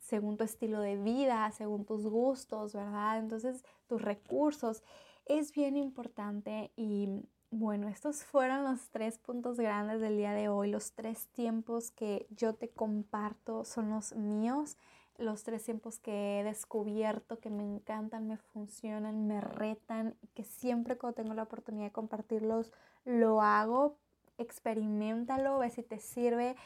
según 0.00 0.38
tu 0.38 0.44
estilo 0.44 0.80
de 0.80 0.96
vida, 0.96 1.50
según 1.52 1.84
tus 1.84 2.06
gustos, 2.06 2.72
¿verdad? 2.72 3.18
Entonces 3.18 3.64
tus 3.86 4.00
recursos. 4.00 4.82
Es 5.26 5.52
bien 5.52 5.76
importante 5.76 6.72
y 6.74 7.22
bueno, 7.50 7.88
estos 7.88 8.24
fueron 8.24 8.64
los 8.64 8.88
tres 8.88 9.18
puntos 9.18 9.58
grandes 9.58 10.00
del 10.00 10.16
día 10.16 10.32
de 10.32 10.48
hoy, 10.48 10.70
los 10.70 10.94
tres 10.94 11.28
tiempos 11.28 11.90
que 11.90 12.26
yo 12.30 12.54
te 12.54 12.70
comparto 12.70 13.66
son 13.66 13.90
los 13.90 14.14
míos 14.16 14.78
los 15.22 15.42
tres 15.44 15.64
tiempos 15.64 15.98
que 15.98 16.40
he 16.40 16.44
descubierto 16.44 17.38
que 17.38 17.50
me 17.50 17.62
encantan, 17.62 18.26
me 18.26 18.36
funcionan, 18.36 19.26
me 19.26 19.40
retan, 19.40 20.16
que 20.34 20.44
siempre 20.44 20.98
cuando 20.98 21.14
tengo 21.14 21.34
la 21.34 21.44
oportunidad 21.44 21.86
de 21.86 21.92
compartirlos 21.92 22.72
lo 23.04 23.42
hago, 23.42 23.96
experimentalo, 24.38 25.58
ve 25.58 25.70
si 25.70 25.82
te 25.82 25.98
sirve. 25.98 26.56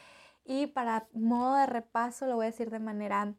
Y 0.45 0.67
para 0.67 1.07
modo 1.13 1.55
de 1.55 1.65
repaso 1.65 2.25
lo 2.25 2.35
voy 2.35 2.45
a 2.45 2.51
decir 2.51 2.69
de 2.69 2.79
manera 2.79 3.33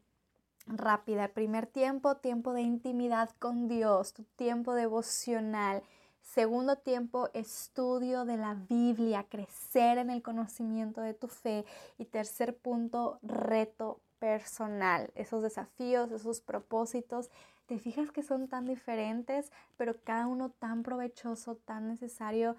rápida. 0.67 1.29
Primer 1.29 1.65
tiempo, 1.67 2.17
tiempo 2.17 2.53
de 2.53 2.61
intimidad 2.61 3.29
con 3.39 3.67
Dios, 3.67 4.13
tu 4.13 4.23
tiempo 4.23 4.73
devocional. 4.73 5.83
Segundo 6.21 6.77
tiempo, 6.77 7.29
estudio 7.33 8.25
de 8.25 8.37
la 8.37 8.53
Biblia, 8.53 9.25
crecer 9.27 9.97
en 9.97 10.11
el 10.11 10.21
conocimiento 10.21 11.01
de 11.01 11.15
tu 11.15 11.27
fe. 11.27 11.65
Y 11.97 12.05
tercer 12.05 12.55
punto, 12.55 13.17
reto 13.23 13.99
personal, 14.19 15.11
esos 15.15 15.41
desafíos, 15.43 16.11
esos 16.11 16.41
propósitos. 16.41 17.29
Te 17.65 17.79
fijas 17.79 18.11
que 18.11 18.23
son 18.23 18.47
tan 18.47 18.65
diferentes, 18.65 19.51
pero 19.77 19.95
cada 20.03 20.27
uno 20.27 20.49
tan 20.49 20.83
provechoso, 20.83 21.55
tan 21.55 21.87
necesario, 21.87 22.55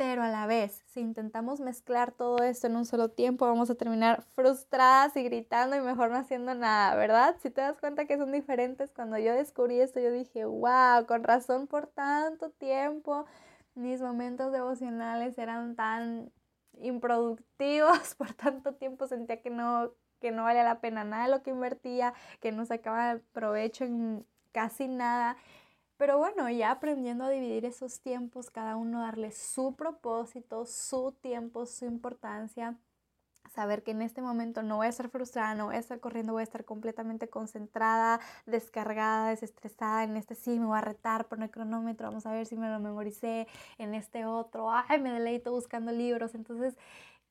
pero 0.00 0.22
a 0.22 0.28
la 0.28 0.46
vez, 0.46 0.82
si 0.86 1.00
intentamos 1.00 1.60
mezclar 1.60 2.10
todo 2.12 2.38
esto 2.38 2.66
en 2.66 2.76
un 2.76 2.86
solo 2.86 3.10
tiempo, 3.10 3.44
vamos 3.46 3.68
a 3.68 3.74
terminar 3.74 4.22
frustradas 4.34 5.14
y 5.16 5.22
gritando 5.22 5.76
y 5.76 5.80
mejor 5.82 6.10
no 6.10 6.16
haciendo 6.16 6.54
nada, 6.54 6.94
¿verdad? 6.94 7.36
Si 7.42 7.50
te 7.50 7.60
das 7.60 7.76
cuenta 7.78 8.06
que 8.06 8.16
son 8.16 8.32
diferentes, 8.32 8.90
cuando 8.92 9.18
yo 9.18 9.34
descubrí 9.34 9.78
esto, 9.78 10.00
yo 10.00 10.10
dije, 10.10 10.46
wow, 10.46 11.04
con 11.06 11.22
razón 11.22 11.66
por 11.66 11.86
tanto 11.86 12.48
tiempo, 12.48 13.26
mis 13.74 14.00
momentos 14.00 14.52
devocionales 14.52 15.36
eran 15.36 15.76
tan 15.76 16.32
improductivos, 16.80 18.14
por 18.16 18.32
tanto 18.32 18.74
tiempo 18.74 19.06
sentía 19.06 19.42
que 19.42 19.50
no 19.50 19.92
que 20.20 20.30
no 20.32 20.44
valía 20.44 20.64
la 20.64 20.80
pena 20.80 21.04
nada 21.04 21.24
de 21.24 21.30
lo 21.30 21.42
que 21.42 21.50
invertía, 21.50 22.14
que 22.40 22.52
no 22.52 22.64
sacaba 22.64 23.20
provecho 23.32 23.84
en 23.84 24.26
casi 24.52 24.88
nada. 24.88 25.36
Pero 25.96 26.18
bueno, 26.18 26.48
ya 26.50 26.70
aprendiendo 26.70 27.24
a 27.24 27.30
dividir 27.30 27.64
esos 27.66 28.00
tiempos, 28.00 28.50
cada 28.50 28.76
uno 28.76 29.02
darle 29.02 29.32
su 29.32 29.76
propósito, 29.76 30.64
su 30.64 31.12
tiempo, 31.20 31.66
su 31.66 31.84
importancia, 31.84 32.78
saber 33.50 33.82
que 33.82 33.90
en 33.90 34.02
este 34.02 34.22
momento 34.22 34.62
no 34.62 34.76
voy 34.76 34.86
a 34.86 34.90
estar 34.90 35.08
frustrada, 35.10 35.54
no 35.54 35.66
voy 35.66 35.76
a 35.76 35.78
estar 35.78 36.00
corriendo, 36.00 36.32
voy 36.32 36.40
a 36.40 36.44
estar 36.44 36.64
completamente 36.64 37.28
concentrada, 37.28 38.20
descargada, 38.46 39.28
desestresada. 39.30 40.04
En 40.04 40.16
este 40.16 40.34
sí 40.34 40.58
me 40.58 40.66
voy 40.66 40.78
a 40.78 40.82
retar, 40.82 41.28
por 41.28 41.42
el 41.42 41.50
cronómetro, 41.50 42.08
vamos 42.08 42.26
a 42.26 42.32
ver 42.32 42.46
si 42.46 42.56
me 42.56 42.70
lo 42.70 42.80
memoricé. 42.80 43.46
En 43.78 43.94
este 43.94 44.24
otro, 44.24 44.70
ay, 44.72 45.00
me 45.00 45.12
deleito 45.12 45.50
buscando 45.52 45.92
libros. 45.92 46.34
Entonces, 46.34 46.76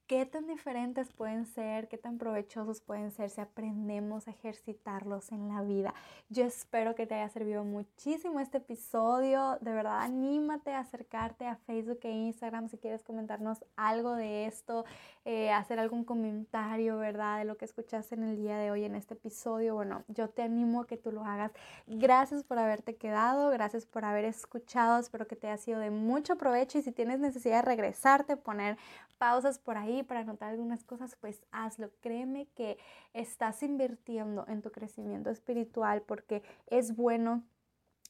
qué 0.10 0.26
tan 0.26 0.48
diferentes 0.48 1.14
pueden 1.14 1.46
ser, 1.46 1.88
qué 1.88 2.00
tan 2.00 2.18
provechosos 2.18 2.82
pueden 2.82 3.12
ser 3.12 3.30
si 3.30 3.42
aprendemos 3.42 4.28
a 4.28 4.32
ejercitarlos 4.32 5.32
en 5.32 5.50
la 5.50 5.62
vida. 5.62 5.94
Yo 6.30 6.46
espero 6.46 6.96
que 6.96 7.06
te 7.06 7.14
haya 7.14 7.30
servido 7.30 7.64
muchísimo 7.64 8.40
este 8.40 8.58
episodio. 8.58 9.60
De 9.62 9.72
verdad, 9.72 10.02
anímate 10.02 10.74
a 10.74 10.80
acercarte 10.80 11.46
a 11.46 11.58
Facebook 11.58 12.00
e 12.02 12.10
Instagram 12.10 12.70
si 12.70 12.80
quieres 12.80 13.04
comentarnos 13.04 13.64
algo 13.76 14.16
de 14.16 14.48
esto, 14.48 14.84
eh, 15.26 15.52
hacer 15.52 15.78
algún 15.78 16.04
comentario, 16.04 16.98
¿verdad? 16.98 17.38
De 17.38 17.46
lo 17.46 17.58
que 17.58 17.66
escuchaste 17.66 18.16
en 18.16 18.24
el 18.24 18.36
día 18.36 18.58
de 18.58 18.72
hoy 18.72 18.86
en 18.86 18.96
este 18.96 19.14
episodio. 19.14 19.76
Bueno, 19.76 20.06
yo 20.08 20.28
te 20.28 20.42
animo 20.42 20.82
a 20.82 20.88
que 20.88 20.98
tú 20.98 21.12
lo 21.12 21.24
hagas. 21.24 21.52
Gracias 21.86 22.44
por 22.44 22.58
haberte 22.58 22.96
quedado, 22.96 23.52
gracias 23.52 23.86
por 23.86 24.06
haber 24.06 24.26
escuchado. 24.26 25.00
Espero 25.00 25.28
que 25.28 25.36
te 25.36 25.46
haya 25.46 25.58
sido 25.58 25.80
de 25.80 25.92
mucho 25.92 26.36
provecho 26.36 26.80
y 26.80 26.82
si 26.82 26.92
tienes 26.92 27.20
necesidad 27.20 27.58
de 27.58 27.62
regresarte, 27.62 28.38
poner 28.38 28.76
pausas 29.20 29.60
por 29.60 29.78
ahí 29.78 29.99
para 30.04 30.22
anotar 30.22 30.50
algunas 30.50 30.84
cosas, 30.84 31.16
pues 31.16 31.44
hazlo. 31.52 31.92
Créeme 32.02 32.48
que 32.56 32.78
estás 33.14 33.64
invirtiendo 33.64 34.46
en 34.48 34.62
tu 34.62 34.72
crecimiento 34.72 35.30
espiritual 35.30 36.02
porque 36.02 36.44
es 36.68 36.96
bueno 36.96 37.44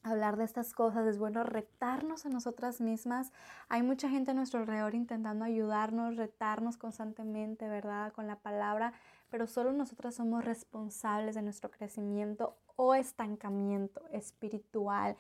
hablar 0.04 0.38
de 0.38 0.46
estas 0.46 0.74
cosas, 0.74 1.06
es 1.08 1.18
bueno 1.18 1.44
retarnos 1.44 2.26
a 2.26 2.30
nosotras 2.30 2.82
mismas. 2.82 3.32
Hay 3.68 3.84
mucha 3.84 4.10
gente 4.10 4.32
a 4.32 4.34
nuestro 4.34 4.62
alrededor 4.62 4.96
intentando 4.96 5.46
ayudarnos, 5.46 6.16
retarnos 6.16 6.78
constantemente, 6.78 7.68
¿verdad? 7.68 8.14
Con 8.14 8.28
la 8.28 8.38
palabra, 8.38 8.94
pero 9.30 9.48
solo 9.48 9.74
nosotras 9.74 10.16
somos 10.16 10.46
responsables 10.46 11.36
de 11.36 11.42
nuestro 11.42 11.70
crecimiento 11.70 12.58
o 12.76 12.96
estancamiento 12.96 14.02
espiritual. 14.12 15.18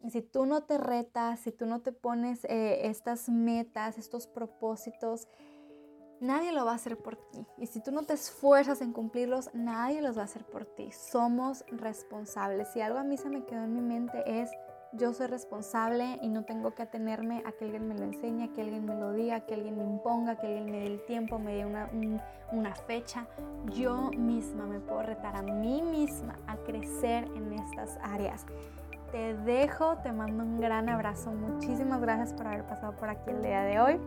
Y 0.00 0.10
si 0.10 0.22
tú 0.22 0.46
no 0.46 0.62
te 0.62 0.78
retas, 0.78 1.40
si 1.40 1.50
tú 1.50 1.66
no 1.66 1.80
te 1.80 1.92
pones 1.92 2.44
eh, 2.44 2.86
estas 2.88 3.28
metas, 3.28 3.98
estos 3.98 4.26
propósitos, 4.26 5.26
nadie 6.20 6.52
lo 6.52 6.64
va 6.64 6.72
a 6.72 6.76
hacer 6.76 6.96
por 6.96 7.16
ti. 7.16 7.46
Y 7.56 7.66
si 7.66 7.80
tú 7.82 7.92
no 7.92 8.02
te 8.02 8.14
esfuerzas 8.14 8.80
en 8.80 8.92
cumplirlos, 8.92 9.50
nadie 9.54 10.02
los 10.02 10.16
va 10.16 10.22
a 10.22 10.24
hacer 10.24 10.44
por 10.44 10.64
ti. 10.64 10.90
Somos 10.92 11.64
responsables. 11.68 12.68
Si 12.72 12.80
algo 12.80 12.98
a 12.98 13.04
mí 13.04 13.16
se 13.16 13.28
me 13.28 13.44
quedó 13.44 13.64
en 13.64 13.74
mi 13.74 13.80
mente 13.80 14.22
es, 14.26 14.50
yo 14.92 15.12
soy 15.12 15.26
responsable 15.26 16.18
y 16.22 16.28
no 16.28 16.44
tengo 16.44 16.74
que 16.74 16.82
atenerme 16.82 17.42
a 17.44 17.52
que 17.52 17.66
alguien 17.66 17.88
me 17.88 17.94
lo 17.94 18.04
enseñe, 18.04 18.52
que 18.54 18.62
alguien 18.62 18.86
me 18.86 18.94
lo 18.94 19.12
diga, 19.12 19.40
que 19.40 19.54
alguien 19.54 19.76
me 19.76 19.84
imponga, 19.84 20.36
que 20.36 20.46
alguien 20.46 20.70
me 20.70 20.80
dé 20.80 20.86
el 20.86 21.04
tiempo, 21.04 21.38
me 21.38 21.54
dé 21.54 21.66
una, 21.66 21.90
una 22.52 22.74
fecha. 22.74 23.26
Yo 23.66 24.10
misma 24.16 24.66
me 24.66 24.80
puedo 24.80 25.02
retar 25.02 25.36
a 25.36 25.42
mí 25.42 25.82
misma 25.82 26.38
a 26.46 26.56
crecer 26.56 27.24
en 27.34 27.52
estas 27.52 27.98
áreas. 28.02 28.46
Te 29.12 29.34
dejo, 29.34 29.98
te 29.98 30.12
mando 30.12 30.42
un 30.42 30.60
gran 30.60 30.88
abrazo. 30.88 31.32
Muchísimas 31.32 32.00
gracias 32.00 32.32
por 32.32 32.46
haber 32.46 32.64
pasado 32.64 32.96
por 32.96 33.10
aquí 33.10 33.30
el 33.30 33.42
día 33.42 33.62
de 33.62 33.80
hoy. 33.80 34.00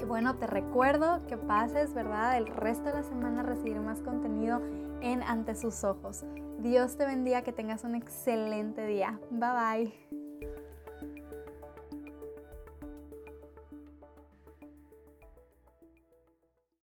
Y 0.00 0.04
bueno, 0.04 0.36
te 0.36 0.46
recuerdo 0.46 1.26
que 1.26 1.36
pases, 1.36 1.94
¿verdad? 1.94 2.36
El 2.36 2.46
resto 2.46 2.84
de 2.84 2.94
la 2.94 3.02
semana 3.02 3.40
a 3.40 3.44
recibir 3.44 3.80
más 3.80 4.00
contenido 4.00 4.60
en 5.00 5.22
Ante 5.22 5.54
sus 5.54 5.84
ojos. 5.84 6.24
Dios 6.58 6.96
te 6.96 7.06
bendiga, 7.06 7.42
que 7.42 7.52
tengas 7.52 7.84
un 7.84 7.94
excelente 7.94 8.86
día. 8.86 9.18
Bye 9.30 9.50
bye. 9.50 10.21